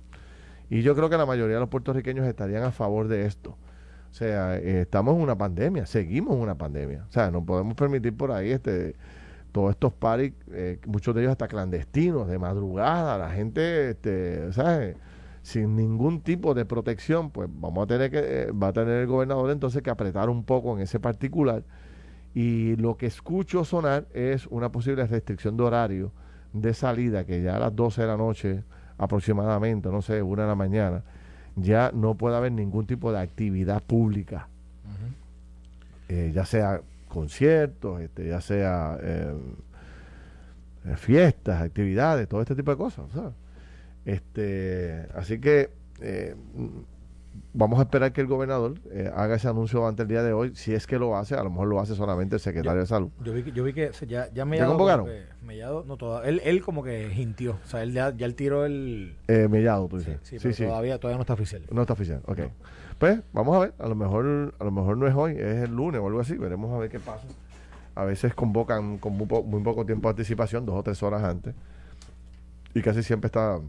Y 0.68 0.82
yo 0.82 0.94
creo 0.94 1.08
que 1.08 1.16
la 1.16 1.26
mayoría 1.26 1.54
de 1.54 1.60
los 1.60 1.68
puertorriqueños 1.68 2.26
estarían 2.26 2.64
a 2.64 2.70
favor 2.70 3.08
de 3.08 3.26
esto. 3.26 3.56
O 4.14 4.16
sea, 4.16 4.58
eh, 4.58 4.82
estamos 4.82 5.16
en 5.16 5.22
una 5.22 5.36
pandemia, 5.36 5.86
seguimos 5.86 6.36
en 6.36 6.42
una 6.42 6.56
pandemia. 6.56 7.04
O 7.08 7.12
sea, 7.12 7.32
no 7.32 7.44
podemos 7.44 7.74
permitir 7.74 8.16
por 8.16 8.30
ahí 8.30 8.52
este 8.52 8.94
todos 9.50 9.70
estos 9.72 9.92
paris, 9.92 10.32
eh, 10.52 10.78
muchos 10.86 11.12
de 11.16 11.22
ellos 11.22 11.32
hasta 11.32 11.48
clandestinos, 11.48 12.28
de 12.28 12.38
madrugada, 12.38 13.18
la 13.18 13.30
gente, 13.30 13.90
este, 13.90 14.52
¿sabes? 14.52 14.96
Sin 15.42 15.74
ningún 15.74 16.20
tipo 16.20 16.54
de 16.54 16.64
protección, 16.64 17.30
pues 17.30 17.48
vamos 17.52 17.82
a 17.82 17.86
tener 17.88 18.12
que, 18.12 18.20
eh, 18.20 18.52
va 18.52 18.68
a 18.68 18.72
tener 18.72 19.00
el 19.00 19.08
gobernador 19.08 19.50
entonces 19.50 19.82
que 19.82 19.90
apretar 19.90 20.30
un 20.30 20.44
poco 20.44 20.76
en 20.76 20.82
ese 20.82 21.00
particular. 21.00 21.64
Y 22.34 22.76
lo 22.76 22.96
que 22.96 23.06
escucho 23.06 23.64
sonar 23.64 24.06
es 24.14 24.46
una 24.46 24.70
posible 24.70 25.04
restricción 25.08 25.56
de 25.56 25.64
horario 25.64 26.12
de 26.52 26.72
salida, 26.72 27.24
que 27.24 27.42
ya 27.42 27.56
a 27.56 27.58
las 27.58 27.74
12 27.74 28.02
de 28.02 28.06
la 28.06 28.16
noche 28.16 28.62
aproximadamente, 28.96 29.88
no 29.88 30.02
sé, 30.02 30.22
una 30.22 30.42
de 30.42 30.48
la 30.48 30.54
mañana, 30.54 31.02
ya 31.56 31.90
no 31.94 32.14
puede 32.14 32.36
haber 32.36 32.52
ningún 32.52 32.86
tipo 32.86 33.12
de 33.12 33.20
actividad 33.20 33.82
pública, 33.82 34.48
eh, 36.08 36.32
ya 36.34 36.44
sea 36.44 36.80
conciertos, 37.08 38.00
este, 38.00 38.28
ya 38.28 38.40
sea 38.40 38.98
eh, 39.00 39.34
eh, 40.86 40.96
fiestas, 40.96 41.62
actividades, 41.62 42.28
todo 42.28 42.40
este 42.40 42.54
tipo 42.54 42.72
de 42.72 42.76
cosas. 42.76 43.06
¿sabes? 43.12 43.32
Este, 44.04 45.06
así 45.14 45.38
que 45.38 45.70
eh, 46.00 46.34
vamos 47.52 47.78
a 47.78 47.82
esperar 47.82 48.12
que 48.12 48.20
el 48.20 48.26
gobernador 48.26 48.74
eh, 48.90 49.10
haga 49.14 49.36
ese 49.36 49.48
anuncio 49.48 49.86
antes 49.86 49.98
del 50.06 50.08
día 50.16 50.22
de 50.22 50.32
hoy. 50.32 50.54
Si 50.54 50.72
es 50.74 50.86
que 50.86 50.98
lo 50.98 51.16
hace, 51.16 51.34
a 51.34 51.42
lo 51.42 51.50
mejor 51.50 51.68
lo 51.68 51.80
hace 51.80 51.94
solamente 51.94 52.36
el 52.36 52.40
secretario 52.40 52.76
Yo- 52.76 52.80
de 52.80 52.86
salud. 52.86 53.10
Yo 53.24 53.32
vi, 53.32 53.42
que- 53.42 53.52
yo 53.52 53.64
vi 53.64 53.72
que 53.72 53.90
ya, 54.06 54.32
ya 54.32 54.44
me 54.44 54.58
¿Te 54.58 54.64
convocaron? 54.66 55.08
Mellado, 55.42 55.84
no, 55.86 55.96
toda- 55.96 56.24
él, 56.28 56.40
él 56.44 56.62
como 56.62 56.82
que 56.82 57.12
hintió. 57.12 57.58
O 57.64 57.68
sea, 57.68 57.82
él 57.82 57.92
ya, 57.92 58.14
ya 58.16 58.26
él 58.26 58.34
tiró 58.34 58.64
el. 58.64 59.16
Eh, 59.28 59.48
Mellado, 59.48 59.88
tú 59.88 59.98
dices. 59.98 60.18
sí, 60.22 60.38
Sí, 60.38 60.42
pero 60.42 60.54
sí. 60.54 60.64
Todavía, 60.64 60.98
todavía 60.98 61.16
no 61.18 61.22
está 61.22 61.34
oficial. 61.34 61.62
No 61.70 61.80
está 61.82 61.92
oficial, 61.92 62.20
ok. 62.26 62.38
No. 62.38 62.50
Pues 62.98 63.20
vamos 63.32 63.56
a 63.56 63.60
ver, 63.60 63.74
a 63.78 63.88
lo 63.88 63.94
mejor 63.96 64.54
a 64.58 64.64
lo 64.64 64.70
mejor 64.70 64.96
no 64.96 65.06
es 65.08 65.14
hoy, 65.14 65.32
es 65.32 65.64
el 65.64 65.74
lunes 65.74 66.00
o 66.00 66.06
algo 66.06 66.20
así, 66.20 66.36
veremos 66.36 66.72
a 66.72 66.78
ver 66.78 66.90
qué 66.90 67.00
pasa. 67.00 67.26
A 67.96 68.04
veces 68.04 68.34
convocan 68.34 68.98
con 68.98 69.12
muy, 69.16 69.26
po- 69.26 69.42
muy 69.42 69.62
poco 69.62 69.84
tiempo 69.86 70.08
de 70.08 70.10
anticipación, 70.12 70.64
dos 70.66 70.76
o 70.76 70.82
tres 70.82 71.02
horas 71.02 71.22
antes. 71.24 71.54
Y 72.74 72.82
casi 72.82 73.02
siempre 73.02 73.26
esta, 73.26 73.60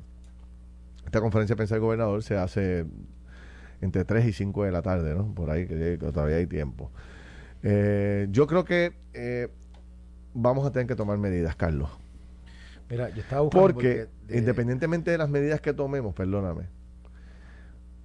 esta 1.05 1.21
conferencia 1.21 1.53
de 1.53 1.57
prensa 1.57 1.75
del 1.75 1.81
gobernador 1.83 2.23
se 2.23 2.35
hace 2.37 2.85
entre 3.81 4.05
3 4.05 4.25
y 4.25 4.33
5 4.33 4.63
de 4.63 4.71
la 4.71 4.81
tarde, 4.81 5.13
¿no? 5.15 5.33
Por 5.33 5.49
ahí 5.51 5.67
que, 5.67 5.97
que 5.99 6.11
todavía 6.11 6.37
hay 6.37 6.47
tiempo. 6.47 6.91
Eh, 7.63 8.27
yo 8.31 8.47
creo 8.47 8.63
que 8.63 8.93
eh, 9.13 9.49
vamos 10.33 10.65
a 10.65 10.71
tener 10.71 10.87
que 10.87 10.95
tomar 10.95 11.17
medidas, 11.17 11.55
Carlos. 11.55 11.89
Mira, 12.89 13.09
yo 13.09 13.21
estaba 13.21 13.41
buscando. 13.41 13.73
Porque 13.73 14.07
de- 14.27 14.37
independientemente 14.37 15.11
de 15.11 15.17
las 15.17 15.29
medidas 15.29 15.61
que 15.61 15.73
tomemos, 15.73 16.13
perdóname, 16.13 16.67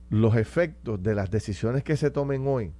los 0.08 0.36
efectos 0.36 1.02
de 1.02 1.14
las 1.14 1.30
decisiones 1.30 1.84
que 1.84 1.96
se 1.96 2.10
tomen 2.10 2.46
hoy 2.46 2.72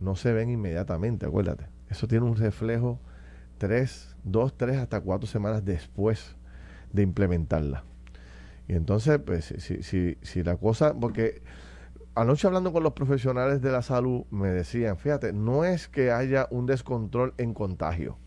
no 0.00 0.16
se 0.16 0.32
ven 0.32 0.50
inmediatamente, 0.50 1.26
acuérdate. 1.26 1.66
Eso 1.88 2.06
tiene 2.06 2.24
un 2.26 2.36
reflejo 2.36 2.98
tres, 3.58 4.14
dos, 4.24 4.56
tres, 4.56 4.76
hasta 4.78 5.00
cuatro 5.00 5.26
semanas 5.26 5.64
después 5.64 6.36
de 6.92 7.02
implementarla. 7.02 7.84
Y 8.68 8.74
entonces, 8.74 9.18
pues, 9.24 9.46
si, 9.46 9.60
si, 9.60 9.82
si, 9.82 10.18
si 10.22 10.42
la 10.42 10.56
cosa, 10.56 10.94
porque 10.94 11.42
anoche 12.14 12.46
hablando 12.46 12.72
con 12.72 12.82
los 12.82 12.92
profesionales 12.92 13.60
de 13.60 13.72
la 13.72 13.82
salud, 13.82 14.24
me 14.30 14.48
decían, 14.48 14.96
fíjate, 14.96 15.32
no 15.32 15.64
es 15.64 15.88
que 15.88 16.10
haya 16.10 16.46
un 16.50 16.66
descontrol 16.66 17.34
en 17.38 17.54
contagio. 17.54 18.18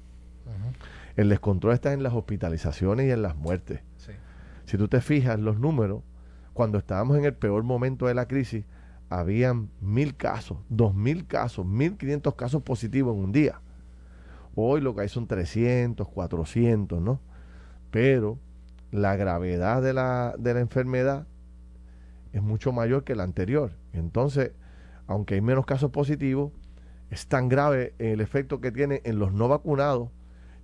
El 1.16 1.30
descontrol 1.30 1.74
está 1.74 1.94
en 1.94 2.02
las 2.02 2.14
hospitalizaciones 2.14 3.08
y 3.08 3.12
en 3.12 3.22
las 3.22 3.36
muertes. 3.36 3.82
Sí. 3.98 4.14
Si 4.66 4.78
tú 4.78 4.88
te 4.88 5.00
fijas 5.00 5.40
los 5.40 5.60
números, 5.60 6.02
cuando 6.54 6.78
estábamos 6.78 7.18
en 7.18 7.26
el 7.26 7.34
peor 7.34 7.64
momento 7.64 8.08
de 8.08 8.14
la 8.14 8.28
crisis, 8.28 8.66
habían 9.10 9.70
mil 9.80 10.16
casos, 10.16 10.58
dos 10.70 10.96
mil 10.96 11.28
casos, 11.28 11.66
mil 11.66 11.98
quinientos 11.98 12.34
casos 12.36 12.64
positivos 12.64 13.16
en 13.16 13.24
un 13.24 13.32
día. 13.32 13.62
Hoy 14.56 14.82
lo 14.82 14.96
que 14.96 15.02
hay 15.02 15.10
son 15.10 15.28
300, 15.28 16.08
400, 16.08 17.02
¿no? 17.02 17.20
Pero 17.92 18.40
la 18.92 19.16
gravedad 19.16 19.82
de 19.82 19.94
la, 19.94 20.36
de 20.38 20.54
la 20.54 20.60
enfermedad 20.60 21.28
es 22.34 22.42
mucho 22.42 22.72
mayor 22.72 23.04
que 23.04 23.16
la 23.16 23.24
anterior. 23.24 23.72
Entonces, 23.94 24.52
aunque 25.08 25.36
hay 25.36 25.42
menos 25.42 25.66
casos 25.66 25.92
positivos, 25.92 26.52
Es 27.10 27.28
tan 27.28 27.48
grave 27.48 27.94
el 28.00 28.22
efecto 28.22 28.60
que 28.60 28.72
tiene 28.72 29.02
en 29.04 29.20
los 29.20 29.32
no 29.34 29.48
vacunados. 29.48 30.10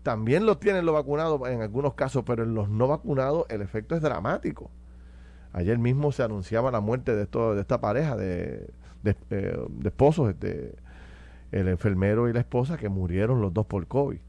También 0.02 0.48
lo 0.48 0.58
tienen 0.58 0.84
los 0.84 0.96
vacunados 0.96 1.48
en 1.48 1.62
algunos 1.62 1.94
casos, 1.94 2.24
pero 2.26 2.42
en 2.42 2.56
los 2.56 2.70
no 2.70 2.88
vacunados 2.88 3.46
el 3.50 3.62
efecto 3.62 3.96
es 3.96 4.02
dramático. 4.02 4.72
Ayer 5.54 5.78
mismo 5.78 6.12
se 6.12 6.24
anunciaba 6.24 6.72
la 6.72 6.80
muerte 6.80 7.16
de, 7.16 7.24
esta 7.60 7.82
pareja 7.82 8.16
de, 8.18 8.68
de, 9.04 9.16
eh, 9.30 9.60
de 9.70 9.90
esposos, 9.90 10.30
este, 10.30 10.76
el 11.52 11.68
enfermero 11.68 12.30
y 12.30 12.34
la 12.34 12.40
esposa, 12.40 12.78
que 12.78 12.90
murieron 12.90 13.42
los 13.42 13.54
dos 13.54 13.68
por 13.68 13.86
COVID. 13.86 14.20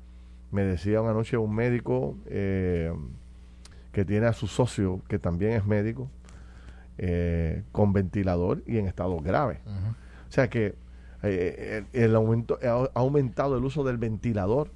Me 0.51 0.63
decía 0.65 1.01
una 1.01 1.15
noche 1.15 1.39
un 1.39 1.55
médico 1.55 2.17
eh, 2.27 2.93
que 3.93 4.05
tiene 4.05 4.27
a 4.27 4.33
su 4.33 4.47
socio, 4.47 5.01
que 5.09 5.19
también 5.19 5.53
es 5.53 5.65
médico, 5.65 6.11
eh, 6.99 7.63
con 7.73 7.93
ventilador 7.93 8.63
y 8.67 8.79
en 8.79 8.87
estado 8.87 9.19
grave. 9.19 9.61
O 10.29 10.33
sea 10.33 10.49
que 10.49 10.75
eh, 11.23 11.85
el, 11.93 12.03
el 12.03 12.17
aumento, 12.17 12.59
ha 12.63 12.99
aumentado 12.99 13.57
el 13.57 13.65
uso 13.65 13.85
del 13.85 13.99
ventilador. 13.99 14.71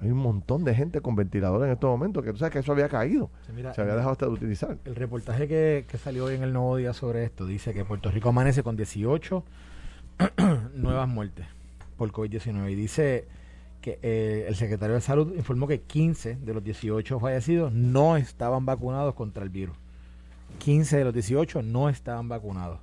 Hay 0.00 0.10
un 0.10 0.18
montón 0.18 0.64
de 0.64 0.74
gente 0.74 1.02
con 1.02 1.14
ventilador 1.14 1.66
en 1.66 1.72
estos 1.72 1.90
momentos, 1.90 2.24
que 2.24 2.32
tú 2.32 2.38
sabes 2.38 2.52
que 2.52 2.58
eso 2.60 2.72
había 2.72 2.88
caído. 2.88 3.30
Sí, 3.46 3.52
mira, 3.54 3.74
se 3.74 3.82
había 3.82 3.94
dejado 3.94 4.12
hasta 4.12 4.26
de 4.26 4.32
utilizar. 4.32 4.78
El 4.86 4.96
reportaje 4.96 5.46
que, 5.46 5.84
que 5.86 5.98
salió 5.98 6.24
hoy 6.24 6.36
en 6.36 6.42
el 6.42 6.54
Nuevo 6.54 6.76
Día 6.76 6.94
sobre 6.94 7.24
esto 7.24 7.44
dice 7.44 7.74
que 7.74 7.84
Puerto 7.84 8.10
Rico 8.10 8.30
amanece 8.30 8.62
con 8.62 8.76
18 8.76 9.44
nuevas 10.74 11.08
muertes 11.08 11.46
por 11.98 12.12
COVID-19 12.12 12.70
y 12.70 12.74
dice 12.76 13.26
que 13.80 13.98
eh, 14.02 14.46
el 14.48 14.56
secretario 14.56 14.94
de 14.94 15.00
Salud 15.00 15.34
informó 15.36 15.66
que 15.66 15.80
15 15.82 16.36
de 16.36 16.54
los 16.54 16.62
18 16.62 17.18
fallecidos 17.18 17.72
no 17.72 18.16
estaban 18.16 18.66
vacunados 18.66 19.14
contra 19.14 19.42
el 19.42 19.50
virus. 19.50 19.76
15 20.58 20.98
de 20.98 21.04
los 21.04 21.14
18 21.14 21.62
no 21.62 21.88
estaban 21.88 22.28
vacunados. 22.28 22.80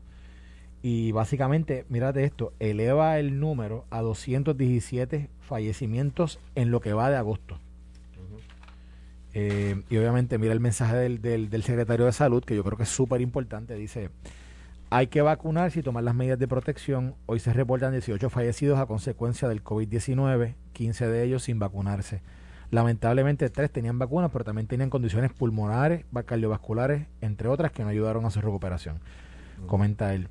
Y 0.82 1.12
básicamente, 1.12 1.86
mírate 1.90 2.24
esto, 2.24 2.54
eleva 2.60 3.20
el 3.20 3.40
número 3.40 3.86
a 3.90 4.02
217 4.02 5.30
fallecimientos 5.42 6.40
en 6.56 6.72
lo 6.72 6.82
que 6.82 6.94
va 6.94 7.10
de 7.10 7.18
agosto. 7.18 7.60
Eh, 9.34 9.84
y 9.90 9.98
obviamente 9.98 10.38
mira 10.38 10.54
el 10.54 10.60
mensaje 10.60 10.96
del, 10.96 11.22
del, 11.22 11.50
del 11.50 11.64
secretario 11.64 12.06
de 12.06 12.12
salud, 12.12 12.44
que 12.44 12.56
yo 12.56 12.64
creo 12.64 12.78
que 12.78 12.84
es 12.84 12.90
súper 12.90 13.22
importante, 13.22 13.76
dice, 13.76 14.10
hay 14.90 15.08
que 15.08 15.22
vacunarse 15.22 15.80
y 15.80 15.84
tomar 15.84 16.04
las 16.04 16.16
medidas 16.16 16.40
de 16.40 16.48
protección. 16.48 17.16
Hoy 17.26 17.40
se 17.40 17.52
reportan 17.54 17.92
18 17.92 18.30
fallecidos 18.30 18.80
a 18.80 18.86
consecuencia 18.86 19.48
del 19.50 19.64
COVID-19, 19.64 20.56
15 20.74 21.08
de 21.08 21.24
ellos 21.24 21.44
sin 21.44 21.60
vacunarse. 21.60 22.22
Lamentablemente 22.70 23.50
tres 23.50 23.72
tenían 23.72 23.98
vacunas, 23.98 24.30
pero 24.32 24.44
también 24.44 24.68
tenían 24.68 24.90
condiciones 24.90 25.32
pulmonares, 25.32 26.06
cardiovasculares, 26.26 27.08
entre 27.22 27.48
otras, 27.48 27.72
que 27.72 27.84
no 27.84 27.90
ayudaron 27.90 28.26
a 28.26 28.30
su 28.30 28.42
recuperación. 28.42 29.00
Comenta 29.68 30.14
él. 30.14 30.28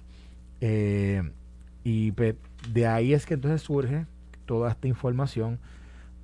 Eh, 0.61 1.22
y 1.82 2.12
pues, 2.12 2.34
de 2.72 2.87
ahí 2.87 3.14
es 3.14 3.26
que 3.26 3.34
entonces 3.34 3.62
surge 3.62 4.07
toda 4.45 4.70
esta 4.70 4.87
información 4.87 5.59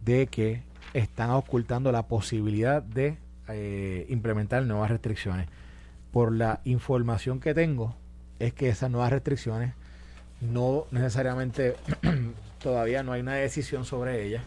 de 0.05 0.27
que 0.27 0.63
están 0.95 1.31
ocultando 1.31 1.93
la 1.93 2.07
posibilidad 2.07 2.83
de 2.83 3.17
eh, 3.49 4.07
implementar 4.09 4.63
nuevas 4.65 4.91
restricciones. 4.91 5.49
Por 6.13 6.33
la 6.33 6.61
información 6.65 7.41
que 7.41 7.55
tengo, 7.55 7.97
es 8.39 8.53
que 8.53 8.69
esas 8.69 8.91
nuevas 8.91 9.11
restricciones 9.11 9.75
no 10.41 10.87
necesariamente 10.91 11.77
todavía 12.63 13.03
no 13.03 13.13
hay 13.13 13.23
una 13.23 13.35
decisión 13.35 13.85
sobre 13.85 14.27
ellas. 14.27 14.43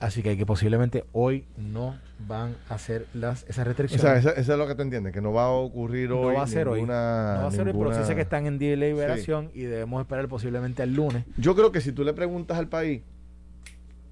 Así 0.00 0.22
que 0.22 0.36
que 0.36 0.46
posiblemente 0.46 1.04
hoy 1.12 1.44
no 1.56 1.96
van 2.28 2.54
a 2.68 2.74
hacer 2.74 3.06
las, 3.14 3.42
esas 3.48 3.58
O 3.58 3.64
restricciones. 3.64 4.00
sea, 4.02 4.16
eso, 4.16 4.30
eso 4.40 4.52
es 4.52 4.58
lo 4.58 4.66
que 4.68 4.76
te 4.76 4.82
entiendes, 4.82 5.12
que 5.12 5.20
no 5.20 5.32
va 5.32 5.46
a 5.46 5.50
ocurrir 5.50 6.10
no 6.10 6.20
hoy. 6.20 6.36
va 6.36 6.42
a 6.44 6.46
ser 6.46 6.68
hoy. 6.68 6.82
No 6.82 6.86
ninguna- 6.86 6.94
va 7.42 7.46
a 7.48 7.50
ser 7.50 7.60
hoy, 7.60 7.72
pero 7.72 7.78
ninguna- 7.84 8.00
sí 8.02 8.06
sé 8.06 8.14
que 8.14 8.20
están 8.20 8.46
en 8.46 8.58
día 8.58 8.70
de 8.70 8.76
liberación 8.76 9.50
y 9.54 9.62
debemos 9.62 10.00
esperar 10.00 10.28
posiblemente 10.28 10.84
el 10.84 10.94
lunes. 10.94 11.24
Yo 11.36 11.56
creo 11.56 11.72
que 11.72 11.80
si 11.80 11.90
tú 11.90 12.04
le 12.04 12.12
preguntas 12.12 12.58
al 12.58 12.68
país, 12.68 13.02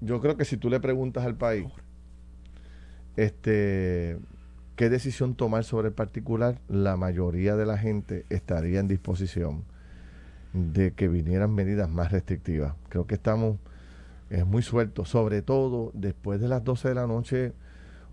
yo 0.01 0.19
creo 0.19 0.35
que 0.35 0.43
si 0.43 0.57
tú 0.57 0.69
le 0.69 0.79
preguntas 0.81 1.23
al 1.25 1.35
país, 1.35 1.65
este, 3.15 4.17
qué 4.75 4.89
decisión 4.89 5.35
tomar 5.35 5.63
sobre 5.63 5.87
el 5.89 5.93
particular, 5.93 6.59
la 6.67 6.97
mayoría 6.97 7.55
de 7.55 7.65
la 7.65 7.77
gente 7.77 8.25
estaría 8.29 8.79
en 8.79 8.87
disposición 8.87 9.63
de 10.53 10.91
que 10.91 11.07
vinieran 11.07 11.53
medidas 11.53 11.89
más 11.89 12.11
restrictivas. 12.11 12.73
Creo 12.89 13.07
que 13.07 13.15
estamos 13.15 13.57
es 14.29 14.45
muy 14.45 14.61
suelto, 14.61 15.05
sobre 15.05 15.41
todo 15.41 15.91
después 15.93 16.39
de 16.41 16.47
las 16.47 16.63
12 16.63 16.89
de 16.89 16.95
la 16.95 17.07
noche. 17.07 17.53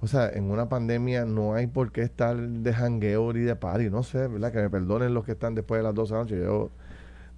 O 0.01 0.07
sea, 0.07 0.29
en 0.29 0.51
una 0.51 0.69
pandemia 0.69 1.25
no 1.25 1.55
hay 1.55 1.67
por 1.67 1.91
qué 1.91 2.03
estar 2.03 2.37
de 2.37 2.73
jangueo 2.73 3.33
ni 3.33 3.41
de 3.41 3.57
party, 3.57 3.91
no 3.91 4.03
sé, 4.03 4.29
¿verdad? 4.29 4.53
Que 4.53 4.59
me 4.59 4.71
perdonen 4.71 5.15
los 5.15 5.25
que 5.25 5.33
están 5.33 5.55
después 5.55 5.79
de 5.79 5.85
las 5.85 5.95
12 5.95 6.13
de 6.13 6.19
la 6.19 6.25
noche. 6.25 6.37
Yo, 6.39 6.71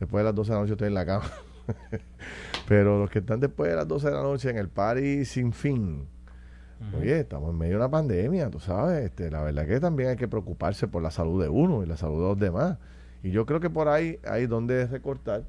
después 0.00 0.20
de 0.20 0.24
las 0.24 0.34
12 0.34 0.50
de 0.50 0.54
la 0.54 0.60
noche 0.60 0.72
estoy 0.72 0.88
en 0.88 0.94
la 0.94 1.06
cama. 1.06 1.24
Pero 2.68 2.98
los 2.98 3.10
que 3.10 3.20
están 3.20 3.40
después 3.40 3.70
de 3.70 3.76
las 3.76 3.86
12 3.86 4.08
de 4.08 4.14
la 4.14 4.22
noche 4.22 4.50
en 4.50 4.58
el 4.58 4.68
party 4.68 5.24
sin 5.24 5.52
fin. 5.52 6.08
Oye, 6.98 7.20
estamos 7.20 7.50
en 7.50 7.58
medio 7.58 7.72
de 7.72 7.76
una 7.78 7.90
pandemia, 7.90 8.50
tú 8.50 8.60
sabes. 8.60 9.06
Este, 9.06 9.30
la 9.30 9.40
verdad 9.40 9.66
que 9.66 9.80
también 9.80 10.10
hay 10.10 10.16
que 10.16 10.28
preocuparse 10.28 10.86
por 10.86 11.02
la 11.02 11.10
salud 11.10 11.42
de 11.42 11.48
uno 11.48 11.82
y 11.82 11.86
la 11.86 11.96
salud 11.96 12.20
de 12.20 12.28
los 12.28 12.38
demás. 12.38 12.78
Y 13.22 13.30
yo 13.30 13.46
creo 13.46 13.60
que 13.60 13.70
por 13.70 13.88
ahí 13.88 14.18
hay 14.28 14.46
donde 14.46 14.86
recortar 14.86 15.44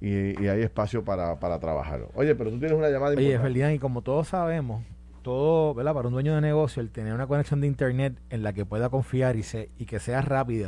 y, 0.00 0.42
y 0.42 0.48
hay 0.48 0.62
espacio 0.62 1.04
para, 1.04 1.38
para 1.40 1.58
trabajarlo. 1.58 2.10
Oye, 2.14 2.34
pero 2.34 2.50
tú 2.50 2.58
tienes 2.58 2.76
una 2.76 2.88
llamada 2.88 3.12
Oye, 3.12 3.22
importante. 3.22 3.42
Ferdinand, 3.48 3.74
y 3.74 3.78
como 3.78 4.02
todos 4.02 4.28
sabemos, 4.28 4.82
todo, 5.22 5.74
¿verdad? 5.74 5.94
Para 5.94 6.08
un 6.08 6.14
dueño 6.14 6.34
de 6.34 6.40
negocio, 6.40 6.82
el 6.82 6.90
tener 6.90 7.14
una 7.14 7.26
conexión 7.26 7.60
de 7.60 7.66
internet 7.66 8.14
en 8.30 8.42
la 8.42 8.52
que 8.52 8.64
pueda 8.66 8.90
confiar 8.90 9.36
y, 9.36 9.42
se, 9.42 9.70
y 9.78 9.86
que 9.86 9.98
sea 9.98 10.20
rápida. 10.20 10.66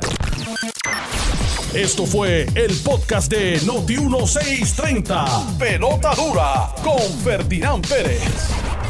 Esto 1.73 2.05
fue 2.05 2.47
el 2.55 2.71
podcast 2.83 3.31
de 3.31 3.59
Noti1630. 3.59 5.57
Pelota 5.57 6.15
dura 6.15 6.69
con 6.83 6.99
Ferdinand 7.23 7.87
Pérez. 7.87 8.23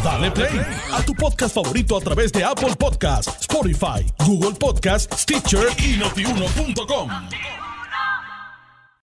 Dale 0.03 0.31
play 0.31 0.61
a 0.93 1.01
tu 1.01 1.13
podcast 1.13 1.55
favorito 1.55 1.97
a 1.97 2.01
través 2.01 2.31
de 2.31 2.43
Apple 2.43 2.75
Podcasts, 2.77 3.41
Spotify, 3.41 4.05
Google 4.25 4.55
Podcasts, 4.57 5.23
Stitcher 5.23 5.67
y 5.79 5.97
notiuno.com. 5.97 7.09